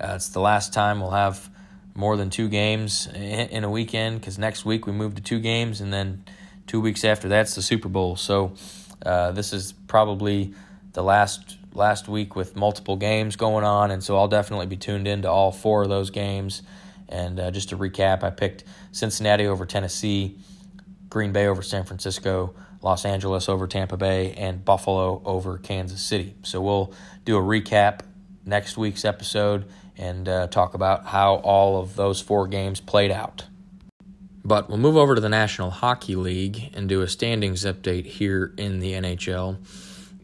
Uh, 0.00 0.12
it's 0.16 0.28
the 0.28 0.40
last 0.40 0.72
time 0.72 1.00
we'll 1.00 1.10
have 1.10 1.48
more 1.94 2.16
than 2.16 2.28
two 2.28 2.48
games 2.48 3.08
in, 3.14 3.64
a 3.64 3.70
weekend 3.70 4.20
because 4.20 4.38
next 4.38 4.64
week 4.64 4.86
we 4.86 4.92
move 4.92 5.14
to 5.14 5.22
two 5.22 5.40
games, 5.40 5.80
and 5.80 5.92
then 5.92 6.22
two 6.66 6.80
weeks 6.80 7.04
after 7.04 7.28
that's 7.28 7.54
the 7.54 7.62
Super 7.62 7.88
Bowl. 7.88 8.16
So 8.16 8.52
uh, 9.04 9.32
this 9.32 9.52
is 9.52 9.72
probably 9.72 10.54
the 10.92 11.02
last 11.02 11.56
last 11.72 12.08
week 12.08 12.36
with 12.36 12.56
multiple 12.56 12.96
games 12.96 13.36
going 13.36 13.64
on, 13.64 13.90
and 13.90 14.02
so 14.02 14.16
I'll 14.16 14.28
definitely 14.28 14.66
be 14.66 14.76
tuned 14.76 15.08
into 15.08 15.30
all 15.30 15.52
four 15.52 15.82
of 15.82 15.88
those 15.88 16.10
games. 16.10 16.62
And 17.08 17.38
uh, 17.38 17.50
just 17.50 17.68
to 17.70 17.76
recap, 17.76 18.22
I 18.22 18.30
picked 18.30 18.64
Cincinnati 18.92 19.46
over 19.46 19.64
Tennessee, 19.64 20.36
Green 21.08 21.32
Bay 21.32 21.46
over 21.46 21.62
San 21.62 21.84
Francisco, 21.84 22.54
Los 22.82 23.04
Angeles 23.04 23.48
over 23.48 23.66
Tampa 23.66 23.96
Bay, 23.96 24.32
and 24.32 24.64
Buffalo 24.64 25.22
over 25.24 25.58
Kansas 25.58 26.02
City. 26.02 26.34
So 26.42 26.60
we'll 26.60 26.92
do 27.24 27.36
a 27.36 27.40
recap 27.40 28.00
next 28.44 28.76
week's 28.76 29.04
episode 29.04 29.66
and 29.98 30.28
uh, 30.28 30.46
talk 30.48 30.74
about 30.74 31.06
how 31.06 31.36
all 31.36 31.80
of 31.80 31.96
those 31.96 32.20
four 32.20 32.46
games 32.46 32.80
played 32.80 33.10
out. 33.10 33.46
But 34.44 34.68
we'll 34.68 34.76
move 34.78 34.96
over 34.96 35.16
to 35.16 35.20
the 35.20 35.28
National 35.28 35.70
Hockey 35.70 36.14
League 36.14 36.70
and 36.74 36.88
do 36.88 37.02
a 37.02 37.08
standings 37.08 37.64
update 37.64 38.06
here 38.06 38.54
in 38.56 38.78
the 38.78 38.92
NHL. 38.92 39.58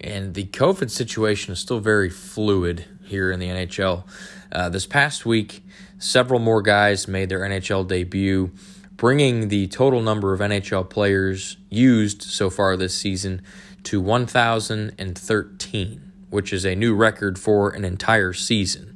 And 0.00 0.34
the 0.34 0.44
COVID 0.44 0.90
situation 0.90 1.52
is 1.52 1.58
still 1.58 1.80
very 1.80 2.08
fluid 2.08 2.84
here 3.02 3.32
in 3.32 3.40
the 3.40 3.48
NHL. 3.48 4.04
Uh, 4.52 4.68
this 4.68 4.86
past 4.86 5.26
week, 5.26 5.64
several 5.98 6.38
more 6.38 6.62
guys 6.62 7.08
made 7.08 7.30
their 7.30 7.40
NHL 7.40 7.88
debut, 7.88 8.52
bringing 8.96 9.48
the 9.48 9.66
total 9.68 10.00
number 10.00 10.32
of 10.32 10.40
NHL 10.40 10.88
players 10.88 11.56
used 11.68 12.22
so 12.22 12.48
far 12.48 12.76
this 12.76 12.96
season 12.96 13.42
to 13.84 14.00
1,013, 14.00 16.12
which 16.30 16.52
is 16.52 16.64
a 16.64 16.76
new 16.76 16.94
record 16.94 17.38
for 17.38 17.70
an 17.70 17.84
entire 17.84 18.32
season. 18.32 18.91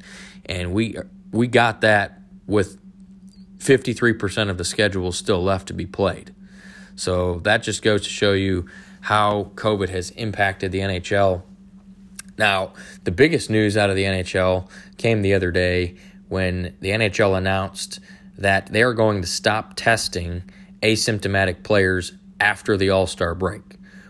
And 0.46 0.72
we 0.72 0.96
we 1.32 1.46
got 1.46 1.80
that 1.82 2.20
with 2.46 2.78
53% 3.58 4.48
of 4.48 4.58
the 4.58 4.64
schedule 4.64 5.12
still 5.12 5.42
left 5.42 5.68
to 5.68 5.74
be 5.74 5.86
played. 5.86 6.34
So 6.94 7.40
that 7.40 7.62
just 7.62 7.82
goes 7.82 8.02
to 8.04 8.08
show 8.08 8.32
you 8.32 8.66
how 9.02 9.50
COVID 9.54 9.88
has 9.90 10.10
impacted 10.12 10.72
the 10.72 10.80
NHL. 10.80 11.42
Now, 12.38 12.72
the 13.04 13.10
biggest 13.10 13.50
news 13.50 13.76
out 13.76 13.90
of 13.90 13.96
the 13.96 14.04
NHL 14.04 14.68
came 14.96 15.22
the 15.22 15.34
other 15.34 15.50
day 15.50 15.96
when 16.28 16.76
the 16.80 16.90
NHL 16.90 17.36
announced 17.36 18.00
that 18.38 18.66
they 18.72 18.82
are 18.82 18.94
going 18.94 19.22
to 19.22 19.28
stop 19.28 19.74
testing 19.74 20.42
asymptomatic 20.82 21.62
players 21.62 22.12
after 22.40 22.76
the 22.76 22.90
All 22.90 23.06
Star 23.06 23.34
break, 23.34 23.62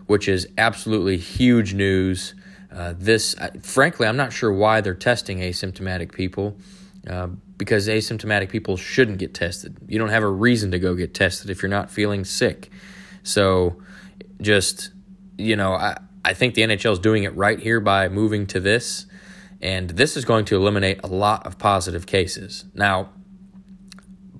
which 0.06 0.28
is 0.28 0.48
absolutely 0.58 1.16
huge 1.16 1.74
news. 1.74 2.34
Uh, 2.76 2.94
this, 2.96 3.34
frankly, 3.62 4.06
I'm 4.06 4.16
not 4.16 4.32
sure 4.32 4.52
why 4.52 4.82
they're 4.82 4.94
testing 4.94 5.38
asymptomatic 5.38 6.12
people. 6.12 6.58
Uh, 7.08 7.28
because 7.56 7.88
asymptomatic 7.88 8.50
people 8.50 8.76
shouldn't 8.76 9.18
get 9.18 9.32
tested. 9.32 9.76
You 9.86 9.98
don't 9.98 10.08
have 10.08 10.22
a 10.22 10.30
reason 10.30 10.70
to 10.72 10.78
go 10.78 10.94
get 10.94 11.14
tested 11.14 11.50
if 11.50 11.62
you're 11.62 11.70
not 11.70 11.90
feeling 11.90 12.24
sick. 12.24 12.70
So 13.22 13.80
just, 14.40 14.90
you 15.38 15.56
know, 15.56 15.72
I, 15.72 15.96
I 16.24 16.34
think 16.34 16.54
the 16.54 16.62
NHL 16.62 16.92
is 16.92 16.98
doing 16.98 17.24
it 17.24 17.34
right 17.34 17.58
here 17.58 17.80
by 17.80 18.08
moving 18.08 18.46
to 18.48 18.60
this. 18.60 19.06
And 19.60 19.90
this 19.90 20.16
is 20.16 20.24
going 20.24 20.44
to 20.46 20.56
eliminate 20.56 21.00
a 21.02 21.06
lot 21.06 21.46
of 21.46 21.58
positive 21.58 22.06
cases. 22.06 22.66
Now, 22.74 23.10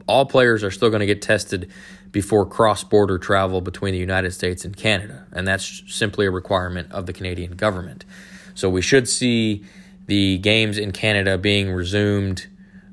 all 0.06 0.26
players 0.26 0.62
are 0.62 0.70
still 0.70 0.90
going 0.90 1.00
to 1.00 1.06
get 1.06 1.22
tested 1.22 1.70
before 2.16 2.46
cross 2.46 2.82
border 2.82 3.18
travel 3.18 3.60
between 3.60 3.92
the 3.92 4.00
United 4.00 4.32
States 4.32 4.64
and 4.64 4.74
Canada. 4.74 5.26
And 5.32 5.46
that's 5.46 5.82
simply 5.86 6.24
a 6.24 6.30
requirement 6.30 6.90
of 6.90 7.04
the 7.04 7.12
Canadian 7.12 7.56
government. 7.56 8.06
So 8.54 8.70
we 8.70 8.80
should 8.80 9.06
see 9.06 9.64
the 10.06 10.38
games 10.38 10.78
in 10.78 10.92
Canada 10.92 11.36
being 11.36 11.70
resumed 11.70 12.46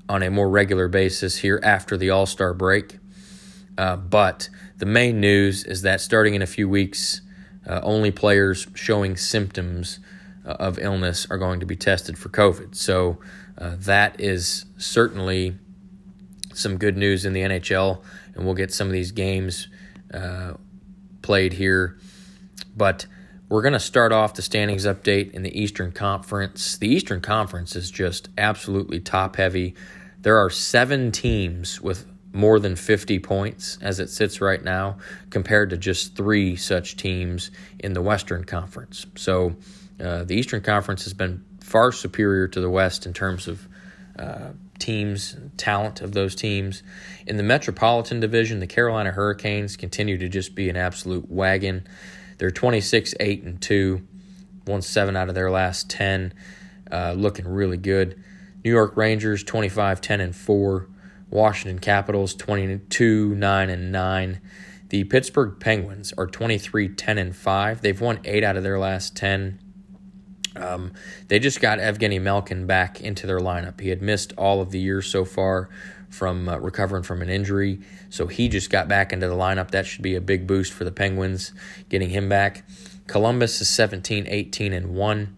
on 0.10 0.24
a 0.24 0.30
more 0.30 0.50
regular 0.50 0.90
basis 0.90 1.38
here 1.38 1.62
after 1.64 1.96
the 1.96 2.10
All 2.10 2.26
Star 2.26 2.54
break. 2.54 2.98
Uh, 3.78 3.96
but 3.96 4.50
the 4.80 4.86
main 4.86 5.22
news 5.22 5.64
is 5.64 5.84
that 5.84 6.02
starting 6.02 6.36
in 6.36 6.42
a 6.42 6.46
few 6.46 6.68
weeks, 6.68 7.22
uh, 7.66 7.80
only 7.82 8.12
players 8.12 8.68
showing 8.74 9.16
symptoms 9.16 10.02
uh, 10.46 10.50
of 10.60 10.78
illness 10.80 11.26
are 11.32 11.38
going 11.38 11.62
to 11.62 11.66
be 11.66 11.78
tested 11.78 12.18
for 12.18 12.28
COVID. 12.28 12.76
So 12.76 13.20
uh, 13.58 13.78
that 13.78 14.20
is 14.20 14.66
certainly 14.78 15.56
some 16.54 16.78
good 16.78 16.98
news 16.98 17.26
in 17.26 17.32
the 17.32 17.42
NHL, 17.42 18.04
and 18.36 18.46
we'll 18.46 18.56
get 18.56 18.74
some 18.74 18.88
of 18.88 18.94
these 18.94 19.12
games 19.12 19.68
uh, 20.14 20.54
played 21.22 21.54
here. 21.54 21.98
But 22.76 23.06
we're 23.50 23.62
going 23.62 23.74
to 23.74 23.80
start 23.80 24.12
off 24.12 24.34
the 24.34 24.42
standings 24.42 24.86
update 24.86 25.32
in 25.32 25.44
the 25.44 25.60
Eastern 25.60 25.92
Conference. 25.92 26.78
The 26.78 26.88
Eastern 26.88 27.22
Conference 27.22 27.76
is 27.76 27.92
just 27.92 28.30
absolutely 28.38 29.00
top 29.00 29.36
heavy. 29.36 29.76
There 30.22 30.38
are 30.38 30.50
seven 30.50 31.12
teams 31.12 31.80
with 31.82 32.08
more 32.34 32.60
than 32.60 32.76
50 32.76 33.20
points 33.20 33.78
as 33.82 34.00
it 34.00 34.10
sits 34.10 34.42
right 34.42 34.64
now, 34.64 34.98
compared 35.30 35.70
to 35.70 35.78
just 35.78 36.16
three 36.16 36.56
such 36.56 36.98
teams 36.98 37.52
in 37.80 37.94
the 37.94 38.02
Western 38.02 38.44
Conference. 38.44 39.06
So 39.16 39.56
uh, 40.04 40.24
the 40.24 40.36
Eastern 40.36 40.62
Conference 40.62 41.04
has 41.04 41.14
been 41.14 41.46
far 41.62 41.92
superior 41.92 42.48
to 42.48 42.60
the 42.60 42.70
West 42.70 43.06
in 43.06 43.14
terms 43.14 43.48
of 43.48 43.68
uh, 44.18 44.50
teams 44.84 45.38
talent 45.56 46.02
of 46.02 46.12
those 46.12 46.36
teams. 46.36 46.84
In 47.26 47.38
the 47.38 47.44
Metropolitan 47.44 48.20
Division, 48.20 48.60
the 48.60 48.68
Carolina 48.68 49.12
Hurricanes 49.12 49.78
continue 49.78 50.18
to 50.18 50.28
just 50.28 50.56
be 50.56 50.70
an 50.70 50.76
absolute 50.76 51.32
wagon. 51.32 51.88
They're 52.38 52.52
26 52.52 53.16
8 53.18 53.44
and 53.44 53.62
2, 53.62 54.06
won 54.68 54.82
seven 54.82 55.16
out 55.16 55.30
of 55.30 55.36
their 55.36 55.50
last 55.50 55.90
10, 55.90 56.34
uh, 56.92 57.14
looking 57.14 57.48
really 57.48 57.78
good. 57.78 58.22
New 58.66 58.72
York 58.72 58.98
Rangers 58.98 59.44
25 59.46 60.02
10 60.02 60.20
and 60.20 60.36
4, 60.36 60.90
Washington 61.30 61.80
Capitals 61.80 62.36
22 62.36 63.36
9 63.36 63.70
and 63.70 63.92
9. 63.92 64.42
The 64.90 65.06
Pittsburgh 65.06 65.60
Penguins 65.62 66.14
are 66.18 66.28
23 66.28 66.90
10 66.90 67.18
and 67.18 67.34
5. 67.34 67.82
They've 67.82 68.02
won 68.02 68.20
8 68.26 68.44
out 68.44 68.58
of 68.58 68.64
their 68.64 68.80
last 68.80 69.16
10. 69.16 69.60
Um, 70.56 70.94
they 71.28 71.40
just 71.40 71.62
got 71.62 71.80
Evgeny 71.80 72.22
Malkin 72.22 72.68
back 72.68 73.02
into 73.02 73.28
their 73.28 73.40
lineup. 73.40 73.80
He 73.80 73.90
had 73.90 74.02
missed 74.02 74.34
all 74.38 74.62
of 74.62 74.72
the 74.72 74.80
year 74.80 75.02
so 75.02 75.26
far 75.26 75.70
from 76.10 76.48
uh, 76.48 76.58
recovering 76.58 77.04
from 77.04 77.22
an 77.22 77.30
injury, 77.30 77.80
so 78.10 78.28
he 78.28 78.48
just 78.48 78.70
got 78.70 78.88
back 78.88 79.12
into 79.12 79.28
the 79.28 79.36
lineup. 79.36 79.72
That 79.72 79.88
should 79.88 80.04
be 80.04 80.16
a 80.16 80.22
big 80.22 80.46
boost 80.46 80.72
for 80.72 80.84
the 80.84 80.92
Penguins, 80.92 81.54
getting 81.90 82.10
him 82.10 82.30
back. 82.30 82.68
Columbus 83.08 83.62
is 83.62 83.70
17 83.70 84.28
18 84.28 84.74
and 84.74 84.94
1. 84.94 85.38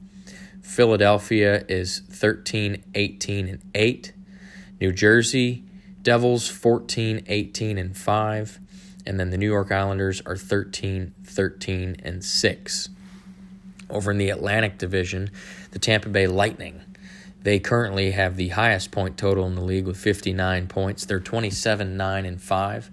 Philadelphia 0.62 1.64
is 1.70 2.00
13 2.10 2.84
18 2.94 3.48
and 3.48 3.62
8. 3.74 4.14
New 4.82 4.92
Jersey 4.92 5.64
Devils 6.06 6.48
14 6.48 7.24
18 7.26 7.78
and 7.80 7.98
5. 7.98 8.60
And 9.08 9.20
then 9.20 9.32
the 9.32 9.38
New 9.38 9.50
York 9.50 9.72
Islanders 9.72 10.22
are 10.26 10.38
13 10.38 11.14
13 11.24 11.96
and 12.04 12.24
6. 12.24 12.90
Over 13.96 14.12
in 14.12 14.18
the 14.18 14.30
Atlantic 14.30 14.78
Division, 14.78 15.32
the 15.72 15.80
Tampa 15.80 16.10
Bay 16.10 16.28
Lightning. 16.28 16.82
They 17.44 17.60
currently 17.60 18.12
have 18.12 18.36
the 18.36 18.50
highest 18.50 18.92
point 18.92 19.18
total 19.18 19.48
in 19.48 19.56
the 19.56 19.62
league 19.62 19.88
with 19.88 19.96
59 19.96 20.68
points. 20.68 21.06
They're 21.06 21.22
27 21.22 21.96
9 21.96 22.26
and 22.26 22.42
5. 22.42 22.92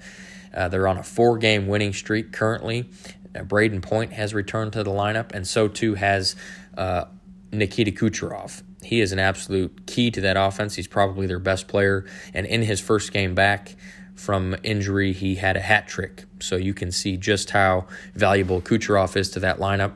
Uh, 0.54 0.68
they're 0.68 0.86
on 0.86 0.98
a 0.98 1.02
four 1.02 1.38
game 1.38 1.66
winning 1.66 1.92
streak 1.92 2.30
currently. 2.30 2.88
Uh, 3.34 3.40
Brayden 3.40 3.82
Point 3.82 4.12
has 4.12 4.32
returned 4.32 4.74
to 4.74 4.84
the 4.84 4.92
lineup, 4.92 5.32
and 5.32 5.44
so 5.44 5.66
too 5.66 5.94
has 5.94 6.36
uh, 6.76 7.06
Nikita 7.50 7.90
Kucherov. 7.90 8.62
He 8.84 9.00
is 9.00 9.10
an 9.10 9.18
absolute 9.18 9.86
key 9.86 10.12
to 10.12 10.20
that 10.20 10.36
offense. 10.36 10.76
He's 10.76 10.86
probably 10.86 11.26
their 11.26 11.40
best 11.40 11.66
player. 11.66 12.04
And 12.32 12.46
in 12.46 12.62
his 12.62 12.78
first 12.78 13.12
game 13.12 13.34
back 13.34 13.74
from 14.14 14.54
injury, 14.62 15.12
he 15.12 15.34
had 15.34 15.56
a 15.56 15.60
hat 15.60 15.88
trick. 15.88 16.26
So 16.40 16.54
you 16.54 16.74
can 16.74 16.92
see 16.92 17.16
just 17.16 17.50
how 17.50 17.86
valuable 18.14 18.60
Kucherov 18.60 19.16
is 19.16 19.30
to 19.30 19.40
that 19.40 19.58
lineup. 19.58 19.94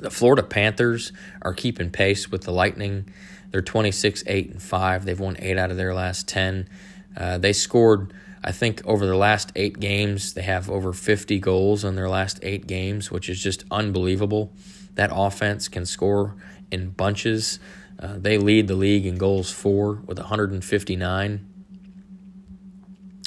The 0.00 0.10
Florida 0.10 0.42
Panthers 0.42 1.12
are 1.42 1.52
keeping 1.52 1.90
pace 1.90 2.30
with 2.30 2.42
the 2.42 2.52
Lightning. 2.52 3.08
They're 3.50 3.62
26 3.62 4.24
8 4.26 4.50
and 4.50 4.62
5. 4.62 5.04
They've 5.04 5.18
won 5.18 5.36
8 5.38 5.58
out 5.58 5.70
of 5.70 5.76
their 5.76 5.94
last 5.94 6.28
10. 6.28 6.68
Uh, 7.16 7.38
they 7.38 7.52
scored, 7.52 8.12
I 8.44 8.52
think, 8.52 8.80
over 8.84 9.04
the 9.06 9.16
last 9.16 9.50
eight 9.56 9.80
games, 9.80 10.34
they 10.34 10.42
have 10.42 10.70
over 10.70 10.92
50 10.92 11.40
goals 11.40 11.84
in 11.84 11.96
their 11.96 12.08
last 12.08 12.38
eight 12.42 12.66
games, 12.66 13.10
which 13.10 13.28
is 13.28 13.42
just 13.42 13.64
unbelievable. 13.70 14.52
That 14.94 15.10
offense 15.12 15.68
can 15.68 15.84
score 15.84 16.36
in 16.70 16.90
bunches. 16.90 17.58
Uh, 17.98 18.14
they 18.18 18.38
lead 18.38 18.68
the 18.68 18.76
league 18.76 19.04
in 19.04 19.18
goals 19.18 19.50
for 19.50 19.94
with 20.06 20.18
159, 20.18 21.48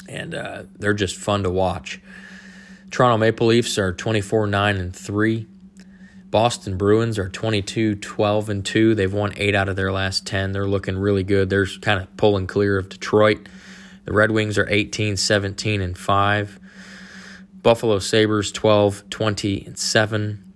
and 0.08 0.34
uh, 0.34 0.62
they're 0.78 0.94
just 0.94 1.16
fun 1.16 1.42
to 1.42 1.50
watch. 1.50 2.00
Toronto 2.90 3.18
Maple 3.18 3.48
Leafs 3.48 3.76
are 3.78 3.92
24 3.92 4.46
9 4.46 4.76
and 4.76 4.96
3. 4.96 5.46
Boston 6.32 6.78
Bruins 6.78 7.18
are 7.18 7.28
22 7.28 7.96
12 7.96 8.48
and 8.48 8.64
2. 8.64 8.94
They've 8.94 9.12
won 9.12 9.34
8 9.36 9.54
out 9.54 9.68
of 9.68 9.76
their 9.76 9.92
last 9.92 10.26
10. 10.26 10.52
They're 10.52 10.66
looking 10.66 10.96
really 10.96 11.22
good. 11.22 11.50
They're 11.50 11.66
kind 11.82 12.00
of 12.00 12.16
pulling 12.16 12.46
clear 12.46 12.78
of 12.78 12.88
Detroit. 12.88 13.46
The 14.06 14.14
Red 14.14 14.30
Wings 14.30 14.56
are 14.56 14.66
18 14.68 15.18
17 15.18 15.82
and 15.82 15.96
5. 15.96 16.60
Buffalo 17.62 17.98
Sabres 17.98 18.50
12 18.50 19.10
20 19.10 19.66
and 19.66 19.78
7. 19.78 20.52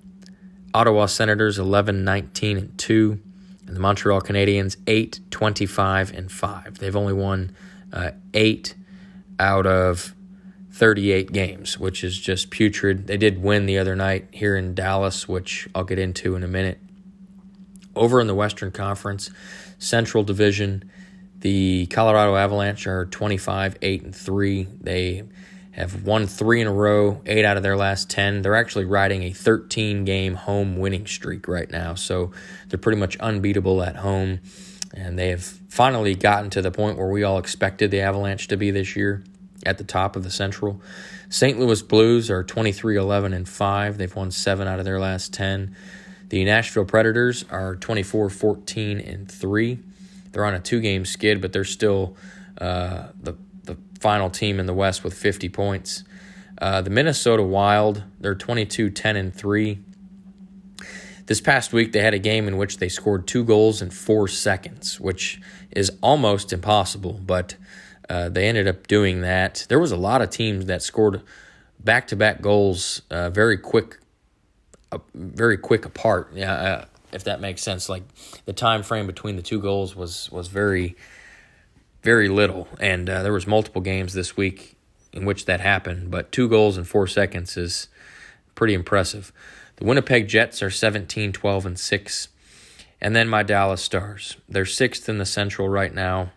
Ottawa 0.73 1.05
Senators 1.05 1.59
11 1.59 2.03
19 2.03 2.57
and 2.57 2.79
2. 2.79 3.21
And 3.67 3.77
the 3.77 3.81
Montreal 3.81 4.23
Canadiens 4.23 4.79
8 4.87 5.21
25 5.31 6.15
and 6.15 6.33
5. 6.33 6.79
They've 6.79 6.97
only 6.97 7.13
won 7.13 7.55
uh, 7.93 8.13
8 8.33 8.75
out 9.39 9.67
of 9.67 10.16
38 10.77 11.33
games, 11.33 11.79
which 11.79 12.05
is 12.05 12.19
just 12.19 12.51
putrid. 12.51 13.07
They 13.07 13.17
did 13.17 13.43
win 13.43 13.65
the 13.65 13.79
other 13.79 13.97
night 13.97 14.29
here 14.31 14.55
in 14.55 14.75
Dallas, 14.75 15.27
which 15.27 15.67
I'll 15.75 15.85
get 15.85 15.99
into 15.99 16.37
in 16.37 16.43
a 16.43 16.49
minute. 16.49 16.79
Over 17.95 18.21
in 18.21 18.27
the 18.27 18.35
Western 18.35 18.71
Conference, 18.71 19.31
Central 19.79 20.23
Division, 20.23 20.91
the 21.39 21.87
Colorado 21.87 22.37
Avalanche 22.37 22.87
are 22.87 23.07
25 23.07 23.79
8 23.81 24.03
and 24.03 24.15
3. 24.15 24.69
They 24.83 25.23
have 25.71 26.05
won 26.05 26.27
three 26.27 26.61
in 26.61 26.67
a 26.67 26.73
row, 26.73 27.23
eight 27.25 27.47
out 27.47 27.57
of 27.57 27.63
their 27.63 27.77
last 27.77 28.11
10. 28.11 28.43
They're 28.43 28.55
actually 28.55 28.85
riding 28.85 29.23
a 29.23 29.33
13 29.33 30.05
game 30.05 30.35
home 30.35 30.77
winning 30.77 31.07
streak 31.07 31.49
right 31.49 31.71
now. 31.71 31.95
So 31.95 32.33
they're 32.69 32.79
pretty 32.79 32.99
much 32.99 33.17
unbeatable 33.17 33.83
at 33.83 33.97
home. 33.97 34.41
And 34.93 35.19
they 35.19 35.31
have 35.31 35.43
finally 35.43 36.15
gotten 36.15 36.51
to 36.51 36.61
the 36.61 36.71
point 36.71 36.99
where 36.99 37.09
we 37.09 37.23
all 37.23 37.39
expected 37.39 37.91
the 37.91 38.03
Avalanche 38.03 38.49
to 38.49 38.59
be 38.59 38.71
this 38.71 38.95
year 38.95 39.25
at 39.67 39.77
the 39.77 39.85
top 39.85 40.17
of 40.17 40.23
the 40.23 40.31
Central. 40.31 40.81
St. 41.29 41.59
Louis 41.59 41.83
Blues 41.83 42.31
are 42.31 42.43
23 42.43 42.97
11 42.97 43.35
and 43.35 43.49
5. 43.49 43.99
They've 43.99 44.17
won 44.17 44.31
seven 44.31 44.67
out 44.67 44.79
of 44.79 44.85
their 44.85 44.99
last 44.99 45.35
10. 45.35 45.77
The 46.29 46.45
Nashville 46.45 46.87
Predators 46.87 47.45
are 47.51 47.77
24 47.77 48.31
14 48.31 49.01
and 49.01 49.31
3. 49.31 49.79
They're 50.33 50.45
on 50.45 50.55
a 50.55 50.61
two 50.61 50.81
game 50.81 51.05
skid, 51.05 51.41
but 51.41 51.53
they're 51.53 51.65
still 51.65 52.17
uh, 52.59 53.09
the 53.21 53.37
final 54.01 54.31
team 54.31 54.61
in 54.61 54.67
the 54.67 54.75
West 54.75 55.05
with 55.05 55.15
50 55.15 55.49
points. 55.49 56.05
Uh, 56.59 56.81
the 56.81 56.91
Minnesota 56.91 57.43
Wild, 57.43 58.05
they're 58.21 58.35
22 58.35 58.91
10 58.91 59.17
and 59.17 59.35
3. 59.35 59.79
This 61.27 61.41
past 61.41 61.73
week, 61.73 61.93
they 61.93 62.03
had 62.03 62.15
a 62.15 62.19
game 62.19 62.47
in 62.47 62.57
which 62.57 62.79
they 62.79 62.89
scored 62.89 63.27
two 63.27 63.45
goals 63.45 63.83
in 63.83 63.91
four 63.91 64.29
seconds, 64.29 65.01
which 65.01 65.41
is 65.73 65.91
almost 66.01 66.53
impossible, 66.53 67.21
but 67.25 67.57
uh, 68.09 68.29
they 68.29 68.49
ended 68.49 68.69
up 68.69 68.87
doing 68.87 69.23
that. 69.23 69.67
There 69.69 69.79
was 69.79 69.93
a 69.93 69.97
lot 69.97 70.23
of 70.23 70.31
teams 70.31 70.67
that 70.67 70.83
scored 70.83 71.23
back 71.79 72.09
to 72.09 72.17
back 72.17 72.41
goals 72.41 73.03
uh, 73.11 73.31
very 73.31 73.59
quick, 73.59 73.99
uh, 74.93 74.99
very 75.15 75.57
quick 75.57 75.85
apart. 75.85 76.31
Yeah, 76.35 76.53
uh, 76.53 76.85
if 77.13 77.25
that 77.25 77.41
makes 77.41 77.63
sense. 77.63 77.89
Like 77.89 78.03
the 78.45 78.53
time 78.53 78.83
frame 78.83 79.07
between 79.07 79.37
the 79.37 79.43
two 79.43 79.61
goals 79.61 79.97
was 79.97 80.31
was 80.31 80.49
very 80.49 80.97
very 82.07 82.29
little. 82.29 82.69
And 82.79 83.11
uh, 83.11 83.25
there 83.25 83.33
was 83.33 83.49
multiple 83.49 83.83
games 83.83 84.15
this 84.15 84.37
week 84.37 84.77
in 85.13 85.25
which 85.25 85.47
that 85.47 85.59
happened, 85.59 86.09
but 86.09 86.31
two 86.31 86.49
goals 86.49 86.79
in 86.79 86.85
four 86.85 87.09
seconds 87.09 87.57
is 87.57 87.89
pretty 88.55 88.75
impressive. 88.75 89.33
The 89.77 89.85
Winnipeg 89.85 90.29
Jets 90.29 90.63
are 90.63 90.71
17, 90.71 91.33
12, 91.33 91.67
and 91.67 91.77
6. 91.77 92.29
And 93.01 93.17
then 93.17 93.29
my 93.29 93.43
Dallas 93.43 93.83
Stars. 93.83 94.37
They're 94.49 94.65
sixth 94.65 95.09
in 95.09 95.19
the 95.19 95.27
Central 95.27 95.69
right 95.69 95.93
now. 95.93 96.31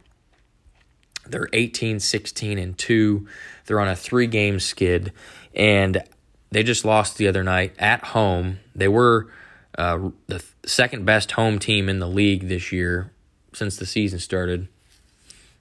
They're 1.32 1.50
18, 1.54 2.00
16, 2.00 2.58
and 2.58 2.78
2. 2.78 3.28
They're 3.66 3.80
on 3.80 3.88
a 3.88 3.96
three 3.96 4.28
game 4.28 4.60
skid. 4.60 5.14
And 5.54 6.04
they 6.52 6.64
just 6.64 6.86
lost 6.86 7.18
the 7.18 7.28
other 7.28 7.44
night 7.44 7.74
at 7.78 8.04
home. 8.06 8.60
They 8.76 8.88
were 8.88 9.32
uh, 9.78 10.10
the 10.28 10.44
second 10.66 11.06
best 11.06 11.32
home 11.32 11.60
team 11.60 11.90
in 11.90 12.00
the 12.00 12.08
league 12.08 12.48
this 12.48 12.72
year 12.72 13.12
since 13.54 13.78
the 13.78 13.86
season 13.86 14.20
started 14.20 14.68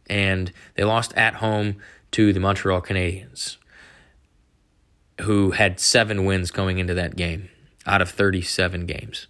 and 0.08 0.52
they 0.74 0.84
lost 0.84 1.12
at 1.14 1.34
home 1.34 1.76
to 2.12 2.32
the 2.32 2.40
Montreal 2.40 2.80
Canadiens, 2.80 3.56
who 5.22 5.52
had 5.52 5.80
seven 5.80 6.24
wins 6.24 6.50
going 6.50 6.78
into 6.78 6.94
that 6.94 7.16
game 7.16 7.48
out 7.86 8.00
of 8.00 8.10
37 8.10 8.86
games. 8.86 9.26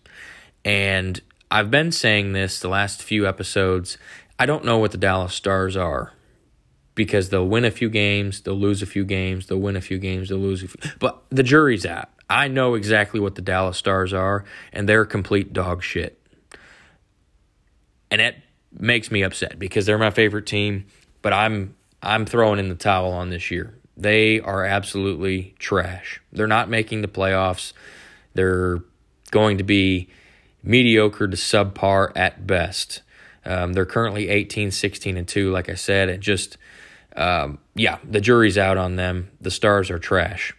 And 0.64 1.20
I've 1.50 1.70
been 1.70 1.92
saying 1.92 2.32
this 2.32 2.60
the 2.60 2.68
last 2.68 3.02
few 3.02 3.26
episodes. 3.26 3.98
I 4.38 4.46
don't 4.46 4.64
know 4.64 4.78
what 4.78 4.92
the 4.92 4.98
Dallas 4.98 5.34
Stars 5.34 5.76
are 5.76 6.12
because 6.98 7.28
they'll 7.28 7.46
win 7.46 7.64
a 7.64 7.70
few 7.70 7.88
games, 7.88 8.40
they'll 8.40 8.58
lose 8.58 8.82
a 8.82 8.86
few 8.86 9.04
games, 9.04 9.46
they'll 9.46 9.60
win 9.60 9.76
a 9.76 9.80
few 9.80 9.98
games, 9.98 10.28
they'll 10.28 10.38
lose 10.38 10.64
a 10.64 10.68
few. 10.68 10.90
But 10.98 11.22
the 11.30 11.44
jury's 11.44 11.86
out. 11.86 12.10
I 12.28 12.48
know 12.48 12.74
exactly 12.74 13.20
what 13.20 13.36
the 13.36 13.40
Dallas 13.40 13.78
Stars 13.78 14.12
are, 14.12 14.44
and 14.72 14.88
they're 14.88 15.04
complete 15.04 15.52
dog 15.52 15.84
shit. 15.84 16.20
And 18.10 18.20
it 18.20 18.34
makes 18.72 19.12
me 19.12 19.22
upset 19.22 19.60
because 19.60 19.86
they're 19.86 19.96
my 19.96 20.10
favorite 20.10 20.44
team, 20.44 20.86
but 21.22 21.32
I'm 21.32 21.76
I'm 22.02 22.26
throwing 22.26 22.58
in 22.58 22.68
the 22.68 22.74
towel 22.74 23.12
on 23.12 23.30
this 23.30 23.48
year. 23.48 23.78
They 23.96 24.40
are 24.40 24.64
absolutely 24.64 25.54
trash. 25.60 26.20
They're 26.32 26.48
not 26.48 26.68
making 26.68 27.02
the 27.02 27.08
playoffs. 27.08 27.72
They're 28.34 28.80
going 29.30 29.58
to 29.58 29.64
be 29.64 30.08
mediocre 30.64 31.28
to 31.28 31.36
subpar 31.36 32.10
at 32.16 32.44
best. 32.44 33.02
Um, 33.44 33.72
they're 33.72 33.86
currently 33.86 34.28
18, 34.28 34.72
16, 34.72 35.16
and 35.16 35.26
2, 35.26 35.50
like 35.50 35.68
I 35.68 35.74
said. 35.74 36.08
And 36.08 36.22
just, 36.22 36.58
um, 37.18 37.58
yeah, 37.74 37.98
the 38.08 38.20
jury's 38.20 38.56
out 38.56 38.78
on 38.78 38.96
them. 38.96 39.30
The 39.40 39.50
Stars 39.50 39.90
are 39.90 39.98
trash. 39.98 40.54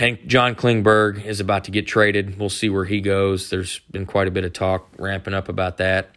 And 0.00 0.18
John 0.26 0.54
Klingberg 0.54 1.24
is 1.24 1.38
about 1.38 1.64
to 1.64 1.70
get 1.70 1.86
traded. 1.86 2.38
We'll 2.38 2.48
see 2.48 2.70
where 2.70 2.86
he 2.86 3.00
goes. 3.00 3.50
There's 3.50 3.78
been 3.90 4.06
quite 4.06 4.26
a 4.26 4.30
bit 4.30 4.44
of 4.44 4.52
talk 4.54 4.88
ramping 4.98 5.34
up 5.34 5.48
about 5.48 5.76
that. 5.76 6.10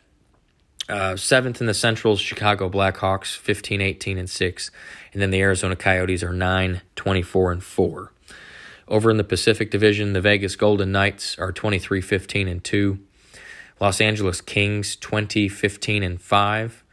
Uh, 0.90 1.16
seventh 1.16 1.62
in 1.62 1.68
the 1.68 1.74
Central's 1.74 2.20
Chicago 2.20 2.70
Blackhawks, 2.70 3.38
15, 3.38 3.82
18, 3.82 4.18
and 4.18 4.30
6. 4.30 4.72
And 5.14 5.22
then 5.22 5.30
the 5.30 5.42
Arizona 5.42 5.76
Coyotes 5.76 6.24
are 6.24 6.34
9, 6.34 6.82
24, 6.96 7.52
and 7.52 7.64
4. 7.64 8.12
Over 8.88 9.12
in 9.12 9.18
the 9.18 9.24
Pacific 9.24 9.72
Division, 9.72 10.14
the 10.14 10.22
Vegas 10.22 10.56
Golden 10.56 10.92
Knights 10.92 11.38
are 11.38 11.52
23, 11.52 12.02
15, 12.02 12.48
and 12.48 12.64
2. 12.64 12.98
Los 13.80 14.02
Angeles 14.02 14.42
Kings, 14.42 14.96
20, 14.96 15.48
15, 15.50 16.04
and 16.04 16.22
5. 16.22 16.84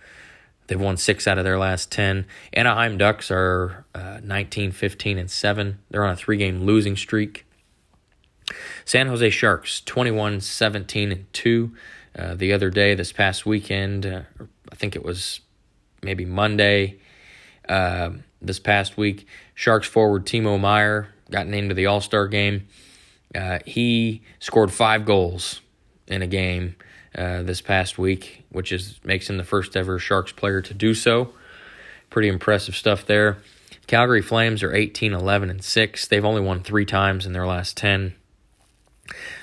They've 0.68 0.80
won 0.80 0.96
six 0.96 1.26
out 1.26 1.38
of 1.38 1.44
their 1.44 1.58
last 1.58 1.90
10. 1.90 2.26
Anaheim 2.52 2.98
Ducks 2.98 3.30
are 3.30 3.84
uh, 3.94 4.20
19, 4.22 4.72
15, 4.72 5.18
and 5.18 5.30
7. 5.30 5.78
They're 5.90 6.04
on 6.04 6.12
a 6.12 6.16
three 6.16 6.36
game 6.36 6.62
losing 6.62 6.96
streak. 6.96 7.44
San 8.84 9.08
Jose 9.08 9.28
Sharks, 9.30 9.80
21, 9.80 10.40
17, 10.40 11.12
and 11.12 11.32
2. 11.32 11.74
Uh, 12.18 12.34
the 12.34 12.52
other 12.52 12.70
day, 12.70 12.94
this 12.94 13.12
past 13.12 13.44
weekend, 13.44 14.06
uh, 14.06 14.22
I 14.70 14.74
think 14.74 14.94
it 14.94 15.04
was 15.04 15.40
maybe 16.02 16.24
Monday 16.24 16.98
uh, 17.68 18.10
this 18.40 18.58
past 18.58 18.96
week, 18.96 19.26
Sharks 19.54 19.86
forward 19.86 20.26
Timo 20.26 20.58
Meier 20.60 21.08
got 21.30 21.46
named 21.46 21.70
to 21.70 21.74
the 21.74 21.86
All 21.86 22.00
Star 22.00 22.26
game. 22.28 22.66
Uh, 23.34 23.58
he 23.66 24.22
scored 24.38 24.72
five 24.72 25.04
goals 25.04 25.60
in 26.06 26.22
a 26.22 26.26
game 26.26 26.76
uh, 27.18 27.42
this 27.42 27.60
past 27.60 27.98
week, 27.98 28.44
which 28.50 28.70
is 28.70 29.00
makes 29.02 29.28
him 29.28 29.36
the 29.36 29.44
first 29.44 29.76
ever 29.76 29.98
Sharks 29.98 30.30
player 30.30 30.62
to 30.62 30.72
do 30.72 30.94
so. 30.94 31.32
Pretty 32.10 32.28
impressive 32.28 32.76
stuff 32.76 33.04
there. 33.04 33.38
Calgary 33.88 34.22
Flames 34.22 34.62
are 34.62 34.74
18, 34.74 35.12
11, 35.14 35.50
and 35.50 35.64
6. 35.64 36.06
They've 36.06 36.24
only 36.24 36.42
won 36.42 36.62
three 36.62 36.84
times 36.84 37.26
in 37.26 37.32
their 37.32 37.46
last 37.46 37.76
10. 37.76 38.14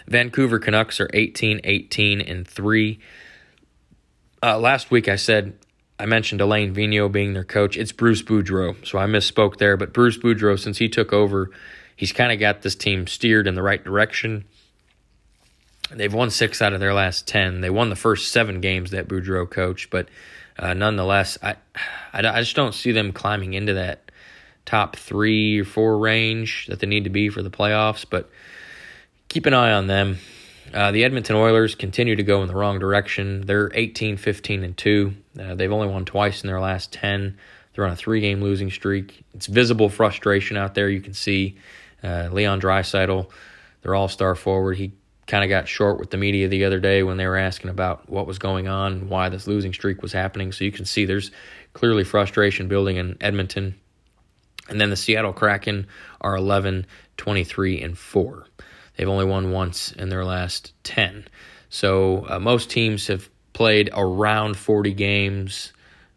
Vancouver 0.07 0.59
Canucks 0.59 0.99
are 0.99 1.09
18, 1.13 1.61
18, 1.63 2.21
and 2.21 2.47
3. 2.47 2.99
Uh, 4.41 4.59
last 4.59 4.91
week 4.91 5.09
I 5.09 5.15
said, 5.15 5.57
I 5.99 6.05
mentioned 6.05 6.41
Alain 6.41 6.73
Vigneault 6.73 7.11
being 7.11 7.33
their 7.33 7.43
coach. 7.43 7.75
It's 7.75 7.91
Bruce 7.91 8.21
Boudreau, 8.21 8.85
so 8.85 8.99
I 8.99 9.05
misspoke 9.05 9.57
there. 9.57 9.75
But 9.75 9.93
Bruce 9.93 10.17
Boudreau, 10.17 10.59
since 10.59 10.77
he 10.77 10.87
took 10.87 11.11
over, 11.11 11.49
he's 11.95 12.13
kind 12.13 12.31
of 12.31 12.39
got 12.39 12.61
this 12.61 12.75
team 12.75 13.07
steered 13.07 13.47
in 13.47 13.55
the 13.55 13.63
right 13.63 13.83
direction. 13.83 14.45
They've 15.91 16.13
won 16.13 16.29
six 16.31 16.61
out 16.61 16.73
of 16.73 16.79
their 16.79 16.93
last 16.93 17.27
10. 17.27 17.61
They 17.61 17.69
won 17.69 17.89
the 17.89 17.95
first 17.95 18.31
seven 18.31 18.59
games 18.59 18.91
that 18.91 19.07
Boudreau 19.07 19.49
coached, 19.49 19.89
but 19.89 20.09
uh, 20.57 20.73
nonetheless, 20.73 21.37
I, 21.43 21.55
I, 22.13 22.27
I 22.27 22.39
just 22.41 22.55
don't 22.55 22.73
see 22.73 22.91
them 22.91 23.11
climbing 23.11 23.53
into 23.53 23.73
that 23.75 24.11
top 24.65 24.95
three 24.95 25.59
or 25.59 25.65
four 25.65 25.97
range 25.97 26.67
that 26.67 26.79
they 26.79 26.87
need 26.87 27.03
to 27.03 27.09
be 27.09 27.29
for 27.29 27.43
the 27.43 27.51
playoffs. 27.51 28.05
But 28.09 28.29
keep 29.27 29.45
an 29.45 29.53
eye 29.53 29.73
on 29.73 29.87
them. 29.87 30.17
Uh, 30.73 30.91
the 30.91 31.03
Edmonton 31.03 31.35
Oilers 31.35 31.75
continue 31.75 32.15
to 32.15 32.23
go 32.23 32.41
in 32.41 32.47
the 32.47 32.55
wrong 32.55 32.79
direction. 32.79 33.45
They're 33.45 33.69
18, 33.73 34.17
15, 34.17 34.63
and 34.63 34.75
2. 34.75 35.13
Uh, 35.39 35.55
they've 35.55 35.71
only 35.71 35.87
won 35.87 36.05
twice 36.05 36.43
in 36.43 36.47
their 36.47 36.59
last 36.59 36.91
10. 36.93 37.37
They're 37.73 37.85
on 37.85 37.91
a 37.91 37.95
three 37.95 38.21
game 38.21 38.41
losing 38.41 38.71
streak. 38.71 39.23
It's 39.33 39.45
visible 39.47 39.89
frustration 39.89 40.57
out 40.57 40.73
there. 40.73 40.89
You 40.89 41.01
can 41.01 41.13
see 41.13 41.57
uh, 42.03 42.29
Leon 42.31 42.61
Draisaitl, 42.61 43.29
their 43.81 43.93
all 43.93 44.07
star 44.07 44.33
forward, 44.33 44.77
he 44.77 44.93
kind 45.27 45.43
of 45.43 45.49
got 45.49 45.67
short 45.67 45.99
with 45.99 46.11
the 46.11 46.17
media 46.17 46.47
the 46.47 46.65
other 46.65 46.79
day 46.79 47.03
when 47.03 47.17
they 47.17 47.27
were 47.27 47.37
asking 47.37 47.71
about 47.71 48.09
what 48.09 48.27
was 48.27 48.37
going 48.37 48.67
on, 48.67 49.09
why 49.09 49.29
this 49.29 49.47
losing 49.47 49.73
streak 49.73 50.01
was 50.01 50.13
happening. 50.13 50.51
So 50.51 50.63
you 50.63 50.71
can 50.71 50.85
see 50.85 51.05
there's 51.05 51.31
clearly 51.73 52.03
frustration 52.03 52.67
building 52.67 52.97
in 52.97 53.17
Edmonton. 53.21 53.75
And 54.69 54.79
then 54.79 54.89
the 54.89 54.95
Seattle 54.95 55.33
Kraken 55.33 55.87
are 56.21 56.35
11, 56.35 56.85
23, 57.17 57.81
and 57.81 57.97
4. 57.97 58.47
They've 58.97 59.09
only 59.09 59.25
won 59.25 59.51
once 59.51 59.91
in 59.91 60.09
their 60.09 60.25
last 60.25 60.73
10. 60.83 61.27
So 61.69 62.25
uh, 62.29 62.39
most 62.39 62.69
teams 62.69 63.07
have 63.07 63.29
played 63.53 63.89
around 63.93 64.57
40 64.57 64.93
games, 64.93 65.73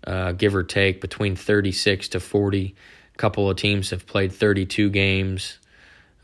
uh, 0.06 0.32
give 0.32 0.54
or 0.54 0.62
take, 0.62 1.00
between 1.00 1.34
36 1.34 2.08
to 2.10 2.20
40. 2.20 2.74
A 3.14 3.16
couple 3.16 3.50
of 3.50 3.56
teams 3.56 3.90
have 3.90 4.06
played 4.06 4.32
32 4.32 4.90
games. 4.90 5.58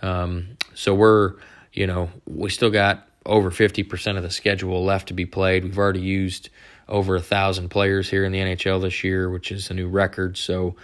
Um, 0.03 0.57
so 0.74 0.95
we're 0.95 1.35
you 1.75 1.87
know, 1.87 2.11
we 2.27 2.49
still 2.51 2.70
got 2.70 3.07
over 3.27 3.51
50% 3.51 4.16
of 4.16 4.22
the 4.22 4.31
schedule 4.31 4.85
left 4.85 5.09
to 5.09 5.14
be 5.14 5.27
played. 5.27 5.64
We've 5.64 5.79
already 5.79 6.01
used 6.01 6.49
over 6.89 7.16
a 7.16 7.20
thousand 7.20 7.68
players 7.68 8.09
here 8.09 8.25
in 8.25 8.33
the 8.33 8.39
NHL 8.39 8.81
this 8.81 9.03
year, 9.03 9.29
which 9.29 9.51
is 9.51 9.70
a 9.70 9.75
new 9.75 9.89
record. 9.89 10.37
So 10.37 10.77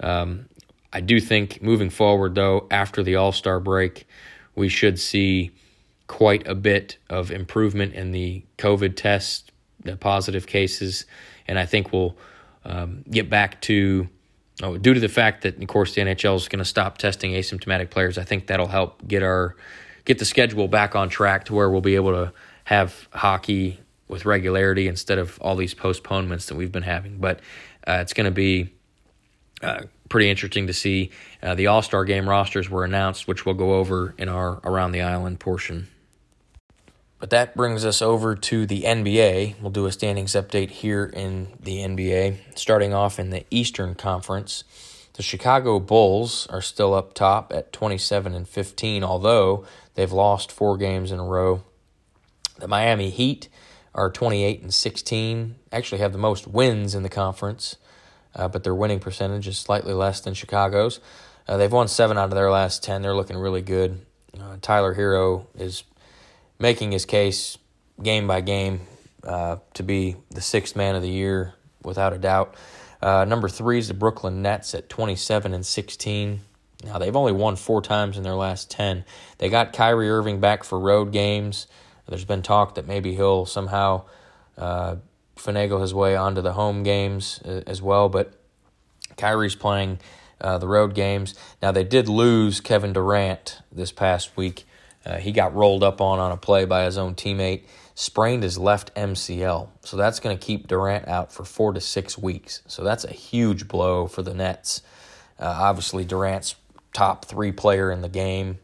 um, 0.00 0.46
I 0.92 1.00
do 1.00 1.20
think 1.20 1.62
moving 1.62 1.90
forward, 1.90 2.34
though, 2.34 2.66
after 2.70 3.02
the 3.02 3.16
All 3.16 3.32
Star 3.32 3.58
break, 3.58 4.06
we 4.54 4.68
should 4.68 4.98
see 5.00 5.50
quite 6.06 6.46
a 6.46 6.54
bit 6.54 6.98
of 7.08 7.30
improvement 7.30 7.94
in 7.94 8.12
the 8.12 8.44
COVID 8.58 8.96
tests, 8.96 9.50
the 9.82 9.96
positive 9.96 10.46
cases, 10.46 11.06
and 11.48 11.58
I 11.58 11.66
think 11.66 11.92
we'll 11.92 12.16
um, 12.64 13.04
get 13.10 13.30
back 13.30 13.60
to. 13.62 14.08
Oh, 14.62 14.78
due 14.78 14.94
to 14.94 15.00
the 15.00 15.08
fact 15.08 15.42
that, 15.42 15.60
of 15.60 15.66
course, 15.66 15.96
the 15.96 16.00
NHL 16.00 16.36
is 16.36 16.46
going 16.46 16.60
to 16.60 16.64
stop 16.64 16.96
testing 16.96 17.32
asymptomatic 17.32 17.90
players, 17.90 18.18
I 18.18 18.22
think 18.22 18.46
that'll 18.46 18.68
help 18.68 19.04
get 19.08 19.24
our 19.24 19.56
get 20.04 20.18
the 20.18 20.24
schedule 20.24 20.68
back 20.68 20.94
on 20.94 21.08
track 21.08 21.44
to 21.46 21.54
where 21.54 21.70
we'll 21.70 21.80
be 21.80 21.94
able 21.94 22.12
to 22.12 22.32
have 22.64 23.08
hockey 23.12 23.80
with 24.08 24.24
regularity 24.24 24.88
instead 24.88 25.18
of 25.18 25.38
all 25.40 25.56
these 25.56 25.74
postponements 25.74 26.46
that 26.46 26.56
we've 26.56 26.72
been 26.72 26.82
having. 26.82 27.18
But 27.18 27.40
uh, 27.86 27.98
it's 28.00 28.12
going 28.12 28.26
to 28.26 28.30
be 28.30 28.72
uh, 29.62 29.82
pretty 30.08 30.30
interesting 30.30 30.66
to 30.66 30.72
see. 30.72 31.10
Uh, 31.42 31.54
the 31.54 31.68
All 31.68 31.82
Star 31.82 32.04
game 32.04 32.28
rosters 32.28 32.68
were 32.68 32.84
announced, 32.84 33.26
which 33.26 33.46
we'll 33.46 33.54
go 33.54 33.74
over 33.74 34.14
in 34.18 34.28
our 34.28 34.60
Around 34.64 34.92
the 34.92 35.02
Island 35.02 35.40
portion. 35.40 35.88
But 37.18 37.30
that 37.30 37.56
brings 37.56 37.86
us 37.86 38.02
over 38.02 38.34
to 38.34 38.66
the 38.66 38.82
NBA. 38.82 39.60
We'll 39.60 39.70
do 39.70 39.86
a 39.86 39.92
standings 39.92 40.32
update 40.32 40.70
here 40.70 41.06
in 41.06 41.48
the 41.58 41.78
NBA, 41.78 42.36
starting 42.54 42.92
off 42.92 43.18
in 43.18 43.30
the 43.30 43.46
Eastern 43.50 43.94
Conference. 43.94 44.64
The 45.14 45.22
Chicago 45.22 45.78
Bulls 45.78 46.48
are 46.48 46.60
still 46.60 46.92
up 46.92 47.14
top 47.14 47.52
at 47.52 47.72
27 47.72 48.34
and 48.34 48.48
15, 48.48 49.04
although 49.04 49.64
they've 49.94 50.10
lost 50.10 50.50
four 50.50 50.76
games 50.76 51.12
in 51.12 51.20
a 51.20 51.24
row. 51.24 51.62
The 52.58 52.66
Miami 52.66 53.10
Heat 53.10 53.48
are 53.94 54.10
28 54.10 54.62
and 54.62 54.74
16, 54.74 55.54
actually 55.70 55.98
have 55.98 56.12
the 56.12 56.18
most 56.18 56.48
wins 56.48 56.96
in 56.96 57.04
the 57.04 57.08
conference, 57.08 57.76
uh, 58.34 58.48
but 58.48 58.64
their 58.64 58.74
winning 58.74 58.98
percentage 58.98 59.46
is 59.46 59.56
slightly 59.56 59.92
less 59.92 60.20
than 60.20 60.34
Chicago's. 60.34 60.98
Uh, 61.46 61.56
they've 61.56 61.70
won 61.70 61.86
seven 61.86 62.18
out 62.18 62.24
of 62.24 62.34
their 62.34 62.50
last 62.50 62.82
10. 62.82 63.02
They're 63.02 63.14
looking 63.14 63.36
really 63.36 63.62
good. 63.62 64.04
Uh, 64.38 64.56
Tyler 64.60 64.94
Herro 64.94 65.46
is 65.56 65.84
making 66.58 66.90
his 66.90 67.04
case 67.04 67.56
game 68.02 68.26
by 68.26 68.40
game 68.40 68.80
uh, 69.22 69.58
to 69.74 69.82
be 69.84 70.16
the 70.30 70.40
sixth 70.40 70.74
man 70.74 70.96
of 70.96 71.02
the 71.02 71.10
year 71.10 71.54
without 71.84 72.12
a 72.12 72.18
doubt. 72.18 72.56
Uh, 73.04 73.26
number 73.26 73.50
three 73.50 73.78
is 73.78 73.88
the 73.88 73.94
Brooklyn 73.94 74.40
Nets 74.40 74.74
at 74.74 74.88
27 74.88 75.52
and 75.52 75.66
16. 75.66 76.40
Now, 76.86 76.96
they've 76.96 77.14
only 77.14 77.32
won 77.32 77.56
four 77.56 77.82
times 77.82 78.16
in 78.16 78.22
their 78.22 78.34
last 78.34 78.70
10. 78.70 79.04
They 79.36 79.50
got 79.50 79.74
Kyrie 79.74 80.08
Irving 80.08 80.40
back 80.40 80.64
for 80.64 80.80
road 80.80 81.12
games. 81.12 81.66
There's 82.08 82.24
been 82.24 82.40
talk 82.40 82.76
that 82.76 82.86
maybe 82.86 83.14
he'll 83.14 83.44
somehow 83.44 84.04
uh, 84.56 84.96
finagle 85.36 85.82
his 85.82 85.92
way 85.92 86.16
onto 86.16 86.40
the 86.40 86.54
home 86.54 86.82
games 86.82 87.42
uh, 87.44 87.60
as 87.66 87.82
well, 87.82 88.08
but 88.08 88.32
Kyrie's 89.18 89.54
playing 89.54 89.98
uh, 90.40 90.56
the 90.56 90.66
road 90.66 90.94
games. 90.94 91.34
Now, 91.60 91.72
they 91.72 91.84
did 91.84 92.08
lose 92.08 92.62
Kevin 92.62 92.94
Durant 92.94 93.60
this 93.70 93.92
past 93.92 94.34
week. 94.34 94.64
Uh, 95.04 95.18
he 95.18 95.30
got 95.30 95.54
rolled 95.54 95.82
up 95.82 96.00
on 96.00 96.18
on 96.18 96.32
a 96.32 96.38
play 96.38 96.64
by 96.64 96.86
his 96.86 96.96
own 96.96 97.14
teammate 97.14 97.64
sprained 97.94 98.42
his 98.42 98.58
left 98.58 98.94
MCL. 98.94 99.68
So 99.82 99.96
that's 99.96 100.20
going 100.20 100.36
to 100.36 100.44
keep 100.44 100.66
Durant 100.66 101.06
out 101.06 101.32
for 101.32 101.44
four 101.44 101.72
to 101.72 101.80
six 101.80 102.18
weeks. 102.18 102.62
So 102.66 102.82
that's 102.82 103.04
a 103.04 103.12
huge 103.12 103.68
blow 103.68 104.06
for 104.08 104.22
the 104.22 104.34
Nets. 104.34 104.82
Uh, 105.38 105.46
obviously, 105.46 106.04
Durant's 106.04 106.56
top 106.92 107.24
three 107.24 107.52
player 107.52 107.90
in 107.90 108.02
the 108.02 108.08
game. 108.08 108.58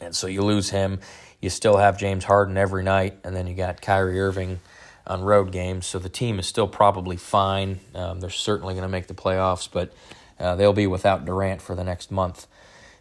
And 0.00 0.14
so 0.14 0.26
you 0.26 0.42
lose 0.42 0.70
him. 0.70 1.00
You 1.40 1.50
still 1.50 1.76
have 1.76 1.98
James 1.98 2.24
Harden 2.24 2.56
every 2.56 2.82
night, 2.82 3.18
and 3.24 3.34
then 3.34 3.46
you 3.46 3.54
got 3.54 3.80
Kyrie 3.80 4.20
Irving 4.20 4.60
on 5.06 5.22
road 5.22 5.52
games. 5.52 5.86
So 5.86 5.98
the 5.98 6.08
team 6.08 6.38
is 6.38 6.46
still 6.46 6.68
probably 6.68 7.16
fine. 7.16 7.80
Um, 7.94 8.20
they're 8.20 8.30
certainly 8.30 8.74
going 8.74 8.82
to 8.82 8.88
make 8.88 9.06
the 9.06 9.14
playoffs, 9.14 9.68
but 9.70 9.92
uh, 10.38 10.56
they'll 10.56 10.72
be 10.72 10.86
without 10.86 11.24
Durant 11.24 11.62
for 11.62 11.74
the 11.74 11.84
next 11.84 12.10
month. 12.10 12.46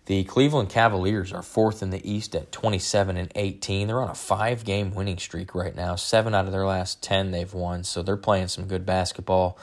The 0.10 0.24
Cleveland 0.24 0.70
Cavaliers 0.70 1.32
are 1.32 1.43
fourth 1.43 1.84
in 1.84 1.91
the 1.91 2.01
East 2.03 2.36
at 2.36 2.51
27 2.51 3.16
and 3.16 3.32
18. 3.36 3.86
They're 3.86 4.01
on 4.01 4.10
a 4.10 4.16
five 4.16 4.66
game 4.66 4.95
winning 4.95 5.20
streak 5.20 5.53
right 5.53 5.76
now. 5.76 5.93
Seven 5.97 6.34
out 6.34 6.47
of 6.47 6.51
their 6.51 6.66
last 6.66 7.03
10 7.03 7.30
they've 7.30 7.53
won, 7.53 7.84
so 7.84 8.01
they're 8.01 8.18
playing 8.18 8.47
some 8.47 8.66
good 8.66 8.88
basketball. 8.88 9.55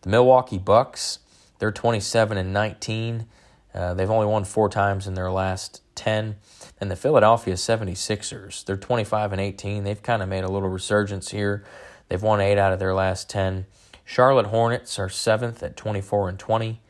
The 0.00 0.08
Milwaukee 0.08 0.56
Bucks, 0.56 1.18
they're 1.58 1.70
27 1.70 2.38
and 2.38 2.54
19. 2.54 3.26
Uh, 3.74 3.92
they've 3.92 4.10
only 4.10 4.24
won 4.24 4.44
four 4.44 4.70
times 4.70 5.06
in 5.06 5.12
their 5.12 5.30
last 5.30 5.82
10. 5.94 6.36
And 6.80 6.90
the 6.90 6.96
Philadelphia 6.96 7.52
76ers, 7.52 8.64
they're 8.64 8.78
25 8.78 9.32
and 9.32 9.42
18. 9.42 9.84
They've 9.84 10.02
kind 10.02 10.22
of 10.22 10.28
made 10.30 10.44
a 10.44 10.50
little 10.50 10.70
resurgence 10.70 11.32
here. 11.32 11.64
They've 12.08 12.22
won 12.22 12.40
eight 12.40 12.56
out 12.56 12.72
of 12.72 12.78
their 12.78 12.94
last 12.94 13.28
10. 13.28 13.66
Charlotte 14.06 14.46
Hornets 14.46 14.98
are 14.98 15.10
seventh 15.10 15.62
at 15.62 15.76
24 15.76 16.30
and 16.30 16.38
20. 16.38 16.80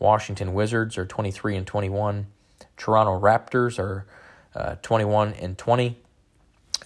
Washington 0.00 0.52
Wizards 0.52 0.98
are 0.98 1.06
23 1.06 1.54
and 1.54 1.64
21. 1.64 2.26
Toronto 2.80 3.20
Raptors 3.20 3.78
are 3.78 4.06
uh, 4.54 4.76
21 4.76 5.34
and 5.34 5.58
20. 5.58 5.98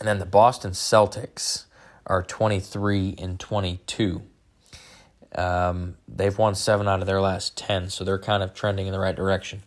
And 0.01 0.09
then 0.09 0.19
the 0.19 0.27
Boston 0.27 0.73
Celtics 0.73 1.67
are 2.05 2.23
23 2.23 3.15
and 3.17 3.39
22. 3.39 4.23
Um, 5.37 5.97
they've 6.09 6.37
won 6.37 6.57
seven 6.57 6.89
out 6.89 7.01
of 7.01 7.07
their 7.07 7.21
last 7.21 7.57
10, 7.57 7.91
so 7.91 8.03
they're 8.03 8.19
kind 8.19 8.43
of 8.43 8.53
trending 8.53 8.89
in 8.89 8.93
the 8.93 8.99
right 8.99 9.15
direction. 9.15 9.63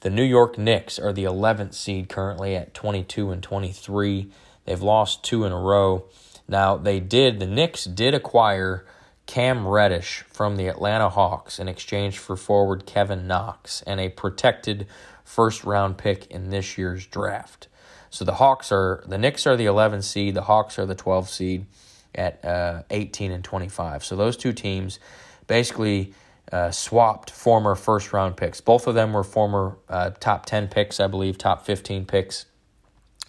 The 0.00 0.10
New 0.10 0.22
York 0.22 0.58
Knicks 0.58 0.98
are 0.98 1.14
the 1.14 1.24
11th 1.24 1.74
seed 1.74 2.10
currently 2.10 2.54
at 2.56 2.74
22 2.74 3.30
and 3.30 3.42
23. 3.42 4.30
They've 4.66 4.82
lost 4.82 5.24
two 5.24 5.44
in 5.44 5.52
a 5.52 5.58
row. 5.58 6.04
Now, 6.46 6.76
they 6.76 7.00
did, 7.00 7.40
the 7.40 7.46
Knicks 7.46 7.84
did 7.84 8.14
acquire 8.14 8.84
Cam 9.24 9.66
Reddish 9.66 10.24
from 10.28 10.56
the 10.56 10.66
Atlanta 10.66 11.08
Hawks 11.08 11.58
in 11.58 11.68
exchange 11.68 12.18
for 12.18 12.36
forward 12.36 12.84
Kevin 12.84 13.26
Knox 13.26 13.82
and 13.86 13.98
a 13.98 14.08
protected 14.10 14.86
first 15.30 15.62
round 15.62 15.96
pick 15.96 16.26
in 16.26 16.50
this 16.50 16.76
year's 16.76 17.06
draft. 17.06 17.68
So 18.10 18.24
the 18.24 18.34
Hawks 18.34 18.72
are 18.72 19.04
the 19.06 19.16
Knicks 19.16 19.46
are 19.46 19.56
the 19.56 19.66
11 19.66 20.02
seed, 20.02 20.34
the 20.34 20.42
Hawks 20.42 20.78
are 20.78 20.86
the 20.86 20.96
12 20.96 21.28
seed 21.28 21.66
at 22.14 22.44
uh, 22.44 22.82
18 22.90 23.30
and 23.30 23.44
25. 23.44 24.04
So 24.04 24.16
those 24.16 24.36
two 24.36 24.52
teams 24.52 24.98
basically 25.46 26.12
uh, 26.50 26.72
swapped 26.72 27.30
former 27.30 27.76
first 27.76 28.12
round 28.12 28.36
picks. 28.36 28.60
Both 28.60 28.88
of 28.88 28.96
them 28.96 29.12
were 29.12 29.22
former 29.22 29.78
uh, 29.88 30.10
top 30.10 30.46
10 30.46 30.66
picks, 30.66 30.98
I 30.98 31.06
believe, 31.06 31.38
top 31.38 31.64
15 31.64 32.06
picks. 32.06 32.46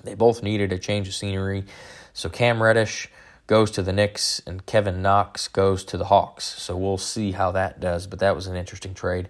They 0.04 0.16
both 0.16 0.42
needed 0.42 0.74
a 0.74 0.80
change 0.80 1.08
of 1.08 1.14
scenery. 1.14 1.66
So 2.14 2.30
Cam 2.30 2.64
Reddish 2.64 3.10
goes 3.46 3.70
to 3.72 3.84
the 3.84 3.94
Knicks 3.94 4.42
and 4.48 4.66
Kevin 4.66 5.04
Knox 5.04 5.48
goes 5.48 5.84
to 5.86 5.98
the 5.98 6.06
Hawks. 6.06 6.46
So 6.46 6.76
we'll 6.76 6.98
see 6.98 7.34
how 7.34 7.52
that 7.52 7.80
does, 7.80 8.08
but 8.08 8.18
that 8.20 8.36
was 8.36 8.48
an 8.48 8.56
interesting 8.56 8.96
trade. 8.96 9.30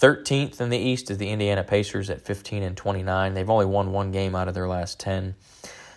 13th 0.00 0.60
in 0.60 0.68
the 0.68 0.78
East 0.78 1.10
is 1.10 1.18
the 1.18 1.30
Indiana 1.30 1.64
Pacers 1.64 2.08
at 2.08 2.20
15 2.20 2.62
and 2.62 2.76
29. 2.76 3.34
They've 3.34 3.50
only 3.50 3.66
won 3.66 3.90
one 3.90 4.12
game 4.12 4.36
out 4.36 4.46
of 4.46 4.54
their 4.54 4.68
last 4.68 5.00
10. 5.00 5.34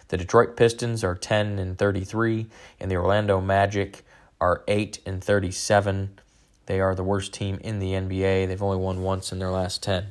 The 0.08 0.18
Detroit 0.18 0.58
Pistons 0.58 1.04
are 1.04 1.14
10 1.14 1.60
and 1.60 1.78
33, 1.78 2.48
and 2.80 2.90
the 2.90 2.96
Orlando 2.96 3.40
Magic 3.40 4.04
are 4.40 4.64
8 4.68 5.00
and 5.06 5.24
37. 5.24 6.20
They 6.66 6.80
are 6.80 6.96
the 6.96 7.04
worst 7.04 7.32
team 7.32 7.60
in 7.62 7.78
the 7.78 7.92
NBA. 7.92 8.48
They've 8.48 8.64
only 8.64 8.78
won 8.78 9.04
once 9.04 9.32
in 9.32 9.38
their 9.38 9.52
last 9.52 9.84
10. 9.84 10.08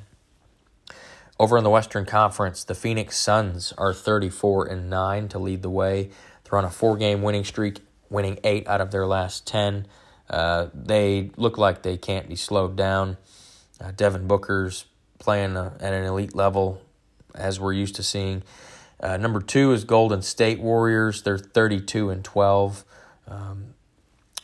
Over 1.41 1.59
in 1.59 1.64
the 1.64 1.70
Western 1.70 2.07
Conference, 2.07 2.62
the 2.62 2.76
Phoenix 2.76 3.16
Suns 3.16 3.72
are 3.76 3.93
34 3.93 4.66
and 4.66 4.88
9 4.88 5.28
to 5.30 5.38
lead 5.41 5.62
the 5.62 5.70
way. 5.70 6.11
They're 6.45 6.59
on 6.59 6.64
a 6.64 6.70
four-game 6.70 7.22
winning 7.22 7.45
streak, 7.45 7.80
winning 8.09 8.38
8 8.45 8.68
out 8.68 8.80
of 8.80 8.93
their 8.93 9.07
last 9.07 9.49
10. 9.49 9.88
Uh, 10.28 10.68
they 10.72 11.32
look 11.36 11.59
like 11.59 11.82
they 11.82 11.97
can't 11.97 12.28
be 12.28 12.36
slowed 12.36 12.76
down. 12.76 13.16
Uh, 13.81 13.93
Devin 13.93 14.26
Booker's 14.26 14.85
playing 15.18 15.57
uh, 15.57 15.76
at 15.81 15.93
an 15.93 16.05
elite 16.05 16.35
level, 16.35 16.83
as 17.35 17.59
we're 17.59 17.72
used 17.72 17.97
to 17.97 18.03
seeing. 18.03 18.43
Uh, 19.01 19.16
number 19.16 19.41
two 19.41 19.72
is 19.72 19.85
Golden 19.85 20.22
State 20.22 20.61
Warriors. 20.61 21.22
They're 21.22 21.39
32 21.39 22.11
and 22.11 22.24
12. 22.24 22.85
Um, 23.28 23.74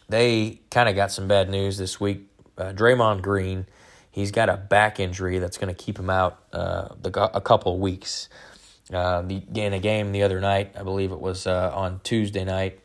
they 0.09 0.61
kind 0.70 0.89
of 0.89 0.95
got 0.95 1.12
some 1.12 1.28
bad 1.28 1.51
news 1.51 1.76
this 1.78 2.01
week. 2.01 2.28
Uh, 2.57 2.72
Draymond 2.72 3.22
Green, 3.22 3.66
he's 4.11 4.30
got 4.30 4.49
a 4.49 4.57
back 4.57 4.99
injury 4.99 5.39
that's 5.39 5.59
going 5.59 5.74
to 5.74 5.84
keep 5.84 5.99
him 5.99 6.09
out 6.09 6.43
uh, 6.53 6.89
the, 7.01 7.11
a 7.34 7.41
couple 7.41 7.74
of 7.74 7.80
weeks. 7.80 8.28
Uh, 8.93 9.22
the, 9.22 9.43
in 9.55 9.72
a 9.72 9.80
game 9.80 10.12
the 10.12 10.22
other 10.22 10.41
night, 10.41 10.74
I 10.78 10.84
believe 10.84 11.12
it 11.12 11.20
was 11.20 11.47
uh, 11.47 11.72
on 11.74 12.01
Tuesday 12.05 12.45
night, 12.45 12.78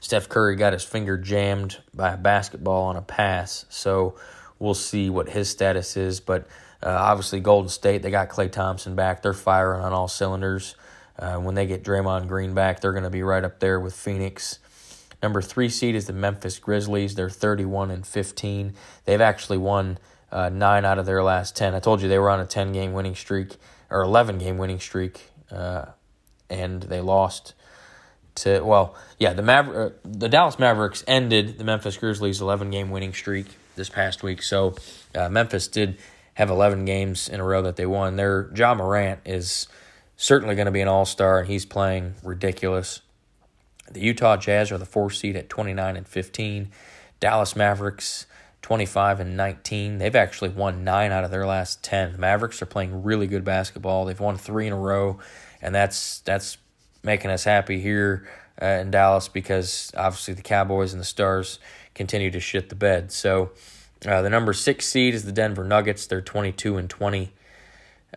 Steph 0.00 0.28
Curry 0.28 0.54
got 0.54 0.72
his 0.72 0.84
finger 0.84 1.18
jammed 1.18 1.78
by 1.92 2.12
a 2.12 2.16
basketball 2.16 2.84
on 2.84 2.96
a 2.96 3.02
pass. 3.02 3.66
So 3.68 4.14
We'll 4.58 4.74
see 4.74 5.10
what 5.10 5.28
his 5.28 5.48
status 5.48 5.96
is. 5.96 6.20
But 6.20 6.46
uh, 6.82 6.90
obviously, 6.90 7.40
Golden 7.40 7.68
State, 7.68 8.02
they 8.02 8.10
got 8.10 8.28
Klay 8.28 8.50
Thompson 8.50 8.94
back. 8.94 9.22
They're 9.22 9.32
firing 9.32 9.82
on 9.82 9.92
all 9.92 10.08
cylinders. 10.08 10.74
Uh, 11.18 11.36
when 11.36 11.54
they 11.54 11.66
get 11.66 11.82
Draymond 11.82 12.28
Green 12.28 12.54
back, 12.54 12.80
they're 12.80 12.92
going 12.92 13.04
to 13.04 13.10
be 13.10 13.22
right 13.22 13.44
up 13.44 13.58
there 13.58 13.80
with 13.80 13.94
Phoenix. 13.94 14.60
Number 15.22 15.42
three 15.42 15.68
seed 15.68 15.96
is 15.96 16.06
the 16.06 16.12
Memphis 16.12 16.58
Grizzlies. 16.58 17.16
They're 17.16 17.30
31 17.30 17.90
and 17.90 18.06
15. 18.06 18.74
They've 19.04 19.20
actually 19.20 19.58
won 19.58 19.98
uh, 20.30 20.48
nine 20.48 20.84
out 20.84 20.98
of 20.98 21.06
their 21.06 21.22
last 21.22 21.56
10. 21.56 21.74
I 21.74 21.80
told 21.80 22.02
you 22.02 22.08
they 22.08 22.18
were 22.18 22.30
on 22.30 22.38
a 22.38 22.46
10 22.46 22.72
game 22.72 22.92
winning 22.92 23.16
streak 23.16 23.56
or 23.90 24.02
11 24.02 24.38
game 24.38 24.58
winning 24.58 24.78
streak, 24.78 25.30
uh, 25.50 25.86
and 26.48 26.84
they 26.84 27.00
lost 27.00 27.54
to 28.36 28.60
well, 28.60 28.94
yeah, 29.18 29.32
the 29.32 29.42
Maver- 29.42 29.90
uh, 29.90 29.94
the 30.04 30.28
Dallas 30.28 30.58
Mavericks 30.58 31.02
ended 31.08 31.58
the 31.58 31.64
Memphis 31.64 31.96
Grizzlies' 31.96 32.40
11 32.40 32.70
game 32.70 32.90
winning 32.90 33.12
streak 33.12 33.46
this 33.78 33.88
past 33.88 34.22
week. 34.22 34.42
So 34.42 34.74
uh, 35.14 35.30
Memphis 35.30 35.68
did 35.68 35.96
have 36.34 36.50
11 36.50 36.84
games 36.84 37.28
in 37.28 37.40
a 37.40 37.44
row 37.44 37.62
that 37.62 37.76
they 37.76 37.86
won. 37.86 38.16
Their 38.16 38.50
Ja 38.54 38.74
Morant 38.74 39.20
is 39.24 39.66
certainly 40.16 40.54
going 40.54 40.66
to 40.66 40.72
be 40.72 40.82
an 40.82 40.88
all 40.88 41.06
star, 41.06 41.40
and 41.40 41.48
he's 41.48 41.64
playing 41.64 42.14
ridiculous. 42.22 43.00
The 43.90 44.00
Utah 44.00 44.36
Jazz 44.36 44.70
are 44.70 44.76
the 44.78 44.84
fourth 44.84 45.14
seed 45.14 45.34
at 45.34 45.48
29 45.48 45.96
and 45.96 46.06
15. 46.06 46.70
Dallas 47.20 47.56
Mavericks 47.56 48.26
25 48.62 49.20
and 49.20 49.36
19. 49.36 49.98
They've 49.98 50.14
actually 50.14 50.50
won 50.50 50.84
nine 50.84 51.10
out 51.10 51.24
of 51.24 51.30
their 51.30 51.46
last 51.46 51.82
10. 51.82 52.12
The 52.12 52.18
Mavericks 52.18 52.60
are 52.60 52.66
playing 52.66 53.02
really 53.02 53.26
good 53.26 53.44
basketball. 53.44 54.04
They've 54.04 54.20
won 54.20 54.36
three 54.36 54.66
in 54.66 54.72
a 54.72 54.78
row, 54.78 55.18
and 55.62 55.74
that's 55.74 56.20
that's 56.20 56.58
making 57.02 57.30
us 57.30 57.44
happy 57.44 57.80
here 57.80 58.28
uh, 58.60 58.66
in 58.66 58.90
Dallas 58.90 59.28
because 59.28 59.92
obviously 59.96 60.34
the 60.34 60.42
Cowboys 60.42 60.92
and 60.92 61.00
the 61.00 61.06
Stars 61.06 61.58
continue 61.98 62.30
to 62.30 62.40
shit 62.40 62.70
the 62.70 62.74
bed. 62.74 63.12
So 63.12 63.50
uh, 64.06 64.22
the 64.22 64.30
number 64.30 64.54
six 64.54 64.86
seed 64.86 65.12
is 65.12 65.24
the 65.24 65.32
Denver 65.32 65.64
Nuggets. 65.64 66.06
They're 66.06 66.22
22 66.22 66.78
and 66.78 66.88
20. 66.88 67.32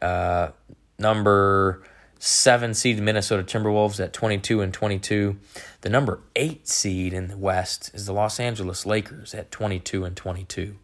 Uh, 0.02 0.50
number 0.98 1.84
seven 2.20 2.74
seed, 2.76 3.02
Minnesota 3.02 3.44
Timberwolves 3.44 4.00
at 4.00 4.14
22 4.14 4.62
and 4.62 4.74
22. 4.74 5.38
The 5.82 5.90
number 5.90 6.20
eight 6.36 6.68
seed 6.68 7.12
in 7.12 7.28
the 7.28 7.38
West 7.38 7.90
is 7.94 8.06
the 8.06 8.14
Los 8.14 8.40
Angeles 8.40 8.86
Lakers 8.86 9.34
at 9.34 9.52
22 9.52 10.06
and 10.06 10.16
22. 10.16 10.78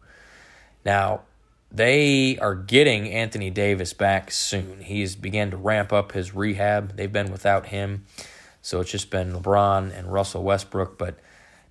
Now, 0.84 1.22
they 1.70 2.38
are 2.38 2.54
getting 2.54 3.08
Anthony 3.08 3.50
Davis 3.50 3.92
back 3.92 4.32
soon. 4.32 4.80
He's 4.80 5.14
began 5.14 5.50
to 5.52 5.56
ramp 5.56 5.92
up 5.92 6.12
his 6.12 6.34
rehab. 6.34 6.96
They've 6.96 7.12
been 7.12 7.30
without 7.30 7.66
him. 7.66 8.04
So 8.62 8.80
it's 8.80 8.90
just 8.90 9.10
been 9.10 9.32
LeBron 9.32 9.96
and 9.96 10.12
Russell 10.12 10.42
Westbrook, 10.42 10.98
but 10.98 11.18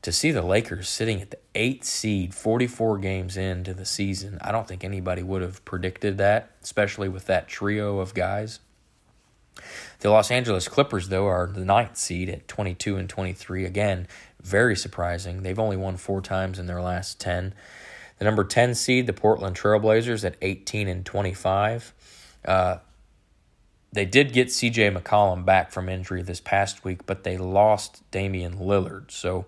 to 0.02 0.12
see 0.12 0.32
the 0.32 0.42
Lakers 0.42 0.88
sitting 0.90 1.22
at 1.22 1.32
the 1.32 1.40
eighth 1.56 1.86
seed 1.86 2.34
44 2.34 2.98
games 3.00 3.38
into 3.38 3.74
the 3.74 3.86
season, 3.86 4.38
I 4.42 4.52
don't 4.52 4.68
think 4.68 4.84
anybody 4.84 5.24
would 5.24 5.42
have 5.42 5.64
predicted 5.66 6.18
that, 6.18 6.52
especially 6.64 7.10
with 7.10 7.26
that 7.26 7.48
trio 7.48 8.00
of 8.00 8.14
guys. 8.14 8.60
The 10.00 10.12
Los 10.12 10.30
Angeles 10.30 10.68
Clippers, 10.68 11.10
though, 11.10 11.26
are 11.26 11.48
the 11.48 11.66
ninth 11.66 11.98
seed 11.98 12.30
at 12.30 12.48
22 12.48 12.98
and 12.98 13.10
23. 13.10 13.66
Again, 13.66 14.08
very 14.42 14.76
surprising. 14.76 15.42
They've 15.42 15.58
only 15.58 15.78
won 15.78 15.98
four 15.98 16.22
times 16.22 16.60
in 16.60 16.68
their 16.68 16.82
last 16.82 17.20
10. 17.20 17.54
The 18.20 18.26
number 18.26 18.44
10 18.44 18.76
seed, 18.76 19.08
the 19.08 19.14
Portland 19.14 19.56
Trailblazers, 19.56 20.24
at 20.24 20.36
18 20.42 20.88
and 20.88 21.06
25. 21.06 21.94
Uh, 22.46 22.78
they 23.92 24.06
did 24.06 24.34
get 24.34 24.50
CJ 24.50 24.96
McCollum 24.96 25.46
back 25.46 25.72
from 25.72 25.90
injury 25.90 26.22
this 26.22 26.40
past 26.40 26.84
week, 26.84 27.06
but 27.06 27.24
they 27.24 27.38
lost 27.38 28.04
Damian 28.12 28.58
Lillard. 28.58 29.12
So 29.12 29.46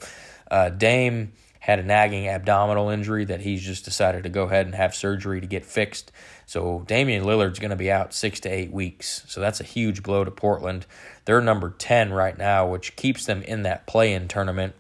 uh, 0.50 0.70
Dame 0.70 1.34
had 1.60 1.80
a 1.80 1.84
nagging 1.84 2.28
abdominal 2.28 2.90
injury 2.90 3.26
that 3.26 3.42
he's 3.42 3.62
just 3.62 3.86
decided 3.86 4.24
to 4.24 4.30
go 4.30 4.44
ahead 4.44 4.66
and 4.66 4.74
have 4.76 4.96
surgery 4.96 5.42
to 5.42 5.48
get 5.48 5.66
fixed. 5.66 6.12
So 6.46 6.84
Damian 6.88 7.24
Lillard's 7.26 7.60
going 7.60 7.70
to 7.72 7.76
be 7.76 7.92
out 7.92 8.14
six 8.14 8.40
to 8.42 8.50
eight 8.50 8.72
weeks. 8.72 9.24
So 9.28 9.42
that's 9.42 9.60
a 9.60 9.66
huge 9.66 10.02
blow 10.02 10.24
to 10.24 10.32
Portland. 10.32 10.86
They're 11.26 11.42
number 11.42 11.70
10 11.70 12.12
right 12.14 12.38
now, 12.38 12.68
which 12.68 12.96
keeps 12.96 13.26
them 13.26 13.44
in 13.44 13.64
that 13.64 13.86
play 13.86 14.14
in 14.14 14.28
tournament 14.28 14.74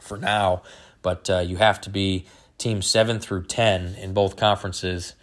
for 0.00 0.16
now. 0.16 0.62
But 1.02 1.28
uh, 1.28 1.40
you 1.40 1.56
have 1.56 1.80
to 1.82 1.90
be 1.90 2.24
teams 2.56 2.86
7 2.86 3.18
through 3.18 3.44
10 3.44 3.96
in 3.96 4.14
both 4.14 4.36
conferences 4.36 5.14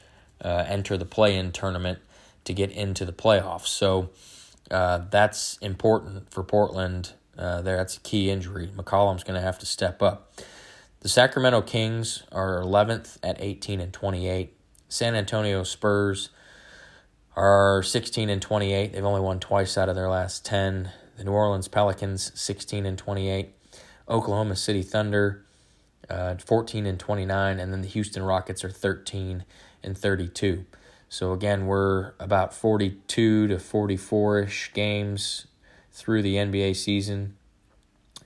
uh, 0.43 0.65
enter 0.67 0.97
the 0.97 1.05
play 1.05 1.35
in 1.35 1.51
tournament 1.51 1.99
to 2.43 2.53
get 2.53 2.71
into 2.71 3.05
the 3.05 3.13
playoffs. 3.13 3.67
So 3.67 4.09
uh, 4.69 5.01
that's 5.09 5.57
important 5.57 6.31
for 6.31 6.43
Portland 6.43 7.13
uh, 7.37 7.61
there, 7.61 7.77
that's 7.77 7.97
a 7.97 8.01
key 8.01 8.29
injury. 8.29 8.69
McCollum's 8.75 9.23
going 9.23 9.39
to 9.39 9.45
have 9.45 9.59
to 9.59 9.65
step 9.65 10.01
up. 10.01 10.33
The 11.01 11.09
Sacramento 11.09 11.61
Kings 11.61 12.23
are 12.31 12.61
11th 12.61 13.17
at 13.21 13.37
18 13.39 13.79
and 13.79 13.93
28. 13.93 14.57
San 14.89 15.15
Antonio 15.15 15.63
Spurs 15.63 16.29
are 17.35 17.83
16 17.83 18.29
and 18.29 18.41
28. 18.41 18.93
They've 18.93 19.05
only 19.05 19.21
won 19.21 19.39
twice 19.39 19.77
out 19.77 19.89
of 19.89 19.95
their 19.95 20.09
last 20.09 20.43
10. 20.45 20.89
The 21.17 21.23
New 21.23 21.31
Orleans 21.31 21.67
Pelicans 21.67 22.31
16 22.39 22.85
and 22.85 22.97
28. 22.97 23.53
Oklahoma 24.09 24.55
City 24.55 24.81
Thunder 24.81 25.45
uh, 26.09 26.35
14 26.35 26.85
and 26.85 26.99
29 26.99 27.59
and 27.59 27.73
then 27.73 27.81
the 27.81 27.87
Houston 27.87 28.23
Rockets 28.23 28.63
are 28.63 28.69
13 28.69 29.43
and 29.83 29.97
32. 29.97 30.65
So 31.09 31.31
again, 31.31 31.67
we're 31.67 32.13
about 32.19 32.53
42 32.53 33.47
to 33.47 33.55
44ish 33.55 34.73
games 34.73 35.47
through 35.97 36.21
the 36.21 36.35
NBA 36.35 36.75
season. 36.75 37.35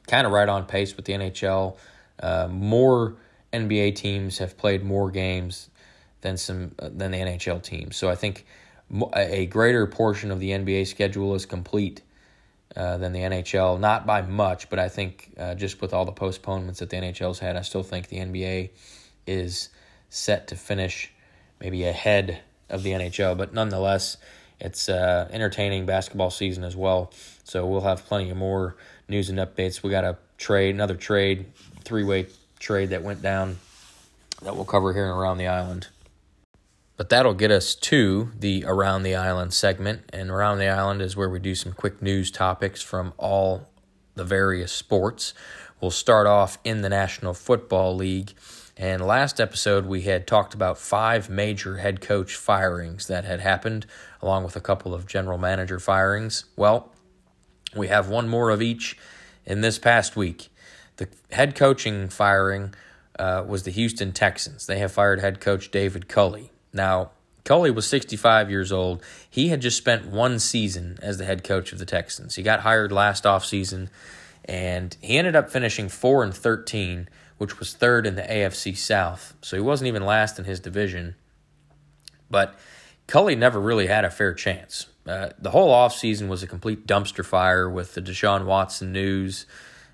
Kind 0.06 0.28
of 0.28 0.34
right 0.34 0.50
on 0.50 0.66
pace 0.66 0.96
with 0.98 1.06
the 1.06 1.14
NHL. 1.14 1.78
Uh, 2.22 2.50
more 2.52 3.16
NBA 3.54 3.96
teams 3.96 4.40
have 4.40 4.58
played 4.58 4.84
more 4.84 5.10
games 5.10 5.70
than 6.20 6.36
some 6.36 6.76
uh, 6.78 6.90
than 6.92 7.12
the 7.12 7.18
NHL 7.18 7.64
teams. 7.64 7.96
So 7.96 8.10
I 8.10 8.16
think 8.16 8.46
a 9.16 9.46
greater 9.46 9.88
portion 9.88 10.32
of 10.32 10.42
the 10.42 10.50
NBA 10.50 10.86
schedule 10.86 11.34
is 11.34 11.46
complete 11.46 12.02
uh, 12.76 12.98
than 12.98 13.14
the 13.14 13.22
NHL. 13.22 13.80
Not 13.80 14.06
by 14.06 14.22
much, 14.22 14.70
but 14.70 14.78
I 14.78 14.90
think 14.90 15.32
uh, 15.38 15.56
just 15.56 15.82
with 15.82 15.94
all 15.94 16.04
the 16.04 16.12
postponements 16.12 16.82
that 16.82 16.90
the 16.90 16.98
NHL's 16.98 17.40
had, 17.40 17.56
I 17.56 17.62
still 17.62 17.84
think 17.84 18.08
the 18.08 18.18
NBA 18.18 18.72
is 19.26 19.70
set 20.10 20.50
to 20.50 20.58
finish 20.58 21.10
maybe 21.62 21.86
ahead 21.86 22.42
of 22.70 22.84
the 22.84 22.92
NHL. 22.92 23.38
But 23.38 23.54
nonetheless, 23.54 24.18
it's 24.62 24.88
uh, 24.88 25.28
entertaining 25.32 25.86
basketball 25.86 26.30
season 26.30 26.64
as 26.64 26.76
well. 26.76 27.12
So 27.44 27.66
we'll 27.66 27.82
have 27.82 28.06
plenty 28.06 28.30
of 28.30 28.38
more 28.38 28.76
news 29.10 29.30
and 29.30 29.40
updates. 29.40 29.84
We 29.84 29.90
got 29.90 30.06
a 30.06 30.18
trade, 30.38 30.76
another 30.76 30.96
trade, 30.96 31.48
three 31.84 32.04
way 32.04 32.28
trade 32.60 32.92
that 32.92 33.02
went 33.02 33.22
down 33.22 33.58
that 34.42 34.56
we'll 34.56 34.66
cover 34.66 34.94
here 34.94 35.08
around 35.08 35.38
the 35.38 35.48
island. 35.48 35.88
But 36.96 37.10
that'll 37.10 37.34
get 37.34 37.50
us 37.50 37.74
to 37.76 38.32
the 38.38 38.64
Around 38.68 39.04
the 39.04 39.16
Island 39.16 39.54
segment. 39.54 40.04
And 40.14 40.30
Around 40.30 40.60
the 40.60 40.68
Island 40.68 41.02
is 41.02 41.18
where 41.18 41.30
we 41.30 41.40
do 41.40 41.56
some 41.56 41.74
quick 41.74 42.00
news 42.02 42.30
topics 42.30 42.84
from 42.84 43.14
all 43.18 43.68
the 44.14 44.24
various 44.24 44.72
sports. 44.72 45.34
We'll 45.80 45.90
start 45.90 46.28
off 46.28 46.60
in 46.64 46.82
the 46.82 46.90
National 46.90 47.34
Football 47.34 47.96
League. 47.96 48.34
And 48.78 49.06
last 49.06 49.40
episode, 49.40 49.86
we 49.86 50.04
had 50.04 50.26
talked 50.26 50.54
about 50.54 50.78
five 50.78 51.30
major 51.30 51.78
head 51.78 52.02
coach 52.02 52.36
firings 52.36 53.08
that 53.08 53.26
had 53.26 53.42
happened, 53.42 53.86
along 54.22 54.44
with 54.44 54.56
a 54.56 54.62
couple 54.62 54.94
of 54.94 55.06
general 55.06 55.38
manager 55.38 55.80
firings. 55.80 56.46
Well, 56.56 56.92
we 57.76 57.88
have 57.88 58.10
one 58.10 58.28
more 58.28 58.50
of 58.50 58.62
each 58.62 58.98
in 59.46 59.62
this 59.62 59.78
past 59.78 60.16
week. 60.16 60.50
The 60.98 61.08
head 61.32 61.56
coaching 61.56 62.10
firing 62.10 62.74
uh, 63.20 63.44
was 63.48 63.64
the 63.64 63.72
Houston 63.72 64.12
Texans. 64.12 64.66
They 64.66 64.80
have 64.80 64.92
fired 64.92 65.20
head 65.20 65.40
coach 65.40 65.72
David 65.72 66.08
Culley. 66.08 66.52
Now, 66.74 67.12
Culley 67.44 67.72
was 67.72 67.88
65 67.88 68.50
years 68.50 68.72
old. 68.72 69.04
He 69.30 69.50
had 69.50 69.62
just 69.62 69.78
spent 69.78 70.08
one 70.08 70.40
season 70.40 70.98
as 71.02 71.18
the 71.18 71.26
head 71.26 71.44
coach 71.44 71.74
of 71.74 71.80
the 71.80 71.86
Texans. 71.86 72.36
He 72.36 72.44
got 72.44 72.62
hired 72.62 72.92
last 72.92 73.24
offseason, 73.24 73.90
and 74.46 74.96
he 75.02 75.18
ended 75.18 75.36
up 75.36 75.50
finishing 75.50 75.90
4 75.90 76.24
and 76.24 76.34
13, 76.34 77.10
which 77.42 77.58
was 77.58 77.74
third 77.74 78.06
in 78.06 78.14
the 78.14 78.22
AFC 78.22 78.78
South. 78.78 79.34
So 79.42 79.58
he 79.58 79.64
wasn't 79.64 79.88
even 79.88 80.06
last 80.06 80.38
in 80.38 80.46
his 80.46 80.60
division. 80.60 81.16
But 82.30 82.54
Culley 83.08 83.36
never 83.36 83.60
really 83.60 83.88
had 83.88 84.06
a 84.06 84.12
fair 84.12 84.36
chance. 84.36 84.86
Uh, 85.08 85.30
the 85.40 85.50
whole 85.50 85.74
offseason 85.74 86.28
was 86.28 86.44
a 86.44 86.48
complete 86.48 86.86
dumpster 86.86 87.26
fire 87.26 87.68
with 87.68 87.96
the 87.96 88.02
Deshaun 88.04 88.46
Watson 88.46 88.92
news 88.92 89.48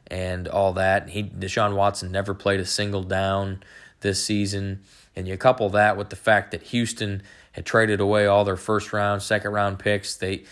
and 0.08 0.50
all 0.50 0.74
that. 0.74 1.08
He 1.08 1.24
Deshaun 1.24 1.74
Watson 1.74 2.12
never 2.12 2.34
played 2.34 2.60
a 2.60 2.66
single 2.66 3.04
down 3.04 3.64
this 4.02 4.22
season. 4.22 4.82
And 5.16 5.26
you 5.26 5.38
couple 5.38 5.70
that 5.70 5.96
with 5.96 6.10
the 6.10 6.18
fact 6.18 6.52
that 6.52 6.64
Houston 6.64 7.24
had 7.54 7.66
traded 7.66 8.02
away 8.02 8.26
all 8.26 8.44
their 8.44 8.58
first 8.58 8.92
round, 8.92 9.24
second 9.24 9.54
round 9.54 9.80
picks. 9.80 10.18
They, 10.18 10.44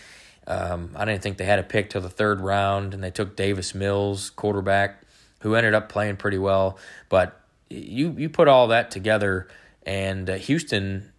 um, 0.46 0.92
I 0.96 1.04
didn't 1.04 1.22
think 1.22 1.36
they 1.36 1.44
had 1.44 1.58
a 1.58 1.62
pick 1.62 1.90
till 1.90 2.00
the 2.00 2.08
third 2.08 2.40
round, 2.40 2.94
and 2.94 3.04
they 3.04 3.10
took 3.10 3.36
Davis 3.36 3.74
Mills, 3.74 4.30
quarterback, 4.30 5.02
who 5.40 5.54
ended 5.54 5.74
up 5.74 5.88
playing 5.88 6.16
pretty 6.16 6.38
well. 6.38 6.78
But 7.08 7.40
you 7.68 8.14
you 8.16 8.28
put 8.28 8.48
all 8.48 8.68
that 8.68 8.90
together, 8.90 9.48
and 9.84 10.28
uh, 10.28 10.34
Houston, 10.34 11.12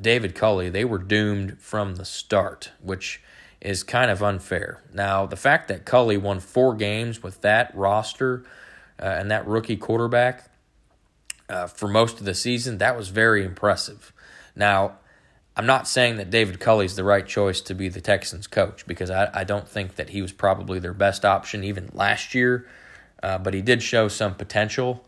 David 0.00 0.34
Culley, 0.34 0.70
they 0.70 0.84
were 0.84 0.98
doomed 0.98 1.58
from 1.58 1.96
the 1.96 2.04
start, 2.04 2.70
which 2.80 3.20
is 3.60 3.82
kind 3.84 4.10
of 4.10 4.22
unfair. 4.22 4.82
Now, 4.92 5.24
the 5.26 5.36
fact 5.36 5.68
that 5.68 5.84
Culley 5.84 6.16
won 6.16 6.40
four 6.40 6.74
games 6.74 7.22
with 7.22 7.40
that 7.42 7.72
roster 7.74 8.44
uh, 9.00 9.04
and 9.04 9.30
that 9.30 9.46
rookie 9.46 9.76
quarterback 9.76 10.50
uh, 11.48 11.68
for 11.68 11.86
most 11.86 12.18
of 12.18 12.24
the 12.24 12.34
season, 12.34 12.78
that 12.78 12.96
was 12.96 13.08
very 13.08 13.44
impressive. 13.44 14.12
Now, 14.56 14.98
I'm 15.56 15.66
not 15.66 15.86
saying 15.86 16.16
that 16.16 16.30
David 16.30 16.60
Culley's 16.60 16.96
the 16.96 17.04
right 17.04 17.26
choice 17.26 17.60
to 17.62 17.74
be 17.74 17.88
the 17.88 18.00
Texans 18.00 18.46
coach 18.46 18.86
because 18.86 19.10
I, 19.10 19.30
I 19.32 19.44
don't 19.44 19.68
think 19.68 19.96
that 19.96 20.10
he 20.10 20.22
was 20.22 20.32
probably 20.32 20.78
their 20.78 20.94
best 20.94 21.24
option 21.24 21.62
even 21.62 21.90
last 21.92 22.34
year, 22.34 22.66
uh, 23.22 23.38
but 23.38 23.54
he 23.54 23.62
did 23.62 23.82
show 23.82 24.08
some 24.08 24.34
potential. 24.34 25.04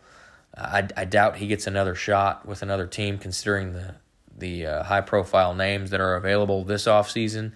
I, 0.56 0.88
I 0.96 1.04
doubt 1.04 1.36
he 1.36 1.46
gets 1.46 1.66
another 1.66 1.94
shot 1.94 2.46
with 2.46 2.62
another 2.62 2.86
team 2.86 3.18
considering 3.18 3.72
the 3.72 3.96
the 4.36 4.66
uh, 4.66 4.82
high 4.82 5.00
profile 5.00 5.54
names 5.54 5.90
that 5.90 6.00
are 6.00 6.16
available 6.16 6.64
this 6.64 6.86
offseason. 6.86 7.52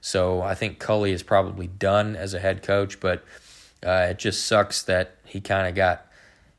So 0.00 0.40
I 0.40 0.54
think 0.54 0.78
Culley 0.78 1.12
is 1.12 1.22
probably 1.22 1.66
done 1.66 2.16
as 2.16 2.34
a 2.34 2.38
head 2.38 2.62
coach, 2.62 3.00
but 3.00 3.22
uh, 3.84 4.08
it 4.10 4.18
just 4.18 4.46
sucks 4.46 4.82
that 4.84 5.16
he 5.24 5.40
kind 5.40 5.68
of 5.68 5.74
got 5.74 6.06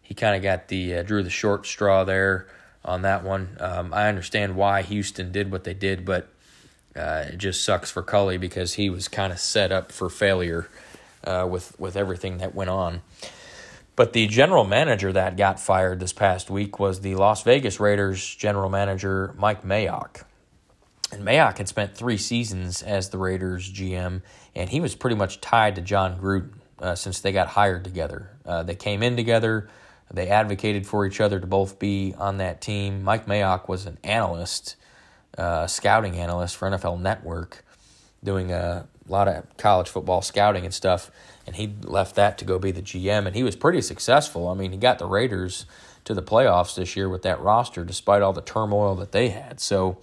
he 0.01 0.13
kind 0.13 0.35
of 0.35 0.43
got 0.43 0.67
the 0.67 0.97
uh, 0.97 1.03
drew 1.03 1.23
the 1.23 1.29
short 1.29 1.65
straw 1.65 2.03
there 2.03 2.47
on 2.85 3.01
that 3.01 3.23
one. 3.23 3.57
Um, 3.59 3.93
I 3.93 4.07
understand 4.07 4.55
why 4.55 4.81
Houston 4.81 5.31
did 5.31 5.51
what 5.51 5.63
they 5.63 5.73
did, 5.73 6.05
but 6.05 6.27
uh, 6.95 7.25
it 7.29 7.37
just 7.37 7.63
sucks 7.63 7.89
for 7.89 8.03
Culley 8.03 8.37
because 8.37 8.73
he 8.73 8.89
was 8.89 9.07
kind 9.07 9.33
of 9.33 9.39
set 9.39 9.71
up 9.71 9.91
for 9.91 10.09
failure 10.09 10.69
uh, 11.23 11.47
with 11.49 11.77
with 11.79 11.95
everything 11.95 12.37
that 12.37 12.53
went 12.53 12.69
on. 12.69 13.01
But 13.95 14.13
the 14.13 14.25
general 14.27 14.63
manager 14.63 15.13
that 15.13 15.37
got 15.37 15.59
fired 15.59 15.99
this 15.99 16.13
past 16.13 16.49
week 16.49 16.79
was 16.79 17.01
the 17.01 17.15
Las 17.15 17.43
Vegas 17.43 17.79
Raiders 17.79 18.35
general 18.35 18.69
manager 18.69 19.35
Mike 19.37 19.63
Mayock. 19.63 20.23
And 21.11 21.23
Mayock 21.23 21.59
had 21.59 21.67
spent 21.67 21.95
three 21.95 22.17
seasons 22.17 22.81
as 22.81 23.09
the 23.09 23.19
Raiders 23.19 23.71
GM, 23.71 24.23
and 24.55 24.69
he 24.69 24.79
was 24.79 24.95
pretty 24.95 25.15
much 25.15 25.41
tied 25.41 25.75
to 25.75 25.81
Jon 25.81 26.19
Gruden 26.19 26.53
uh, 26.79 26.95
since 26.95 27.19
they 27.19 27.31
got 27.31 27.49
hired 27.49 27.83
together. 27.83 28.31
Uh, 28.43 28.63
they 28.63 28.73
came 28.73 29.03
in 29.03 29.15
together. 29.15 29.69
They 30.11 30.27
advocated 30.27 30.87
for 30.87 31.05
each 31.05 31.21
other 31.21 31.39
to 31.39 31.47
both 31.47 31.77
be 31.77 32.15
on 32.17 32.37
that 32.37 32.61
team. 32.61 33.03
Mike 33.03 33.27
Mayock 33.27 33.67
was 33.67 33.85
an 33.85 33.99
analyst, 34.03 34.75
uh, 35.37 35.67
scouting 35.67 36.15
analyst 36.15 36.57
for 36.57 36.69
NFL 36.69 36.99
Network, 36.99 37.63
doing 38.23 38.51
a 38.51 38.87
lot 39.07 39.27
of 39.27 39.45
college 39.57 39.89
football 39.89 40.21
scouting 40.21 40.65
and 40.65 40.73
stuff. 40.73 41.11
And 41.45 41.55
he 41.55 41.73
left 41.83 42.15
that 42.15 42.37
to 42.37 42.45
go 42.45 42.57
be 42.57 42.71
the 42.71 42.81
GM, 42.81 43.25
and 43.25 43.35
he 43.35 43.43
was 43.43 43.55
pretty 43.55 43.81
successful. 43.81 44.47
I 44.47 44.53
mean, 44.53 44.71
he 44.71 44.77
got 44.77 44.99
the 44.99 45.05
Raiders 45.05 45.65
to 46.05 46.13
the 46.13 46.23
playoffs 46.23 46.75
this 46.75 46.95
year 46.95 47.09
with 47.09 47.21
that 47.23 47.39
roster, 47.41 47.83
despite 47.83 48.21
all 48.21 48.33
the 48.33 48.41
turmoil 48.41 48.95
that 48.95 49.11
they 49.11 49.29
had. 49.29 49.59
So 49.59 49.97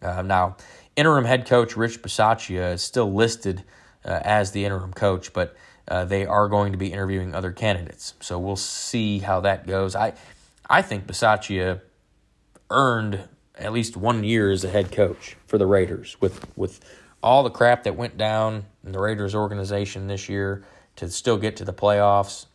uh, 0.00 0.22
now, 0.22 0.56
interim 0.96 1.24
head 1.24 1.46
coach 1.46 1.76
Rich 1.76 2.02
Bisaccia 2.02 2.74
is 2.74 2.82
still 2.82 3.12
listed 3.12 3.64
uh, 4.04 4.20
as 4.22 4.52
the 4.52 4.64
interim 4.64 4.92
coach, 4.92 5.32
but 5.32 5.56
uh, 5.88 6.04
they 6.04 6.26
are 6.26 6.48
going 6.48 6.72
to 6.72 6.78
be 6.78 6.92
interviewing 6.92 7.34
other 7.34 7.52
candidates. 7.52 8.14
So 8.20 8.38
we'll 8.38 8.56
see 8.56 9.20
how 9.20 9.40
that 9.40 9.66
goes. 9.66 9.94
I 9.94 10.14
I 10.68 10.82
think 10.82 11.06
Bisaccia 11.06 11.80
earned 12.70 13.20
at 13.54 13.72
least 13.72 13.96
one 13.96 14.22
year 14.22 14.50
as 14.50 14.64
a 14.64 14.70
head 14.70 14.92
coach 14.92 15.36
for 15.46 15.58
the 15.58 15.66
Raiders 15.66 16.16
with 16.20 16.46
with 16.56 16.80
all 17.22 17.42
the 17.42 17.50
crap 17.50 17.84
that 17.84 17.96
went 17.96 18.16
down 18.16 18.64
in 18.84 18.92
the 18.92 19.00
Raiders 19.00 19.34
organization 19.34 20.06
this 20.06 20.28
year 20.28 20.64
to 20.98 21.08
still 21.10 21.38
get 21.38 21.56
to 21.56 21.64
the 21.64 21.72
playoffs. 21.72 22.46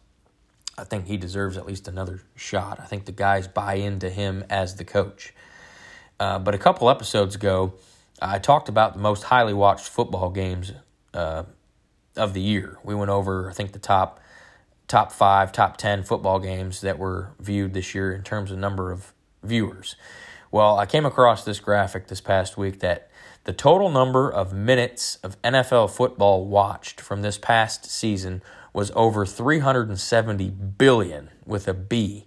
I 0.78 0.84
think 0.84 1.08
he 1.08 1.18
deserves 1.18 1.56
at 1.56 1.66
least 1.66 1.88
another 1.88 2.22
shot. 2.36 2.80
I 2.80 2.86
think 2.86 3.06
the 3.06 3.12
guys 3.12 3.48
buy 3.48 3.76
into 3.76 4.10
him 4.10 4.44
as 4.50 4.76
the 4.76 4.84
coach. 4.84 5.34
Uh, 6.20 6.40
but 6.40 6.54
a 6.54 6.58
couple 6.58 6.90
episodes 6.90 7.36
ago, 7.36 7.74
I 8.22 8.40
talked 8.40 8.70
about 8.70 8.94
the 8.94 9.00
most 9.00 9.24
highly 9.24 9.54
watched 9.54 9.88
football 9.88 10.30
games 10.30 10.74
uh, 11.14 11.44
of 12.18 12.34
the 12.34 12.42
year. 12.42 12.80
We 12.84 12.96
went 12.96 13.12
over, 13.12 13.50
I 13.50 13.54
think, 13.54 13.72
the 13.72 13.80
top 13.80 14.20
top 14.90 15.12
five, 15.14 15.54
top 15.54 15.78
ten 15.78 16.04
football 16.04 16.40
games 16.40 16.82
that 16.82 17.00
were 17.00 17.32
viewed 17.40 17.74
this 17.74 17.96
year 17.96 18.12
in 18.12 18.24
terms 18.24 18.52
of 18.52 18.58
number 18.58 18.92
of 18.92 19.14
viewers. 19.42 19.96
Well, 20.52 20.78
I 20.78 20.86
came 20.86 21.06
across 21.06 21.46
this 21.46 21.60
graphic 21.60 22.08
this 22.08 22.22
past 22.22 22.58
week 22.58 22.82
that 22.82 23.10
the 23.46 23.54
total 23.54 23.90
number 23.90 24.32
of 24.32 24.54
minutes 24.54 25.18
of 25.18 25.42
NFL 25.42 25.90
football 25.92 26.46
watched 26.46 27.02
from 27.02 27.22
this 27.22 27.38
past 27.38 27.86
season 27.86 28.42
was 28.74 28.92
over 28.96 29.26
370 29.26 30.50
billion 30.50 31.30
with 31.46 31.68
a 31.68 31.74
B, 31.74 32.26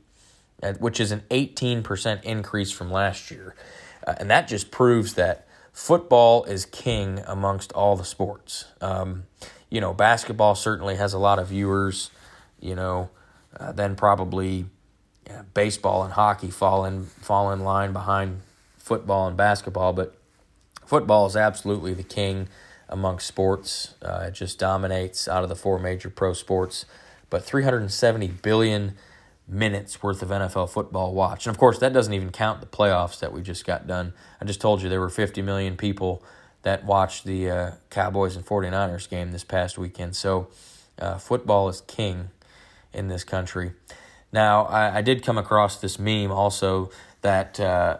uh, 0.63 0.75
which 0.75 1.01
is 1.01 1.13
an 1.13 1.23
18% 1.31 2.23
increase 2.23 2.71
from 2.71 2.91
last 2.91 3.31
year. 3.31 3.55
Uh, 4.07 4.15
and 4.19 4.31
that 4.31 4.47
just 4.47 4.71
proves 4.71 5.15
that 5.15 5.47
football 5.73 6.45
is 6.45 6.67
king 6.67 7.23
amongst 7.27 7.73
all 7.73 7.97
the 7.97 8.05
sports. 8.05 8.67
Um, 8.81 9.25
you 9.71 9.81
know, 9.81 9.93
basketball 9.93 10.55
certainly 10.55 10.97
has 10.97 11.13
a 11.13 11.19
lot 11.19 11.39
of 11.39 11.49
viewers, 11.49 12.11
you 12.61 12.75
know, 12.75 13.11
uh, 13.59 13.73
then 13.73 13.97
probably 13.97 14.67
yeah, 15.27 15.43
baseball 15.55 16.05
and 16.05 16.13
hockey 16.13 16.51
fall 16.51 16.85
in 16.85 17.05
fall 17.05 17.51
in 17.53 17.61
line 17.61 17.93
behind 17.93 18.43
football 18.79 19.27
and 19.27 19.37
basketball, 19.37 19.93
but 19.93 20.16
football 20.87 21.27
is 21.27 21.37
absolutely 21.37 21.95
the 21.95 22.03
king 22.03 22.49
among 22.89 23.19
sports. 23.19 23.95
Uh, 24.03 24.27
it 24.29 24.35
just 24.35 24.59
dominates 24.59 25.29
out 25.29 25.43
of 25.43 25.49
the 25.49 25.57
four 25.57 25.79
major 25.79 26.09
pro 26.09 26.33
sports. 26.33 26.87
But 27.29 27.45
370 27.45 28.29
billion 28.29 28.95
minutes 29.49 30.03
worth 30.03 30.23
of 30.23 30.29
NFL 30.29 30.71
football 30.71 31.13
watch. 31.13 31.47
And 31.47 31.55
of 31.55 31.59
course, 31.59 31.79
that 31.79 31.93
doesn't 31.93 32.13
even 32.13 32.31
count 32.31 32.61
the 32.61 32.67
playoffs 32.67 33.19
that 33.21 33.33
we 33.33 33.43
just 33.43 33.65
got 33.65 33.87
done. 33.87 34.13
I 34.41 34.45
just 34.45 34.61
told 34.61 34.83
you 34.83 34.89
there 34.89 35.01
were 35.01 35.09
50 35.09 35.43
million 35.43 35.77
people 35.77 36.23
that 36.63 36.85
watched 36.85 37.25
the 37.25 37.51
uh, 37.51 37.71
Cowboys 37.91 38.35
and 38.37 38.45
49ers 38.45 39.09
game 39.09 39.33
this 39.33 39.45
past 39.45 39.79
weekend. 39.79 40.17
So 40.17 40.49
uh, 40.99 41.19
football 41.19 41.69
is 41.69 41.83
king 41.83 42.31
in 42.93 43.09
this 43.09 43.23
country. 43.23 43.73
Now, 44.33 44.65
I, 44.65 44.99
I, 44.99 45.03
did 45.03 45.23
come 45.23 45.39
across 45.39 45.81
this 45.81 45.99
meme 45.99 46.33
also 46.33 46.91
that 47.23 47.61
uh, 47.61 47.99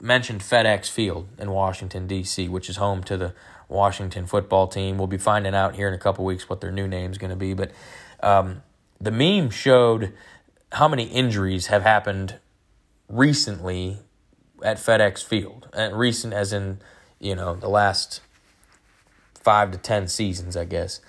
mentioned 0.00 0.40
FedEx 0.40 0.90
Field 0.90 1.28
in 1.38 1.50
Washington, 1.50 2.06
D.C., 2.06 2.48
which 2.48 2.68
is 2.68 2.76
home 2.76 3.02
to 3.04 3.16
the 3.16 3.34
Washington 3.68 4.26
football 4.26 4.68
team. 4.68 4.98
We'll 4.98 5.06
be 5.06 5.18
finding 5.18 5.54
out 5.54 5.74
here 5.76 5.88
in 5.88 5.94
a 5.94 5.98
couple 5.98 6.24
weeks 6.24 6.48
what 6.48 6.60
their 6.60 6.72
new 6.72 6.86
name 6.86 7.10
is 7.10 7.18
going 7.18 7.30
to 7.30 7.36
be. 7.36 7.54
But 7.54 7.70
um, 8.22 8.62
the 9.00 9.10
meme 9.10 9.50
showed 9.50 10.12
how 10.72 10.88
many 10.88 11.04
injuries 11.04 11.66
have 11.68 11.82
happened 11.82 12.38
recently 13.08 13.98
at 14.62 14.76
FedEx 14.76 15.24
Field. 15.24 15.68
And 15.72 15.96
recent 15.98 16.32
as 16.34 16.52
in 16.52 16.80
you 17.24 17.34
know, 17.34 17.54
the 17.54 17.68
last 17.68 18.20
five 19.42 19.70
to 19.72 19.78
ten 19.78 20.06
seasons, 20.08 20.56
I 20.56 20.64
guess. 20.64 21.00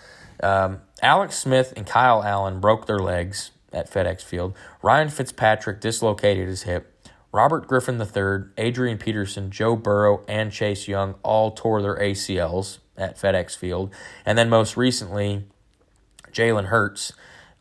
Um, 0.42 0.82
Alex 1.02 1.38
Smith 1.38 1.74
and 1.76 1.86
Kyle 1.86 2.24
Allen 2.24 2.60
broke 2.60 2.88
their 2.88 3.00
legs 3.00 3.52
at 3.74 3.92
FedEx 3.92 4.22
Field. 4.22 4.56
Ryan 4.82 5.10
Fitzpatrick 5.10 5.82
dislocated 5.82 6.48
his 6.48 6.64
hip. 6.64 6.95
Robert 7.36 7.68
Griffin 7.68 8.00
III, 8.00 8.50
Adrian 8.58 8.98
Peterson, 8.98 9.52
Joe 9.52 9.76
Burrow, 9.76 10.24
and 10.26 10.54
Chase 10.54 10.88
Young 10.88 11.16
all 11.22 11.52
tore 11.52 11.82
their 11.82 11.98
ACLs 11.98 12.78
at 12.96 13.20
FedEx 13.20 13.58
Field. 13.58 13.94
And 14.26 14.38
then 14.38 14.48
most 14.48 14.78
recently, 14.78 15.44
Jalen 16.32 16.68
Hurts 16.68 17.12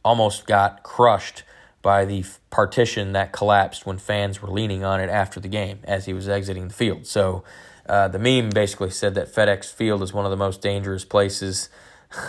almost 0.05 0.47
got 0.47 0.85
crushed 0.85 1.43
by 1.83 2.05
the 2.05 2.25
partition 2.51 3.15
that 3.15 3.33
collapsed 3.33 3.85
when 3.85 3.99
fans 3.99 4.41
were 4.41 4.49
leaning 4.49 4.85
on 4.85 5.01
it 5.01 5.11
after 5.11 5.41
the 5.41 5.49
game 5.49 5.81
as 5.83 6.05
he 6.05 6.13
was 6.13 6.29
exiting 6.29 6.69
the 6.69 6.75
field. 6.75 7.05
So 7.05 7.43
uh, 7.89 8.07
the 8.07 8.21
meme 8.21 8.51
basically 8.51 8.91
said 8.91 9.17
that 9.17 9.35
FedEx 9.35 9.73
Field 9.73 10.05
is 10.05 10.13
one 10.13 10.25
of 10.25 10.31
the 10.31 10.37
most 10.37 10.63
dangerous 10.63 11.05
places 11.05 11.69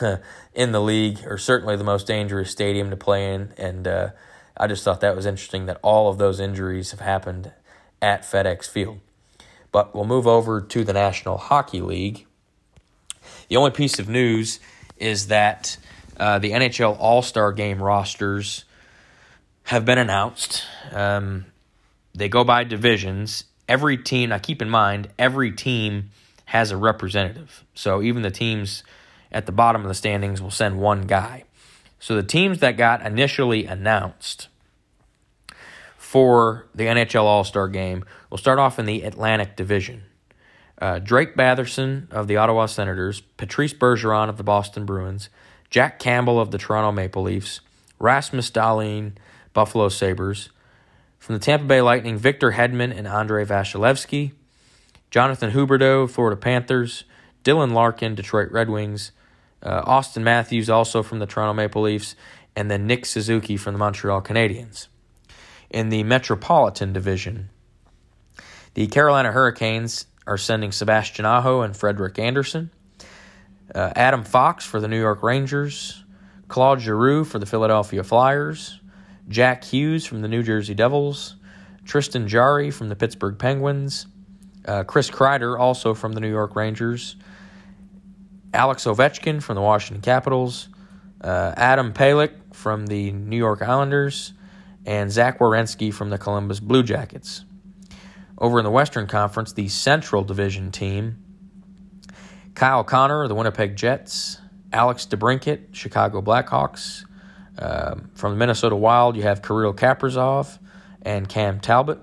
in 0.56 0.72
the 0.72 0.82
league, 0.82 1.20
or 1.28 1.38
certainly 1.38 1.76
the 1.76 1.84
most 1.84 2.08
dangerous 2.08 2.50
stadium 2.50 2.90
to 2.90 2.98
play 2.98 3.36
in. 3.36 3.54
And 3.56 3.88
uh, 3.88 4.10
I 4.58 4.68
just 4.68 4.84
thought 4.84 5.02
that 5.02 5.16
was 5.16 5.26
interesting 5.26 5.66
that 5.66 5.80
all 5.82 6.10
of 6.10 6.18
those 6.18 6.40
injuries 6.40 6.92
have 6.92 7.02
happened 7.02 7.52
at 8.02 8.24
FedEx 8.24 8.70
Field. 8.70 9.00
But 9.72 9.94
we'll 9.94 10.06
move 10.06 10.28
over 10.28 10.62
to 10.62 10.84
the 10.84 10.94
National 10.94 11.38
Hockey 11.38 11.82
League. 11.82 12.26
The 13.50 13.58
only 13.58 13.72
piece 13.72 14.00
of 14.00 14.08
news 14.08 14.60
is 14.98 15.28
that 15.28 15.78
uh, 16.18 16.40
the 16.40 16.52
NHL 16.52 16.98
All 17.00 17.22
Star 17.22 17.52
Game 17.52 17.82
rosters 17.82 18.64
have 19.64 19.84
been 19.84 19.98
announced. 19.98 20.64
Um, 20.92 21.46
they 22.14 22.30
go 22.30 22.44
by 22.44 22.64
divisions. 22.64 23.46
Every 23.68 23.98
team, 23.98 24.30
now 24.30 24.38
keep 24.38 24.62
in 24.62 24.70
mind, 24.70 25.10
every 25.18 25.52
team 25.52 26.12
has 26.46 26.72
a 26.72 26.78
representative. 26.78 27.66
So 27.74 28.02
even 28.02 28.22
the 28.22 28.32
teams 28.32 28.84
at 29.32 29.46
the 29.46 29.52
bottom 29.52 29.82
of 29.82 29.88
the 29.88 29.96
standings 29.96 30.42
will 30.42 30.52
send 30.52 30.80
one 30.80 31.08
guy. 31.08 31.45
So 32.06 32.16
the 32.16 32.22
teams 32.22 32.60
that 32.60 32.78
got 32.78 33.04
initially 33.04 33.66
announced 33.66 34.48
for 35.98 36.68
the 36.76 36.84
NHL 36.84 37.24
All 37.24 37.44
Star 37.44 37.68
game 37.68 38.06
will 38.30 38.38
start 38.38 38.60
off 38.60 38.78
in 38.78 38.86
the 38.86 39.02
Atlantic 39.02 39.56
Division. 39.56 40.04
Uh, 40.80 41.00
Drake 41.00 41.36
Batherson 41.36 42.08
of 42.12 42.28
the 42.28 42.38
Ottawa 42.38 42.68
Senators, 42.68 43.22
Patrice 43.38 43.74
Bergeron 43.74 44.30
of 44.30 44.38
the 44.38 44.44
Boston 44.44 44.86
Bruins, 44.86 45.30
Jack 45.72 45.98
Campbell 45.98 46.40
of 46.40 46.52
the 46.52 46.60
Toronto 46.60 46.92
Maple 46.92 47.24
Leafs, 47.24 47.62
Rasmus 47.98 48.52
Dahlin, 48.52 49.14
Buffalo 49.54 49.90
Sabres. 49.90 50.50
From 51.18 51.34
the 51.34 51.42
Tampa 51.42 51.66
Bay 51.66 51.82
Lightning, 51.82 52.20
Victor 52.20 52.52
Hedman 52.52 52.96
and 52.96 53.08
Andrei 53.08 53.46
Vasilevskiy, 53.46 54.32
Jonathan 55.10 55.54
Huberdeau, 55.54 56.08
Florida 56.08 56.40
Panthers, 56.40 57.06
Dylan 57.44 57.74
Larkin, 57.74 58.14
Detroit 58.14 58.52
Red 58.52 58.70
Wings, 58.70 59.12
uh, 59.66 59.84
Auston 59.84 60.22
Matthews, 60.22 60.70
also 60.70 61.04
from 61.04 61.20
the 61.20 61.26
Toronto 61.26 61.54
Maple 61.54 61.82
Leafs, 61.82 62.16
and 62.56 62.72
then 62.72 62.88
Nick 62.88 63.06
Suzuki 63.06 63.58
from 63.58 63.74
the 63.74 63.80
Montreal 63.80 64.22
Canadiens. 64.22 64.88
In 65.70 65.90
the 65.90 66.04
Metropolitan 66.04 66.94
Division, 66.94 67.50
the 68.76 68.88
Carolina 68.88 69.32
Hurricanes 69.32 70.06
are 70.26 70.38
sending 70.38 70.72
Sebastian 70.72 71.26
Aho 71.26 71.62
and 71.62 71.76
Frederik 71.76 72.18
Andersen, 72.20 72.70
Uh, 73.74 73.92
Adam 73.96 74.24
Fox 74.24 74.64
for 74.64 74.80
the 74.80 74.88
New 74.88 75.00
York 75.00 75.24
Rangers, 75.24 76.04
Claude 76.48 76.80
Giroux 76.80 77.24
for 77.26 77.40
the 77.40 77.48
Philadelphia 77.48 78.04
Flyers, 78.04 78.80
Jack 79.28 79.64
Hughes 79.64 80.06
from 80.06 80.22
the 80.22 80.28
New 80.28 80.44
Jersey 80.44 80.76
Devils, 80.76 81.36
Tristan 81.84 82.28
Jarry 82.28 82.70
from 82.70 82.90
the 82.90 82.96
Pittsburgh 82.96 83.40
Penguins, 83.40 84.06
uh, 84.68 84.84
Chris 84.84 85.10
Kreider 85.10 85.60
also 85.60 85.96
from 85.96 86.14
the 86.14 86.22
New 86.22 86.30
York 86.30 86.56
Rangers, 86.56 87.16
Alex 88.56 88.86
Ovechkin 88.86 89.44
from 89.44 89.56
the 89.56 89.62
Washington 89.62 90.02
Capitals, 90.02 90.70
uh, 91.22 91.54
Adam 91.58 91.94
Pelech 91.94 92.32
from 92.54 92.88
the 92.88 93.12
New 93.12 93.38
York 93.38 93.62
Islanders, 93.62 94.34
and 94.86 95.12
Zach 95.12 95.40
Werenski 95.40 95.94
from 95.94 96.10
the 96.10 96.18
Columbus 96.18 96.60
Blue 96.60 96.82
Jackets. 96.82 97.44
Over 98.38 98.60
in 98.60 98.66
the 98.66 98.72
Western 98.72 99.08
Conference, 99.08 99.54
the 99.54 99.68
Central 99.68 100.24
Division 100.24 100.72
team 100.72 101.18
Kyle 102.54 102.86
Connor 102.86 103.24
of 103.24 103.30
the 103.30 103.36
Winnipeg 103.36 103.76
Jets, 103.76 104.40
Alex 104.72 105.06
DeBrincat, 105.06 105.74
Chicago 105.74 106.22
Blackhawks. 106.22 107.04
Um, 107.58 108.10
from 108.16 108.34
the 108.34 108.38
Minnesota 108.38 108.76
Wild, 108.76 109.18
you 109.18 109.24
have 109.24 109.42
Kirill 109.42 109.74
Kaprizov 109.74 110.60
and 111.02 111.28
Cam 111.28 111.60
Talbot. 111.60 112.00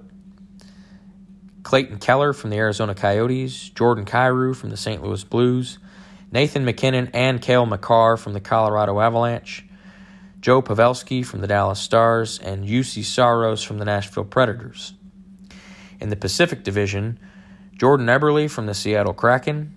Clayton 1.62 1.98
Keller 1.98 2.32
from 2.32 2.50
the 2.50 2.56
Arizona 2.56 2.94
Coyotes, 2.94 3.70
Jordan 3.70 4.04
Kyrou 4.04 4.54
from 4.54 4.70
the 4.70 4.76
St. 4.76 5.02
Louis 5.02 5.24
Blues, 5.24 5.78
Nathan 6.32 6.64
MacKinnon 6.64 7.10
and 7.12 7.42
Cale 7.42 7.66
Makar 7.66 8.16
from 8.16 8.32
the 8.32 8.40
Colorado 8.40 8.98
Avalanche, 9.00 9.66
Joe 10.40 10.62
Pavelski 10.62 11.24
from 11.24 11.42
the 11.42 11.46
Dallas 11.46 11.78
Stars, 11.78 12.38
and 12.38 12.66
Juuse 12.66 13.04
Saros 13.04 13.62
from 13.62 13.76
the 13.76 13.84
Nashville 13.84 14.24
Predators. 14.24 14.94
In 16.00 16.08
the 16.08 16.16
Pacific 16.16 16.64
Division, 16.64 17.20
Jordan 17.76 18.06
Eberle 18.06 18.50
from 18.50 18.64
the 18.64 18.72
Seattle 18.72 19.12
Kraken, 19.12 19.76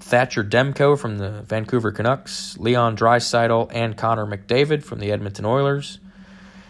Thatcher 0.00 0.44
Demko 0.44 0.98
from 0.98 1.16
the 1.16 1.42
Vancouver 1.42 1.92
Canucks, 1.92 2.58
Leon 2.58 2.94
Draisaitl 2.94 3.70
and 3.72 3.96
Connor 3.96 4.26
McDavid 4.26 4.84
from 4.84 4.98
the 4.98 5.10
Edmonton 5.10 5.46
Oilers, 5.46 5.98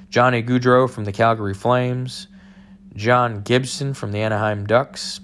Johnny 0.08 0.42
Gaudreau 0.42 0.88
from 0.88 1.04
the 1.04 1.12
Calgary 1.12 1.54
Flames, 1.54 2.28
John 2.94 3.42
Gibson 3.42 3.92
from 3.92 4.12
the 4.12 4.20
Anaheim 4.20 4.66
Ducks, 4.66 5.20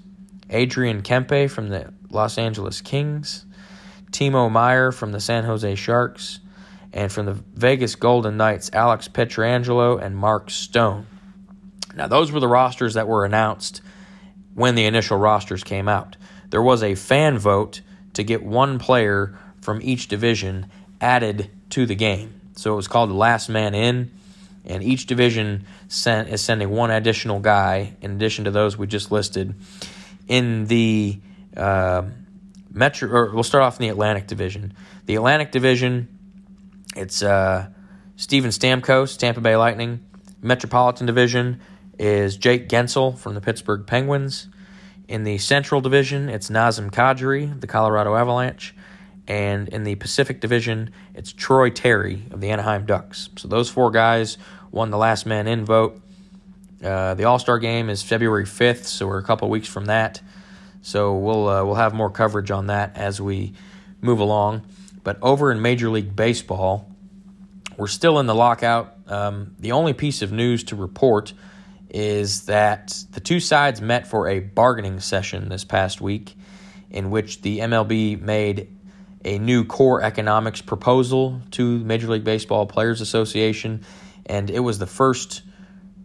Adrian 0.49 1.03
Kempe 1.03 1.49
from 1.49 1.69
the 1.69 1.93
Los 2.09 2.37
Angeles 2.37 2.81
Kings, 2.81 3.45
Timo 4.11 4.51
Meier 4.51 4.91
from 4.91 5.11
the 5.11 5.19
San 5.19 5.43
Jose 5.43 5.75
Sharks, 5.75 6.39
and 6.93 7.11
from 7.11 7.25
the 7.25 7.33
Vegas 7.53 7.95
Golden 7.95 8.37
Knights, 8.37 8.69
Alex 8.73 9.07
Pietrangelo 9.07 10.01
and 10.01 10.15
Mark 10.15 10.49
Stone. 10.49 11.05
Now, 11.95 12.07
those 12.07 12.31
were 12.31 12.39
the 12.39 12.47
rosters 12.47 12.93
that 12.93 13.07
were 13.07 13.25
announced 13.25 13.81
when 14.53 14.75
the 14.75 14.85
initial 14.85 15.17
rosters 15.17 15.63
came 15.63 15.87
out. 15.87 16.15
There 16.49 16.61
was 16.61 16.81
a 16.81 16.95
fan 16.95 17.37
vote 17.37 17.81
to 18.13 18.23
get 18.23 18.43
one 18.43 18.79
player 18.79 19.37
from 19.61 19.81
each 19.81 20.07
division 20.07 20.71
added 21.01 21.51
to 21.71 21.85
the 21.85 21.95
game. 21.95 22.39
So 22.55 22.73
it 22.73 22.75
was 22.75 22.87
called 22.87 23.09
the 23.09 23.15
last 23.15 23.49
man 23.49 23.75
in, 23.75 24.11
and 24.65 24.81
each 24.81 25.05
division 25.05 25.65
sent, 25.87 26.29
is 26.29 26.41
sending 26.41 26.69
one 26.69 26.89
additional 26.89 27.39
guy 27.39 27.93
in 28.01 28.11
addition 28.11 28.45
to 28.45 28.51
those 28.51 28.77
we 28.77 28.87
just 28.87 29.11
listed. 29.11 29.53
In 30.27 30.65
the 30.65 31.19
uh, 31.55 32.03
Metro, 32.77 33.09
or 33.09 33.33
we'll 33.33 33.43
start 33.43 33.63
off 33.63 33.79
in 33.79 33.83
the 33.83 33.89
Atlantic 33.89 34.27
Division. 34.27 34.73
The 35.05 35.15
Atlantic 35.15 35.51
Division, 35.51 36.07
it's 36.95 37.21
uh, 37.21 37.67
Steven 38.15 38.51
Stamkos, 38.51 39.17
Tampa 39.17 39.41
Bay 39.41 39.55
Lightning. 39.55 40.03
Metropolitan 40.41 41.07
Division 41.07 41.59
is 41.97 42.37
Jake 42.37 42.69
Guentzel 42.69 43.17
from 43.17 43.33
the 43.33 43.41
Pittsburgh 43.41 43.85
Penguins. 43.87 44.47
In 45.07 45.23
the 45.23 45.37
Central 45.37 45.81
Division, 45.81 46.29
it's 46.29 46.49
Nazem 46.49 46.91
Kadri, 46.91 47.59
the 47.59 47.67
Colorado 47.67 48.15
Avalanche. 48.15 48.75
And 49.27 49.67
in 49.69 49.83
the 49.83 49.95
Pacific 49.95 50.39
Division, 50.39 50.91
it's 51.13 51.33
Troy 51.33 51.69
Terry 51.69 52.23
of 52.31 52.39
the 52.39 52.49
Anaheim 52.49 52.85
Ducks. 52.85 53.29
So 53.37 53.47
those 53.47 53.69
four 53.69 53.91
guys 53.91 54.37
won 54.71 54.89
the 54.89 54.97
last 54.97 55.25
man 55.25 55.47
in 55.47 55.65
vote. 55.65 56.01
Uh, 56.83 57.13
the 57.15 57.23
All 57.23 57.39
Star 57.39 57.57
game 57.59 57.89
is 57.89 58.03
February 58.03 58.45
5th, 58.45 58.85
so 58.85 59.07
we're 59.07 59.17
a 59.17 59.23
couple 59.23 59.49
weeks 59.49 59.67
from 59.67 59.85
that. 59.85 60.21
So 60.87 61.15
we'll 61.15 61.49
uh, 61.49 61.65
we'll 61.65 61.75
have 61.75 61.93
more 61.93 62.09
coverage 62.09 62.49
on 62.49 62.67
that 62.67 62.95
as 62.95 63.19
we 63.19 63.51
move 63.99 64.21
along. 64.21 64.65
But 65.03 65.17
over 65.21 65.51
in 65.51 65.61
Major 65.61 65.89
League 65.89 66.15
Baseball, 66.15 66.89
we're 67.75 67.87
still 67.87 68.19
in 68.19 68.25
the 68.25 68.33
lockout. 68.33 68.95
Um, 69.05 69.53
the 69.59 69.73
only 69.73 69.91
piece 69.91 70.21
of 70.21 70.31
news 70.31 70.63
to 70.65 70.77
report 70.77 71.33
is 71.89 72.45
that 72.45 72.97
the 73.11 73.19
two 73.19 73.41
sides 73.41 73.81
met 73.81 74.07
for 74.07 74.29
a 74.29 74.39
bargaining 74.39 75.01
session 75.01 75.49
this 75.49 75.65
past 75.65 75.99
week, 75.99 76.37
in 76.89 77.11
which 77.11 77.41
the 77.41 77.59
MLB 77.59 78.21
made 78.21 78.73
a 79.25 79.39
new 79.39 79.65
core 79.65 80.01
economics 80.01 80.61
proposal 80.61 81.41
to 81.51 81.79
Major 81.79 82.07
League 82.07 82.23
Baseball 82.23 82.65
Players 82.65 83.01
Association, 83.01 83.83
and 84.25 84.49
it 84.49 84.61
was 84.61 84.79
the 84.79 84.87
first 84.87 85.41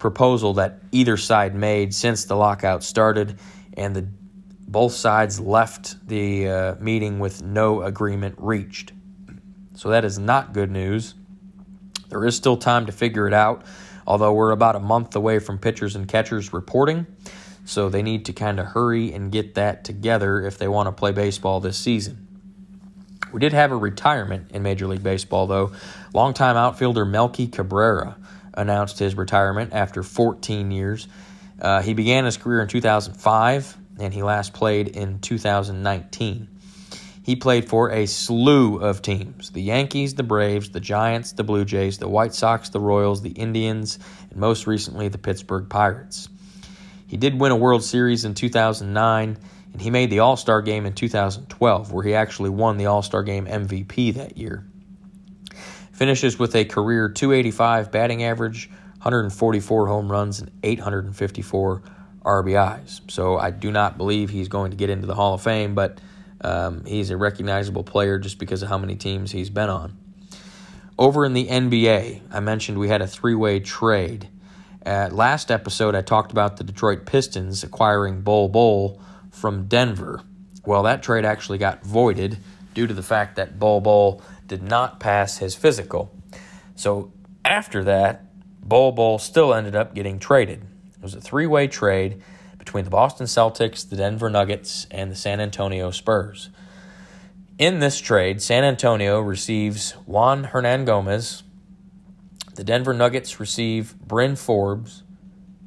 proposal 0.01 0.55
that 0.55 0.80
either 0.91 1.16
side 1.16 1.55
made 1.55 1.95
since 1.95 2.24
the 2.24 2.35
lockout 2.35 2.83
started, 2.83 3.39
and 3.76 3.95
the 3.95 4.09
both 4.67 4.93
sides 4.93 5.39
left 5.41 6.07
the 6.07 6.49
uh, 6.49 6.75
meeting 6.77 7.19
with 7.19 7.43
no 7.43 7.83
agreement 7.83 8.37
reached. 8.39 8.93
So 9.75 9.91
that 9.91 10.05
is 10.05 10.19
not 10.19 10.53
good 10.53 10.71
news. 10.71 11.15
There 12.09 12.25
is 12.25 12.37
still 12.37 12.57
time 12.57 12.87
to 12.87 12.93
figure 12.93 13.27
it 13.27 13.35
out, 13.35 13.65
although 14.07 14.33
we're 14.33 14.51
about 14.51 14.77
a 14.77 14.81
month 14.81 15.17
away 15.17 15.39
from 15.39 15.59
pitchers 15.59 15.97
and 15.97 16.07
catchers 16.07 16.53
reporting. 16.53 17.07
So 17.65 17.89
they 17.89 18.03
need 18.03 18.27
to 18.27 18.33
kind 18.33 18.59
of 18.59 18.67
hurry 18.67 19.13
and 19.13 19.31
get 19.31 19.55
that 19.55 19.85
together 19.85 20.41
if 20.43 20.59
they 20.59 20.69
want 20.69 20.89
to 20.89 20.93
play 20.93 21.13
baseball 21.13 21.61
this 21.61 21.79
season. 21.79 22.29
We 23.33 23.41
did 23.41 23.53
have 23.53 23.73
a 23.73 23.77
retirement 23.77 24.51
in 24.51 24.63
Major 24.63 24.87
League 24.87 25.03
Baseball, 25.03 25.47
though. 25.47 25.73
Longtime 26.13 26.57
outfielder 26.57 27.05
Melky 27.05 27.47
Cabrera 27.47 28.17
announced 28.55 28.99
his 28.99 29.15
retirement 29.15 29.73
after 29.73 30.03
14 30.03 30.71
years. 30.71 31.09
Uh, 31.61 31.81
he 31.81 31.95
began 31.95 32.25
his 32.25 32.37
career 32.37 32.61
in 32.61 32.69
2005 32.69 33.79
and 34.03 34.12
he 34.12 34.22
last 34.22 34.53
played 34.53 34.88
in 34.88 35.20
2019. 35.20 36.48
he 37.22 37.36
played 37.36 37.68
for 37.68 37.90
a 37.90 38.07
slew 38.07 38.78
of 38.78 39.00
teams 39.00 39.50
the 39.50 39.62
Yankees, 39.62 40.14
the 40.14 40.22
Braves, 40.24 40.70
the 40.70 40.80
Giants, 40.80 41.32
the 41.32 41.44
Blue 41.44 41.64
Jays, 41.64 41.98
the 41.98 42.09
White 42.09 42.34
Sox, 42.34 42.68
the 42.70 42.80
Royals, 42.80 43.22
the 43.22 43.30
Indians, 43.30 43.98
and 44.30 44.38
most 44.38 44.66
recently 44.66 45.09
the 45.09 45.18
Pittsburgh 45.18 45.68
Pirates. 45.70 46.28
He 47.07 47.16
did 47.16 47.38
win 47.38 47.53
a 47.53 47.57
World 47.57 47.84
Series 47.84 48.24
in 48.24 48.34
2009, 48.34 49.38
and 49.72 49.80
he 49.80 49.90
made 49.90 50.11
the 50.11 50.18
All 50.18 50.36
Star 50.36 50.62
game 50.62 50.84
in 50.84 50.94
2012, 50.94 51.92
where 51.92 52.05
he 52.05 52.14
actually 52.14 52.50
won 52.50 52.76
the 52.76 52.86
All 52.86 53.03
Star 53.03 53.22
game 53.22 53.46
MVP 53.46 54.14
that 54.14 54.36
year. 54.36 54.66
Finishes 55.92 56.38
with 56.38 56.57
a 56.57 56.64
career 56.64 57.09
285 57.09 57.92
batting 57.92 58.24
average, 58.24 58.68
144 59.03 59.86
home 59.86 60.11
runs, 60.11 60.40
and 60.40 60.50
854 60.62 61.82
RBIs. 62.25 63.11
So 63.11 63.39
I 63.39 63.51
do 63.51 63.70
not 63.70 63.97
believe 63.97 64.31
he's 64.31 64.49
going 64.49 64.70
to 64.70 64.77
get 64.77 64.91
into 64.91 65.07
the 65.07 65.14
Hall 65.14 65.35
of 65.35 65.43
Fame, 65.43 65.75
but 65.75 66.01
um, 66.41 66.85
he's 66.85 67.11
a 67.11 67.16
recognizable 67.16 67.85
player 67.85 68.18
just 68.18 68.39
because 68.39 68.62
of 68.62 68.68
how 68.68 68.79
many 68.79 68.97
teams 68.97 69.33
he's 69.33 69.51
been 69.51 69.70
on. 69.70 69.97
Over 70.99 71.25
in 71.25 71.33
the 71.33 71.47
NBA, 71.47 72.20
I 72.31 72.41
mentioned 72.41 72.79
we 72.79 72.89
had 72.89 73.03
a 73.03 73.07
three 73.07 73.35
way 73.35 73.61
trade. 73.61 74.29
Last 74.85 75.51
episode, 75.51 75.95
I 75.95 76.03
talked 76.03 76.33
about 76.33 76.57
the 76.57 76.64
Detroit 76.64 77.07
Pistons 77.07 77.62
acquiring 77.62 78.23
Bol 78.23 78.49
Bol 78.49 79.01
from 79.31 79.66
Denver. 79.66 80.23
Well, 80.64 80.83
that 80.85 81.03
trade 81.03 81.25
actually 81.25 81.59
got 81.59 81.83
voided 81.85 82.39
due 82.75 82.87
to 82.87 82.95
the 82.95 83.03
fact 83.03 83.37
that 83.37 83.59
Bol 83.59 83.81
Bol 83.81 84.23
did 84.47 84.62
not 84.62 85.01
pass 85.01 85.39
his 85.39 85.55
physical. 85.55 86.14
So 86.77 87.12
after 87.45 87.83
that, 87.85 88.25
Bol 88.61 88.93
Bol 88.93 89.18
still 89.18 89.53
ended 89.55 89.75
up 89.75 89.95
getting 89.95 90.18
traded. 90.18 90.64
It 91.03 91.07
was 91.07 91.16
a 91.16 91.20
three 91.20 91.48
way 91.48 91.66
trade 91.66 92.22
between 92.59 92.84
the 92.84 92.90
Boston 92.90 93.26
Celtics, 93.26 93.88
the 93.88 93.96
Denver 93.96 94.30
Nuggets, 94.30 94.86
and 94.88 95.11
the 95.11 95.16
San 95.16 95.40
Antonio 95.40 95.90
Spurs. 95.90 96.48
In 97.59 97.80
this 97.80 97.98
trade, 97.98 98.40
San 98.40 98.62
Antonio 98.62 99.20
receives 99.20 99.90
Juan 100.07 100.44
Hernangomez, 100.44 101.42
the 102.55 102.62
Denver 102.62 102.94
Nuggets 102.94 103.40
receive 103.40 103.98
Bryn 103.98 104.36
Forbes, 104.36 105.03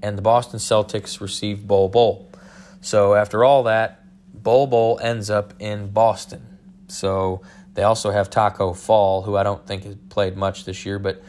and 0.01 0.17
the 0.17 0.21
Boston 0.21 0.57
Celtics 0.57 1.19
receive 1.19 1.67
Bol 1.67 1.89
Bol. 1.89 2.31
So 2.79 3.13
after 3.13 3.43
all 3.43 3.63
that, 3.63 4.05
Bol 4.33 4.67
Bol 4.67 4.99
ends 5.01 5.29
up 5.29 5.53
in 5.59 5.89
Boston. 5.89 6.59
So 6.87 7.41
they 7.73 7.83
also 7.83 8.11
have 8.11 8.29
Tacko 8.29 8.73
Fall, 8.73 9.23
who 9.23 9.35
I 9.35 9.43
don't 9.43 9.67
think 9.67 9.83
has 9.83 9.97
played 10.07 10.37
much 10.37 10.63
this 10.63 10.85
year, 10.85 10.97
but 10.97 11.21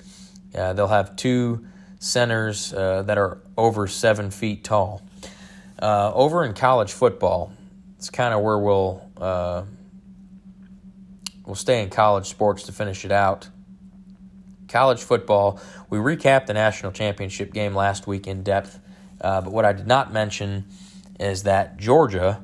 uh, 0.54 0.74
they'll 0.74 0.86
have 0.86 1.16
two 1.16 1.66
centers 2.06 2.72
uh, 2.72 3.02
that 3.02 3.18
are 3.18 3.38
over 3.56 3.86
seven 3.86 4.30
feet 4.30 4.62
tall. 4.64 5.02
Uh, 5.80 6.12
over 6.14 6.44
in 6.44 6.54
college 6.54 6.92
football, 6.92 7.52
it's 7.98 8.10
kind 8.10 8.32
of 8.32 8.42
where 8.42 8.58
we'll 8.58 9.02
uh, 9.16 9.64
we'll 11.44 11.54
stay 11.56 11.82
in 11.82 11.90
college 11.90 12.26
sports 12.26 12.64
to 12.64 12.72
finish 12.72 13.04
it 13.04 13.12
out. 13.12 13.48
College 14.68 15.02
football, 15.02 15.60
we 15.90 15.98
recapped 15.98 16.46
the 16.46 16.54
national 16.54 16.92
championship 16.92 17.52
game 17.52 17.74
last 17.74 18.06
week 18.06 18.26
in 18.26 18.42
depth, 18.42 18.80
uh, 19.20 19.40
but 19.40 19.52
what 19.52 19.64
I 19.64 19.72
did 19.72 19.86
not 19.86 20.12
mention 20.12 20.64
is 21.20 21.44
that 21.44 21.76
Georgia, 21.76 22.42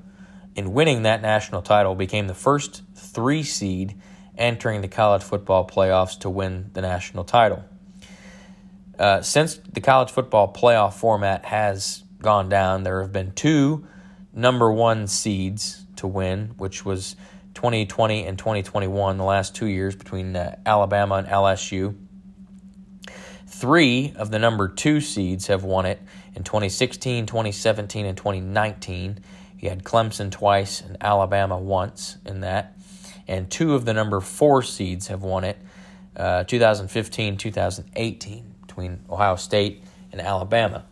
in 0.54 0.72
winning 0.72 1.02
that 1.02 1.22
national 1.22 1.62
title, 1.62 1.94
became 1.94 2.26
the 2.26 2.34
first 2.34 2.82
three 2.94 3.42
seed 3.42 3.94
entering 4.36 4.80
the 4.80 4.88
college 4.88 5.22
football 5.22 5.66
playoffs 5.66 6.18
to 6.20 6.30
win 6.30 6.70
the 6.72 6.80
national 6.80 7.24
title. 7.24 7.64
Uh, 9.03 9.20
since 9.20 9.57
the 9.72 9.80
college 9.80 10.12
football 10.12 10.53
playoff 10.53 10.94
format 10.94 11.44
has 11.44 12.05
gone 12.20 12.48
down. 12.48 12.84
There 12.84 13.03
have 13.03 13.12
been 13.12 13.32
two 13.32 13.84
number 14.32 14.72
one 14.72 15.09
seeds 15.09 15.84
to 15.96 16.07
win, 16.07 16.55
which 16.57 16.84
was 16.84 17.16
2020 17.55 18.24
and 18.24 18.38
2021, 18.38 19.18
the 19.18 19.24
last 19.24 19.57
two 19.57 19.66
years 19.66 19.96
between 19.96 20.36
uh, 20.36 20.55
Alabama 20.64 21.16
and 21.16 21.26
LSU. 21.26 21.96
Three 23.48 24.12
of 24.14 24.30
the 24.30 24.38
number 24.38 24.68
two 24.68 25.00
seeds 25.00 25.48
have 25.48 25.64
won 25.64 25.84
it 25.84 26.00
in 26.36 26.44
2016, 26.44 27.26
2017, 27.26 28.07
and 28.07 28.16
2019. 28.16 29.18
You 29.59 29.68
had 29.68 29.82
Clemson 29.82 30.30
twice 30.30 30.80
and 30.80 30.96
Alabama 31.00 31.59
once 31.59 32.18
in 32.24 32.42
that. 32.42 32.76
And 33.26 33.50
two 33.50 33.74
of 33.74 33.84
the 33.84 33.94
number 33.94 34.20
four 34.20 34.62
seeds 34.62 35.09
have 35.09 35.22
won 35.22 35.42
it 35.42 35.59
uh, 36.16 36.44
2015, 36.44 37.36
2018, 37.36 38.51
between 38.73 39.01
Ohio 39.11 39.37
State 39.37 39.85
and 40.12 40.20
Alabama. 40.20 40.85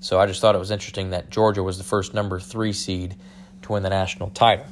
So 0.00 0.18
I 0.18 0.24
just 0.26 0.40
thought 0.40 0.54
it 0.54 0.58
was 0.58 0.70
interesting 0.70 1.10
that 1.10 1.28
Georgia 1.28 1.62
was 1.62 1.76
the 1.76 1.84
first 1.84 2.14
number 2.14 2.40
three 2.40 2.72
seed 2.72 3.14
to 3.62 3.72
win 3.72 3.82
the 3.82 3.90
national 3.90 4.30
title. 4.30 4.64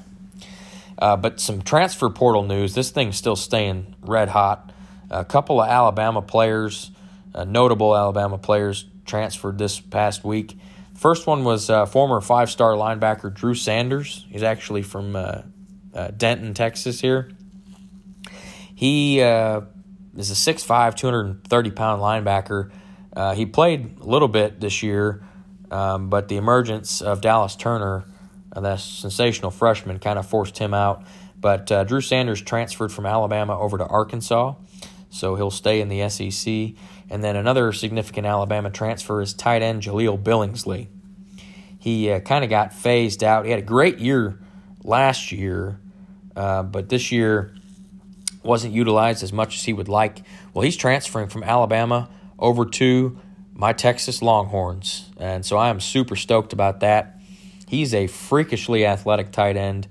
Uh, 0.98 1.16
but 1.16 1.40
some 1.40 1.60
transfer 1.60 2.08
portal 2.08 2.42
news. 2.42 2.74
This 2.74 2.90
thing's 2.90 3.16
still 3.16 3.36
staying 3.36 3.94
red 4.00 4.28
hot. 4.30 4.72
A 5.10 5.24
couple 5.24 5.60
of 5.60 5.68
Alabama 5.68 6.22
players, 6.22 6.90
uh, 7.34 7.44
notable 7.44 7.94
Alabama 7.94 8.38
players, 8.38 8.86
transferred 9.04 9.58
this 9.58 9.78
past 9.78 10.24
week. 10.24 10.56
First 10.94 11.26
one 11.26 11.44
was 11.44 11.68
uh, 11.68 11.84
former 11.84 12.22
five 12.22 12.50
star 12.50 12.72
linebacker 12.72 13.32
Drew 13.34 13.54
Sanders. 13.54 14.24
He's 14.30 14.42
actually 14.42 14.82
from 14.82 15.16
uh, 15.16 15.42
uh, 15.92 16.08
Denton, 16.16 16.54
Texas, 16.54 17.00
here. 17.00 17.30
He 18.74 19.20
uh, 19.20 19.62
is 20.16 20.30
a 20.30 20.54
6'5, 20.54 20.94
230 20.96 21.70
pound 21.70 22.02
linebacker 22.02 22.70
uh, 23.16 23.34
he 23.34 23.46
played 23.46 23.98
a 24.00 24.04
little 24.04 24.28
bit 24.28 24.60
this 24.60 24.82
year, 24.82 25.22
um, 25.70 26.10
but 26.10 26.28
the 26.28 26.36
emergence 26.36 27.00
of 27.00 27.20
Dallas 27.20 27.54
Turner, 27.54 28.04
uh, 28.52 28.60
that 28.60 28.80
sensational 28.80 29.50
freshman, 29.50 29.98
kind 29.98 30.18
of 30.18 30.26
forced 30.26 30.58
him 30.58 30.74
out. 30.74 31.04
But 31.40 31.70
uh, 31.70 31.84
Drew 31.84 32.00
Sanders 32.00 32.42
transferred 32.42 32.92
from 32.92 33.06
Alabama 33.06 33.58
over 33.58 33.78
to 33.78 33.86
Arkansas, 33.86 34.54
so 35.10 35.36
he'll 35.36 35.50
stay 35.50 35.80
in 35.80 35.88
the 35.88 36.08
SEC. 36.08 36.74
And 37.10 37.22
then 37.22 37.36
another 37.36 37.72
significant 37.72 38.26
Alabama 38.26 38.70
transfer 38.70 39.20
is 39.20 39.32
tight 39.34 39.62
end 39.62 39.82
Jahleel 39.82 40.20
Billingsley. 40.20 40.88
He 41.78 42.10
uh, 42.10 42.20
kind 42.20 42.42
of 42.42 42.50
got 42.50 42.72
phased 42.72 43.22
out. 43.22 43.44
He 43.44 43.50
had 43.50 43.60
a 43.60 43.64
great 43.64 43.98
year 43.98 44.40
last 44.82 45.30
year, 45.30 45.78
uh, 46.34 46.62
but 46.62 46.88
this 46.88 47.12
year 47.12 47.54
wasn't 48.44 48.74
utilized 48.74 49.22
as 49.22 49.32
much 49.32 49.56
as 49.56 49.64
he 49.64 49.72
would 49.72 49.88
like. 49.88 50.22
Well, 50.52 50.62
he's 50.62 50.76
transferring 50.76 51.28
from 51.28 51.42
Alabama 51.42 52.08
over 52.38 52.64
to 52.66 53.18
my 53.54 53.72
Texas 53.72 54.20
Longhorns. 54.20 55.10
And 55.18 55.46
so 55.46 55.56
I 55.56 55.68
am 55.68 55.80
super 55.80 56.16
stoked 56.16 56.52
about 56.52 56.80
that. 56.80 57.20
He's 57.68 57.94
a 57.94 58.06
freakishly 58.06 58.84
athletic 58.84 59.32
tight 59.32 59.56
end. 59.56 59.88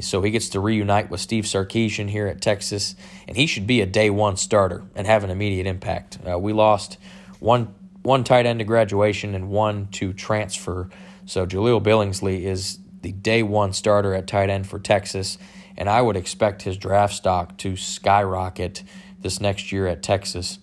So 0.00 0.22
he 0.22 0.30
gets 0.30 0.48
to 0.50 0.60
reunite 0.60 1.08
with 1.08 1.20
Steve 1.20 1.44
Sarkisian 1.44 2.10
here 2.10 2.26
at 2.26 2.40
Texas, 2.40 2.96
and 3.28 3.36
he 3.36 3.46
should 3.46 3.66
be 3.66 3.80
a 3.80 3.86
day 3.86 4.10
one 4.10 4.36
starter 4.36 4.82
and 4.96 5.06
have 5.06 5.22
an 5.22 5.30
immediate 5.30 5.68
impact. 5.68 6.18
Uh, 6.28 6.38
we 6.38 6.52
lost 6.52 6.98
one 7.38 7.74
one 8.02 8.22
tight 8.22 8.44
end 8.44 8.58
to 8.58 8.64
graduation 8.64 9.34
and 9.34 9.48
one 9.48 9.88
to 9.92 10.12
transfer. 10.12 10.90
So 11.24 11.46
Jahleel 11.46 11.82
Billingsley 11.82 12.42
is 12.42 12.78
the 13.00 13.12
day 13.12 13.42
one 13.42 13.72
starter 13.72 14.14
at 14.14 14.26
tight 14.26 14.50
end 14.50 14.66
for 14.66 14.78
Texas, 14.78 15.38
and 15.76 15.88
I 15.88 16.02
would 16.02 16.16
expect 16.16 16.62
his 16.62 16.76
draft 16.76 17.14
stock 17.14 17.56
to 17.58 17.76
skyrocket 17.76 18.82
this 19.20 19.40
next 19.40 19.72
year 19.72 19.86
at 19.86 20.02
Texas. 20.02 20.58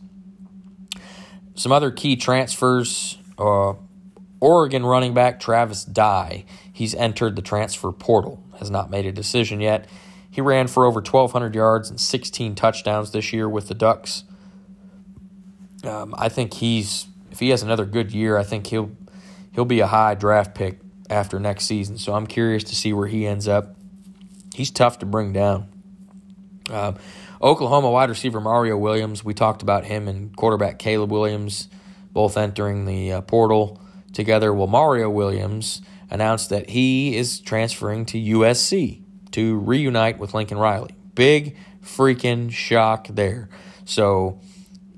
Some 1.56 1.72
other 1.72 1.92
key 1.92 2.16
transfers 2.16 3.18
uh, 3.38 3.74
Oregon 4.40 4.86
running 4.86 5.14
back 5.14 5.40
Travis 5.40 5.86
Dye. 5.86 6.46
He's 6.74 6.96
entered 6.96 7.36
the 7.36 7.42
transfer 7.42 7.92
portal, 7.92 8.44
has 8.60 8.70
not 8.70 8.90
made 8.90 9.06
a 9.06 9.12
decision 9.12 9.62
yet. 9.62 9.88
He 10.30 10.42
ran 10.42 10.68
for 10.68 10.86
over 10.86 11.00
1,200 11.00 11.54
yards 11.54 11.90
and 11.90 12.00
16 12.00 12.56
touchdowns 12.56 13.12
this 13.12 13.34
year 13.34 13.48
with 13.48 13.68
the 13.68 13.76
Ducks. 13.76 14.24
Um, 15.84 16.16
I 16.18 16.30
think 16.30 16.56
he's 16.56 17.08
if 17.32 17.40
he 17.40 17.50
has 17.50 17.64
another 17.64 17.86
good 17.86 18.12
year, 18.12 18.38
I 18.38 18.44
think 18.44 18.68
he'll 18.68 18.92
he'll 19.54 19.66
be 19.66 19.80
a 19.80 19.88
high 19.88 20.16
draft 20.16 20.56
pick 20.56 20.80
after 21.10 21.40
next 21.40 21.66
season. 21.66 21.98
So 21.98 22.14
I'm 22.14 22.28
curious 22.28 22.64
to 22.66 22.76
see 22.76 22.94
where 22.94 23.08
he 23.08 23.28
ends 23.28 23.48
up. 23.48 23.76
He's 24.54 24.72
tough 24.72 25.00
to 25.00 25.06
bring 25.06 25.34
down. 25.34 25.68
Uh, 26.70 26.94
Oklahoma 27.42 27.90
wide 27.90 28.10
receiver 28.10 28.40
Mario 28.40 28.78
Williams, 28.78 29.24
we 29.24 29.34
talked 29.34 29.62
about 29.62 29.86
him 29.86 30.08
and 30.08 30.36
quarterback 30.36 30.80
Caleb 30.80 31.12
Williams 31.12 31.68
both 32.12 32.38
entering 32.38 32.86
the 32.86 33.14
uh, 33.14 33.22
portal 33.22 33.82
together. 34.14 34.54
Well, 34.54 34.68
Mario 34.68 35.10
Williams 35.10 35.82
announced 36.10 36.50
that 36.50 36.70
he 36.70 37.16
is 37.16 37.40
transferring 37.40 38.06
to 38.08 38.18
USC 38.18 39.02
to 39.32 39.58
reunite 39.58 40.20
with 40.20 40.34
Lincoln 40.34 40.58
Riley. 40.58 40.96
Big 41.16 41.56
freaking 41.84 42.52
shock 42.52 43.08
there. 43.10 43.50
So, 43.86 44.40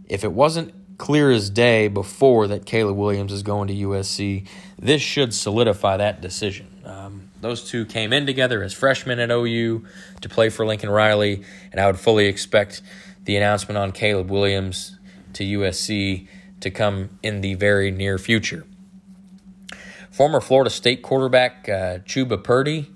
if 0.05 0.23
it 0.23 0.34
wasn't 0.34 0.73
clear 0.97 1.31
as 1.31 1.49
day 1.49 1.88
before 1.88 2.47
that 2.47 2.65
Caleb 2.65 2.97
Williams 2.97 3.31
is 3.31 3.43
going 3.43 3.67
to 3.67 3.73
USC, 3.73 4.47
this 4.77 5.01
should 5.01 5.34
solidify 5.34 5.97
that 5.97 6.21
decision. 6.21 6.72
Um, 6.84 7.30
those 7.41 7.69
two 7.69 7.85
came 7.85 8.11
in 8.11 8.26
together 8.26 8.61
as 8.61 8.73
freshmen 8.73 9.19
at 9.19 9.31
OU 9.31 9.85
to 10.22 10.30
play 10.30 10.49
for 10.49 10.65
Lincoln 10.65 10.89
Riley, 10.89 11.43
and 11.72 11.80
I 11.80 11.88
would 11.88 11.99
fully 11.99 12.27
expect 12.27 12.81
the 13.23 13.38
announcement 13.38 13.77
on 13.77 13.91
Caleb 13.91 14.30
Williams 14.30 14.97
to 15.34 15.43
USC 15.43 16.27
to 16.60 16.72
come 16.72 17.18
in 17.22 17.41
the 17.41 17.53
very 17.55 17.91
near 17.91 18.18
future. 18.18 18.65
Former 20.11 20.41
Florida 20.41 20.69
State 20.69 21.01
quarterback 21.01 21.68
uh, 21.68 21.99
Chubba 21.99 22.43
Purdy, 22.43 22.91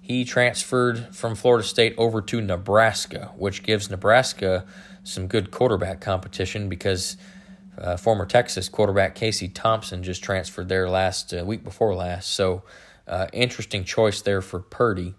he 0.00 0.24
transferred 0.24 1.14
from 1.14 1.34
Florida 1.34 1.66
State 1.66 1.94
over 1.98 2.22
to 2.22 2.40
Nebraska, 2.40 3.32
which 3.36 3.62
gives 3.62 3.90
Nebraska 3.90 4.64
some 5.02 5.26
good 5.26 5.50
quarterback 5.50 6.00
competition 6.00 6.68
because 6.68 7.16
uh, 7.76 7.96
former 7.96 8.24
Texas 8.24 8.68
quarterback 8.68 9.14
Casey 9.14 9.48
Thompson 9.48 10.02
just 10.02 10.22
transferred 10.22 10.68
there 10.68 10.88
last 10.88 11.34
uh, 11.34 11.44
week 11.44 11.64
before 11.64 11.94
last. 11.94 12.32
So, 12.32 12.62
uh, 13.06 13.26
interesting 13.32 13.84
choice 13.84 14.20
there 14.22 14.40
for 14.40 14.60
Purdy. 14.60 15.14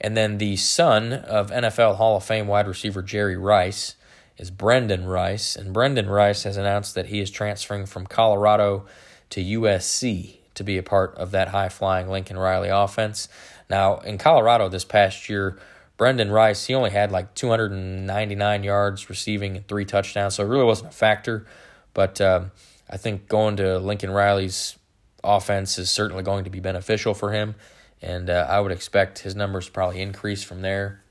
And 0.00 0.16
then 0.16 0.38
the 0.38 0.56
son 0.56 1.12
of 1.12 1.50
NFL 1.50 1.96
Hall 1.96 2.16
of 2.16 2.24
Fame 2.24 2.46
wide 2.46 2.66
receiver 2.66 3.02
Jerry 3.02 3.36
Rice 3.36 3.94
is 4.36 4.50
Brendan 4.50 5.06
Rice. 5.06 5.54
And 5.54 5.72
Brendan 5.72 6.08
Rice 6.08 6.42
has 6.42 6.56
announced 6.56 6.94
that 6.94 7.06
he 7.06 7.20
is 7.20 7.30
transferring 7.30 7.86
from 7.86 8.06
Colorado 8.06 8.86
to 9.30 9.42
USC 9.42 10.36
to 10.54 10.64
be 10.64 10.76
a 10.76 10.82
part 10.82 11.14
of 11.16 11.30
that 11.30 11.48
high 11.48 11.68
flying 11.68 12.08
Lincoln 12.08 12.36
Riley 12.36 12.68
offense. 12.68 13.28
Now, 13.70 13.98
in 13.98 14.18
Colorado 14.18 14.68
this 14.68 14.84
past 14.84 15.28
year, 15.28 15.58
Brendan 15.96 16.30
Rice, 16.30 16.66
he 16.66 16.74
only 16.74 16.90
had 16.90 17.12
like 17.12 17.34
299 17.34 18.64
yards 18.64 19.08
receiving 19.08 19.56
and 19.56 19.68
three 19.68 19.84
touchdowns, 19.84 20.34
so 20.34 20.44
it 20.44 20.48
really 20.48 20.64
wasn't 20.64 20.90
a 20.90 20.92
factor. 20.92 21.46
But 21.94 22.20
um, 22.20 22.50
I 22.90 22.96
think 22.96 23.28
going 23.28 23.56
to 23.56 23.78
Lincoln 23.78 24.10
Riley's 24.10 24.76
offense 25.24 25.78
is 25.78 25.90
certainly 25.90 26.22
going 26.22 26.44
to 26.44 26.50
be 26.50 26.60
beneficial 26.60 27.14
for 27.14 27.32
him, 27.32 27.54
and 28.00 28.28
uh, 28.28 28.46
I 28.48 28.60
would 28.60 28.72
expect 28.72 29.20
his 29.20 29.34
numbers 29.34 29.68
probably 29.68 30.00
increase 30.00 30.42
from 30.42 30.62
there, 30.62 31.02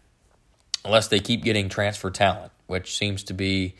unless 0.83 1.07
they 1.07 1.19
keep 1.19 1.43
getting 1.43 1.69
transfer 1.69 2.09
talent, 2.09 2.51
which 2.67 2.97
seems 2.97 3.23
to 3.23 3.33
be 3.33 3.75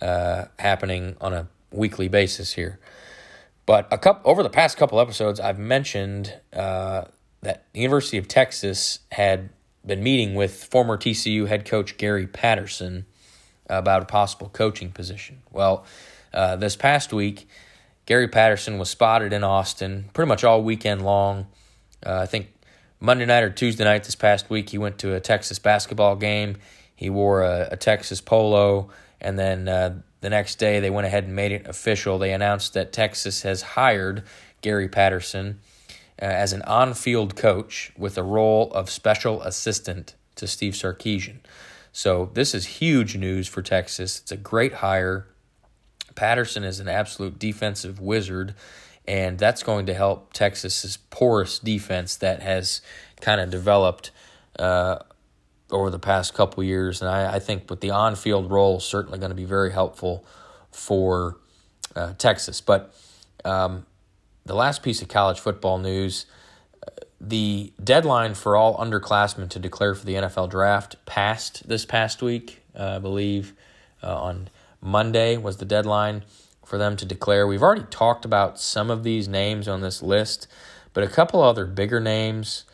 uh, 0.00 0.46
happening 0.58 1.16
on 1.20 1.32
a 1.32 1.48
weekly 1.70 2.08
basis 2.08 2.52
here. 2.54 2.78
But 3.66 3.88
a 3.90 3.98
couple 3.98 4.30
over 4.30 4.42
the 4.42 4.50
past 4.50 4.76
couple 4.76 5.00
episodes, 5.00 5.38
I've 5.38 5.58
mentioned 5.58 6.34
uh, 6.52 7.04
that 7.42 7.64
the 7.72 7.80
University 7.80 8.18
of 8.18 8.28
Texas 8.28 9.00
had 9.12 9.50
been 9.84 10.02
meeting 10.02 10.34
with 10.34 10.64
former 10.64 10.96
TCU 10.96 11.46
head 11.48 11.64
coach 11.64 11.96
Gary 11.96 12.26
Patterson 12.26 13.06
about 13.68 14.02
a 14.02 14.04
possible 14.04 14.48
coaching 14.48 14.90
position. 14.90 15.42
Well, 15.50 15.84
uh, 16.32 16.56
this 16.56 16.76
past 16.76 17.12
week, 17.12 17.48
Gary 18.06 18.28
Patterson 18.28 18.78
was 18.78 18.90
spotted 18.90 19.32
in 19.32 19.44
Austin 19.44 20.10
pretty 20.12 20.28
much 20.28 20.44
all 20.44 20.62
weekend 20.62 21.02
long. 21.02 21.46
Uh, 22.04 22.20
I 22.20 22.26
think 22.26 22.52
Monday 23.00 23.26
night 23.26 23.42
or 23.42 23.50
Tuesday 23.50 23.84
night 23.84 24.04
this 24.04 24.14
past 24.14 24.50
week, 24.50 24.70
he 24.70 24.78
went 24.78 24.98
to 24.98 25.14
a 25.14 25.20
Texas 25.20 25.58
basketball 25.58 26.16
game. 26.16 26.56
He 26.94 27.10
wore 27.10 27.42
a, 27.42 27.68
a 27.72 27.76
Texas 27.76 28.20
polo, 28.20 28.90
and 29.20 29.38
then 29.38 29.68
uh, 29.68 30.00
the 30.20 30.30
next 30.30 30.56
day 30.56 30.80
they 30.80 30.90
went 30.90 31.06
ahead 31.06 31.24
and 31.24 31.34
made 31.34 31.52
it 31.52 31.66
official. 31.66 32.18
They 32.18 32.32
announced 32.32 32.74
that 32.74 32.92
Texas 32.92 33.42
has 33.42 33.62
hired 33.62 34.22
Gary 34.60 34.88
Patterson 34.88 35.60
uh, 36.20 36.24
as 36.24 36.52
an 36.52 36.62
on 36.62 36.94
field 36.94 37.34
coach 37.34 37.92
with 37.96 38.14
the 38.14 38.22
role 38.22 38.72
of 38.72 38.88
special 38.88 39.42
assistant 39.42 40.14
to 40.36 40.46
Steve 40.46 40.74
Sarkisian. 40.74 41.38
So 41.92 42.30
this 42.34 42.54
is 42.54 42.66
huge 42.66 43.16
news 43.16 43.48
for 43.48 43.62
Texas. 43.62 44.20
It's 44.20 44.32
a 44.32 44.36
great 44.36 44.74
hire. 44.74 45.26
Patterson 46.14 46.64
is 46.64 46.80
an 46.80 46.88
absolute 46.88 47.38
defensive 47.38 48.00
wizard, 48.00 48.54
and 49.06 49.38
that's 49.38 49.62
going 49.62 49.86
to 49.86 49.94
help 49.94 50.32
Texas's 50.32 50.96
porous 50.96 51.58
defense 51.58 52.16
that 52.16 52.42
has 52.42 52.80
kind 53.20 53.40
of 53.40 53.50
developed 53.50 54.10
uh, 54.58 54.98
over 55.70 55.90
the 55.90 55.98
past 55.98 56.34
couple 56.34 56.62
years. 56.62 57.00
And 57.00 57.10
I, 57.10 57.34
I, 57.34 57.38
think 57.38 57.70
with 57.70 57.80
the 57.80 57.90
on 57.90 58.14
field 58.14 58.50
role, 58.50 58.78
certainly 58.80 59.18
going 59.18 59.30
to 59.30 59.36
be 59.36 59.44
very 59.44 59.72
helpful 59.72 60.24
for 60.70 61.38
uh, 61.96 62.12
Texas. 62.18 62.60
But 62.60 62.94
um, 63.44 63.86
the 64.44 64.54
last 64.54 64.82
piece 64.82 65.00
of 65.00 65.08
college 65.08 65.40
football 65.40 65.78
news 65.78 66.26
the 67.22 67.72
deadline 67.82 68.34
for 68.34 68.56
all 68.56 68.76
underclassmen 68.78 69.48
to 69.50 69.60
declare 69.60 69.94
for 69.94 70.04
the 70.04 70.14
NFL 70.14 70.50
draft 70.50 70.96
passed 71.06 71.68
this 71.68 71.84
past 71.84 72.20
week, 72.20 72.62
uh, 72.76 72.96
I 72.96 72.98
believe, 72.98 73.54
uh, 74.02 74.20
on 74.20 74.48
Monday 74.82 75.36
was 75.36 75.56
the 75.56 75.64
deadline 75.64 76.24
for 76.66 76.76
them 76.76 76.96
to 76.96 77.06
declare. 77.06 77.46
We've 77.46 77.62
already 77.62 77.86
talked 77.90 78.24
about 78.24 78.58
some 78.58 78.90
of 78.90 79.04
these 79.04 79.28
names 79.28 79.68
on 79.68 79.80
this 79.80 80.02
list, 80.02 80.48
but 80.92 81.04
a 81.04 81.08
couple 81.08 81.40
other 81.40 81.64
bigger 81.64 82.00
names 82.00 82.64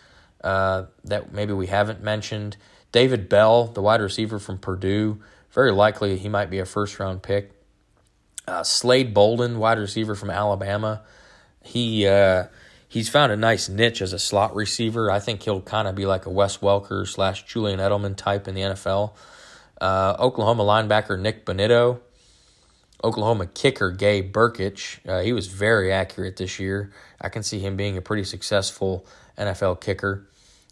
uh, 0.43 0.85
that 1.05 1.32
maybe 1.32 1.52
we 1.52 1.66
haven't 1.66 2.02
mentioned. 2.02 2.56
David 2.90 3.28
Bell, 3.28 3.66
the 3.66 3.82
wide 3.82 4.01
receiver 4.01 4.39
from 4.39 4.59
Purdue, 4.59 5.20
very 5.52 5.72
likely 5.72 6.16
he 6.16 6.28
might 6.28 6.51
be 6.51 6.59
a 6.59 6.64
first 6.64 6.98
round 6.98 7.22
pick. 7.22 7.52
Uh, 8.47 8.62
Slade 8.62 9.12
Bolden, 9.12 9.59
wide 9.59 9.78
receiver 9.78 10.14
from 10.14 10.30
Alabama, 10.30 11.02
he 11.62 12.06
uh, 12.06 12.44
he's 12.89 13.09
found 13.09 13.30
a 13.30 13.36
nice 13.36 13.68
niche 13.68 14.01
as 14.01 14.12
a 14.14 14.18
slot 14.18 14.55
receiver. 14.55 15.10
I 15.10 15.20
think 15.20 15.43
he'll 15.43 15.60
kind 15.60 15.86
of 15.86 15.94
be 15.94 16.06
like 16.06 16.24
a 16.24 16.30
Wes 16.30 16.59
Welker 16.59 17.06
slash 17.06 17.44
Julian 17.44 17.78
Edelman 17.78 18.16
type 18.16 18.48
in 18.48 18.55
the 18.55 18.62
NFL. 18.62 19.12
Uh, 19.81 20.17
Oklahoma 20.19 20.65
linebacker 20.65 21.19
Nik 21.19 21.45
Bonitto. 21.45 22.01
Oklahoma 23.03 23.47
kicker 23.47 23.91
Gabe 23.91 24.33
Brkic. 24.33 24.99
Uh, 25.09 25.23
he 25.23 25.33
was 25.33 25.47
very 25.47 25.93
accurate 25.93 26.37
this 26.37 26.59
year. 26.59 26.93
I 27.21 27.29
can 27.29 27.43
see 27.43 27.61
him 27.61 27.77
being 27.77 27.97
a 27.97 28.03
pretty 28.03 28.25
successful 28.25 29.07
NFL 29.39 29.81
kicker. 29.81 30.27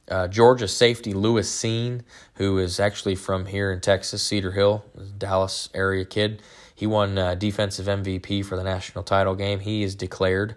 Uh, 0.08 0.28
Georgia 0.28 0.68
safety 0.68 1.12
Lewis 1.12 1.50
Cine, 1.50 2.02
who 2.34 2.58
is 2.58 2.78
actually 2.78 3.16
from 3.16 3.46
here 3.46 3.72
in 3.72 3.80
Texas, 3.80 4.22
Cedar 4.22 4.52
Hill, 4.52 4.84
Dallas 5.18 5.68
area 5.74 6.04
kid. 6.04 6.42
He 6.74 6.86
won 6.86 7.16
uh, 7.18 7.34
defensive 7.34 7.86
MVP 7.86 8.44
for 8.44 8.56
the 8.56 8.62
national 8.62 9.02
title 9.02 9.34
game. 9.34 9.60
He 9.60 9.82
is 9.82 9.94
declared. 9.94 10.54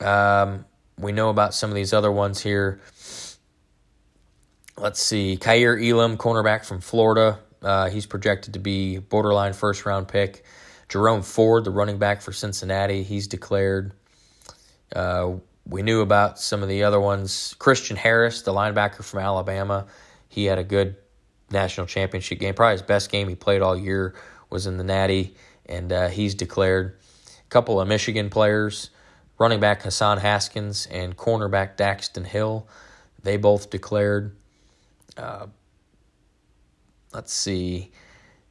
Um, 0.00 0.64
we 0.98 1.12
know 1.12 1.30
about 1.30 1.54
some 1.54 1.70
of 1.70 1.76
these 1.76 1.92
other 1.92 2.10
ones 2.10 2.42
here. 2.42 2.80
Let's 4.78 5.02
see. 5.02 5.38
Kaiir 5.38 5.78
Elam, 5.78 6.18
cornerback 6.18 6.66
from 6.66 6.82
Florida. 6.82 7.38
Uh, 7.62 7.88
he's 7.88 8.04
projected 8.04 8.52
to 8.54 8.58
be 8.58 8.98
borderline 8.98 9.54
first 9.54 9.86
round 9.86 10.06
pick. 10.06 10.44
Jerome 10.90 11.22
Ford, 11.22 11.64
the 11.64 11.70
running 11.70 11.96
back 11.98 12.20
for 12.20 12.32
Cincinnati, 12.32 13.02
he's 13.02 13.26
declared. 13.26 13.92
Uh, 14.94 15.36
we 15.66 15.82
knew 15.82 16.02
about 16.02 16.38
some 16.38 16.62
of 16.62 16.68
the 16.68 16.84
other 16.84 17.00
ones. 17.00 17.56
Christian 17.58 17.96
Harris, 17.96 18.42
the 18.42 18.52
linebacker 18.52 19.02
from 19.02 19.20
Alabama, 19.20 19.86
he 20.28 20.44
had 20.44 20.58
a 20.58 20.64
good 20.64 20.96
national 21.50 21.86
championship 21.86 22.38
game. 22.38 22.52
Probably 22.52 22.72
his 22.72 22.82
best 22.82 23.10
game 23.10 23.28
he 23.28 23.34
played 23.34 23.62
all 23.62 23.76
year 23.76 24.14
was 24.50 24.66
in 24.66 24.76
the 24.76 24.84
Natty, 24.84 25.34
and 25.64 25.90
uh, 25.90 26.08
he's 26.08 26.34
declared. 26.34 26.98
A 27.26 27.48
couple 27.48 27.80
of 27.80 27.88
Michigan 27.88 28.28
players, 28.28 28.90
running 29.38 29.58
back 29.58 29.82
Hassan 29.82 30.18
Haskins 30.18 30.86
and 30.90 31.16
cornerback 31.16 31.76
Daxton 31.76 32.26
Hill, 32.26 32.68
they 33.22 33.38
both 33.38 33.70
declared. 33.70 34.36
Uh, 35.16 35.46
let's 37.12 37.32
see. 37.32 37.90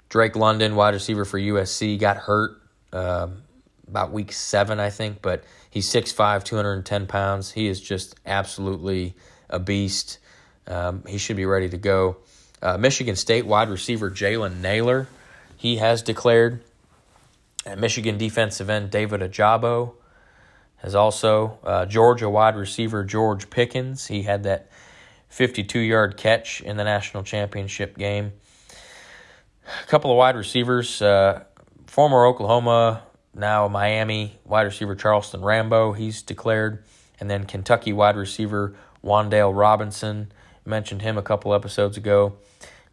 Drake 0.09 0.35
London, 0.35 0.75
wide 0.75 0.93
receiver 0.93 1.25
for 1.25 1.39
USC, 1.39 1.99
got 1.99 2.17
hurt 2.17 2.61
um, 2.93 3.43
about 3.87 4.11
week 4.11 4.31
seven, 4.31 4.79
I 4.79 4.89
think, 4.89 5.21
but 5.21 5.43
he's 5.69 5.87
6'5, 5.91 6.43
210 6.43 7.07
pounds. 7.07 7.51
He 7.51 7.67
is 7.67 7.81
just 7.81 8.15
absolutely 8.25 9.15
a 9.49 9.59
beast. 9.59 10.19
Um, 10.67 11.03
he 11.07 11.17
should 11.17 11.35
be 11.35 11.45
ready 11.45 11.69
to 11.69 11.77
go. 11.77 12.17
Uh, 12.61 12.77
Michigan 12.77 13.15
State 13.15 13.45
wide 13.45 13.69
receiver 13.69 14.09
Jalen 14.09 14.61
Nailor, 14.61 15.07
he 15.57 15.77
has 15.77 16.01
declared. 16.01 16.63
At 17.65 17.79
Michigan 17.79 18.19
defensive 18.19 18.69
end 18.69 18.91
David 18.91 19.21
Ojabo 19.21 19.93
has 20.77 20.95
also. 20.95 21.57
Uh, 21.63 21.85
Georgia 21.85 22.29
wide 22.29 22.55
receiver 22.55 23.03
George 23.03 23.49
Pickens, 23.49 24.07
he 24.07 24.21
had 24.21 24.43
that 24.43 24.69
52 25.35 25.79
yard 25.79 26.15
catch 26.15 26.61
in 26.61 26.77
the 26.77 26.85
national 26.85 27.21
championship 27.21 27.97
game. 27.97 28.31
A 29.83 29.87
couple 29.87 30.09
of 30.09 30.15
wide 30.15 30.37
receivers, 30.37 31.01
uh, 31.01 31.43
former 31.87 32.25
Oklahoma, 32.25 33.03
now 33.33 33.67
Miami 33.67 34.39
wide 34.45 34.61
receiver 34.61 34.95
Charleston 34.95 35.41
Rambo, 35.41 35.91
he's 35.91 36.21
declared. 36.21 36.85
And 37.19 37.29
then 37.29 37.43
Kentucky 37.43 37.91
wide 37.91 38.15
receiver 38.15 38.77
Wan'Dale 39.03 39.53
Robinson, 39.53 40.31
mentioned 40.63 41.01
him 41.01 41.17
a 41.17 41.21
couple 41.21 41.53
episodes 41.53 41.97
ago. 41.97 42.37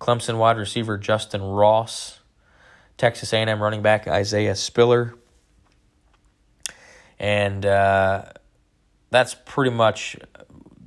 Clemson 0.01 0.36
wide 0.36 0.56
receiver 0.56 0.98
Justin 0.98 1.43
Ross, 1.43 2.19
Texas 2.98 3.32
A&M 3.32 3.62
running 3.62 3.82
back 3.82 4.09
Isaiah 4.09 4.56
Spiller, 4.56 5.14
and 7.20 7.64
uh, 7.64 8.24
that's 9.10 9.36
pretty 9.44 9.70
much 9.70 10.16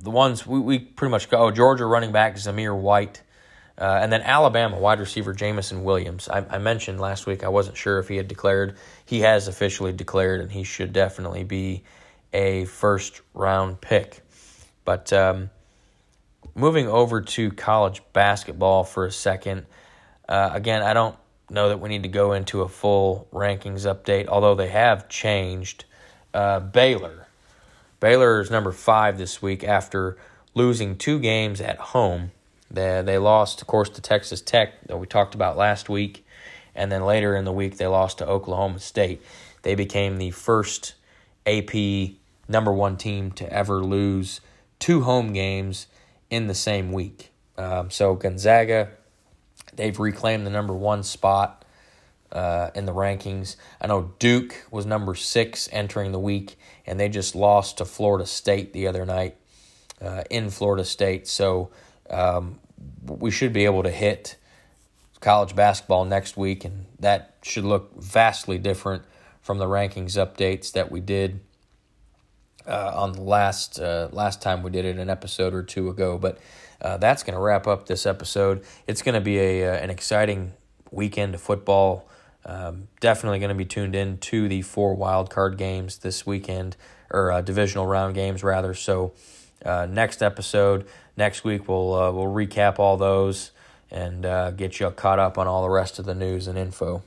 the 0.06 0.10
ones 0.10 0.46
we, 0.46 0.60
we 0.60 0.78
pretty 0.78 1.10
much 1.10 1.28
go. 1.28 1.38
Oh, 1.38 1.50
Georgia 1.50 1.84
running 1.84 2.12
back 2.12 2.36
Zamir 2.36 2.74
White, 2.78 3.22
uh, 3.76 3.98
and 4.00 4.12
then 4.12 4.22
Alabama 4.22 4.78
wide 4.78 5.00
receiver 5.00 5.34
Jameson 5.34 5.82
Williams. 5.82 6.28
I, 6.28 6.46
I, 6.48 6.58
mentioned 6.58 7.00
last 7.00 7.26
week 7.26 7.42
I 7.42 7.48
wasn't 7.48 7.76
sure 7.76 7.98
if 7.98 8.06
he 8.06 8.16
had 8.16 8.28
declared. 8.28 8.76
He 9.04 9.22
has 9.22 9.48
officially 9.48 9.92
declared, 9.92 10.40
and 10.40 10.52
he 10.52 10.62
should 10.62 10.92
definitely 10.92 11.42
be 11.42 11.82
a 12.32 12.66
first 12.66 13.20
round 13.34 13.80
pick. 13.80 14.22
But 14.84 15.12
um, 15.12 15.50
moving 16.54 16.86
over 16.86 17.20
to 17.20 17.50
college 17.50 18.00
basketball 18.12 18.84
for 18.84 19.06
a 19.06 19.12
second. 19.12 19.66
Uh, 20.28 20.50
again, 20.52 20.82
I 20.82 20.94
don't 20.94 21.16
know 21.50 21.70
that 21.70 21.80
we 21.80 21.88
need 21.88 22.04
to 22.04 22.08
go 22.08 22.32
into 22.32 22.62
a 22.62 22.68
full 22.68 23.26
rankings 23.32 23.92
update, 23.92 24.28
although 24.28 24.54
they 24.54 24.68
have 24.68 25.08
changed. 25.08 25.84
Uh, 26.32 26.60
Baylor. 26.60 27.25
Baylor 28.00 28.40
is 28.40 28.50
number 28.50 28.72
five 28.72 29.18
this 29.18 29.40
week 29.40 29.64
after 29.64 30.16
losing 30.54 30.96
two 30.96 31.18
games 31.18 31.60
at 31.60 31.78
home. 31.78 32.32
They, 32.70 33.02
they 33.02 33.18
lost, 33.18 33.60
of 33.60 33.66
course, 33.66 33.88
to 33.90 34.00
Texas 34.00 34.40
Tech 34.40 34.86
that 34.86 34.98
we 34.98 35.06
talked 35.06 35.34
about 35.34 35.56
last 35.56 35.88
week, 35.88 36.26
and 36.74 36.90
then 36.90 37.04
later 37.04 37.36
in 37.36 37.44
the 37.44 37.52
week 37.52 37.78
they 37.78 37.86
lost 37.86 38.18
to 38.18 38.26
Oklahoma 38.26 38.80
State. 38.80 39.22
They 39.62 39.74
became 39.74 40.18
the 40.18 40.30
first 40.30 40.94
AP 41.46 41.74
number 42.48 42.72
one 42.72 42.96
team 42.96 43.30
to 43.32 43.52
ever 43.52 43.82
lose 43.82 44.40
two 44.78 45.02
home 45.02 45.32
games 45.32 45.86
in 46.30 46.46
the 46.46 46.54
same 46.54 46.92
week. 46.92 47.30
Um, 47.56 47.90
so 47.90 48.14
Gonzaga, 48.14 48.90
they've 49.74 49.98
reclaimed 49.98 50.46
the 50.46 50.50
number 50.50 50.74
one 50.74 51.02
spot 51.02 51.64
uh, 52.32 52.70
in 52.74 52.84
the 52.84 52.92
rankings. 52.92 53.56
I 53.80 53.86
know 53.86 54.12
Duke 54.18 54.66
was 54.70 54.86
number 54.86 55.14
six 55.14 55.68
entering 55.72 56.12
the 56.12 56.18
week, 56.18 56.58
and 56.86 56.98
they 57.00 57.08
just 57.08 57.34
lost 57.34 57.78
to 57.78 57.84
Florida 57.84 58.26
State 58.26 58.72
the 58.72 58.86
other 58.86 59.04
night 59.04 59.36
uh, 60.00 60.24
in 60.30 60.50
Florida 60.50 60.84
State. 60.84 61.26
So 61.26 61.70
um, 62.08 62.58
we 63.04 63.30
should 63.30 63.52
be 63.52 63.64
able 63.64 63.82
to 63.82 63.90
hit 63.90 64.36
college 65.20 65.56
basketball 65.56 66.04
next 66.04 66.36
week, 66.36 66.64
and 66.64 66.86
that 67.00 67.34
should 67.42 67.64
look 67.64 68.00
vastly 68.00 68.58
different 68.58 69.02
from 69.40 69.58
the 69.58 69.66
rankings 69.66 70.12
updates 70.12 70.72
that 70.72 70.90
we 70.90 71.00
did 71.00 71.40
uh, 72.66 72.92
on 72.94 73.12
the 73.12 73.22
last 73.22 73.78
uh, 73.78 74.08
last 74.12 74.42
time 74.42 74.62
we 74.62 74.70
did 74.70 74.84
it 74.84 74.98
an 74.98 75.08
episode 75.08 75.54
or 75.54 75.62
two 75.62 75.88
ago. 75.88 76.18
But 76.18 76.38
uh, 76.80 76.96
that's 76.98 77.22
going 77.22 77.34
to 77.34 77.40
wrap 77.40 77.66
up 77.66 77.86
this 77.86 78.06
episode. 78.06 78.64
It's 78.86 79.02
going 79.02 79.14
to 79.14 79.20
be 79.20 79.38
a 79.38 79.68
uh, 79.68 79.76
an 79.78 79.90
exciting 79.90 80.52
weekend 80.90 81.34
of 81.34 81.40
football. 81.40 82.08
Um, 82.46 82.88
definitely 83.00 83.40
going 83.40 83.50
to 83.50 83.56
be 83.56 83.64
tuned 83.64 83.94
in 83.94 84.18
to 84.18 84.48
the 84.48 84.62
four 84.62 84.94
wild 84.94 85.28
card 85.28 85.58
games 85.58 85.98
this 85.98 86.24
weekend, 86.24 86.76
or 87.10 87.32
uh, 87.32 87.40
divisional 87.42 87.86
round 87.86 88.14
games 88.14 88.42
rather. 88.44 88.72
So 88.72 89.12
uh, 89.64 89.86
next 89.90 90.22
episode 90.22 90.86
next 91.16 91.44
week 91.44 91.68
we'll 91.68 91.90
we'll 92.14 92.32
recap 92.32 92.78
all 92.78 92.96
those 92.96 93.50
and 93.90 94.22
get 94.56 94.78
you 94.78 94.90
caught 94.90 95.18
up 95.18 95.38
on 95.38 95.46
all 95.46 95.62
the 95.62 95.70
rest 95.70 95.98
of 95.98 96.04
the 96.04 96.14
news 96.14 96.46
and 96.46 96.56
info. 96.56 97.02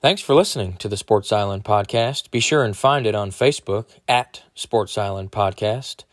Thanks 0.00 0.22
for 0.22 0.34
listening 0.34 0.78
to 0.78 0.88
the 0.88 0.96
Sports 0.96 1.30
Island 1.30 1.62
Podcast. 1.62 2.30
Be 2.30 2.40
sure 2.40 2.64
and 2.64 2.74
find 2.74 3.06
it 3.06 3.14
on 3.14 3.30
Facebook 3.30 3.98
at 4.08 4.42
Sports 4.54 4.96
Island 4.96 5.30
Podcast. 5.30 6.04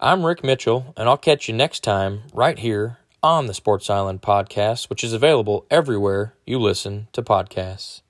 I'm 0.00 0.26
Rick 0.26 0.42
Mitchell, 0.42 0.92
and 0.96 1.08
I'll 1.08 1.16
catch 1.16 1.46
you 1.46 1.54
next 1.54 1.84
time 1.84 2.22
right 2.32 2.58
here 2.58 2.98
on 3.22 3.46
the 3.46 3.54
Sports 3.54 3.90
Island 3.90 4.22
Podcast, 4.22 4.88
which 4.88 5.04
is 5.04 5.12
available 5.12 5.66
everywhere 5.70 6.34
you 6.46 6.58
listen 6.58 7.08
to 7.12 7.22
podcasts. 7.22 8.00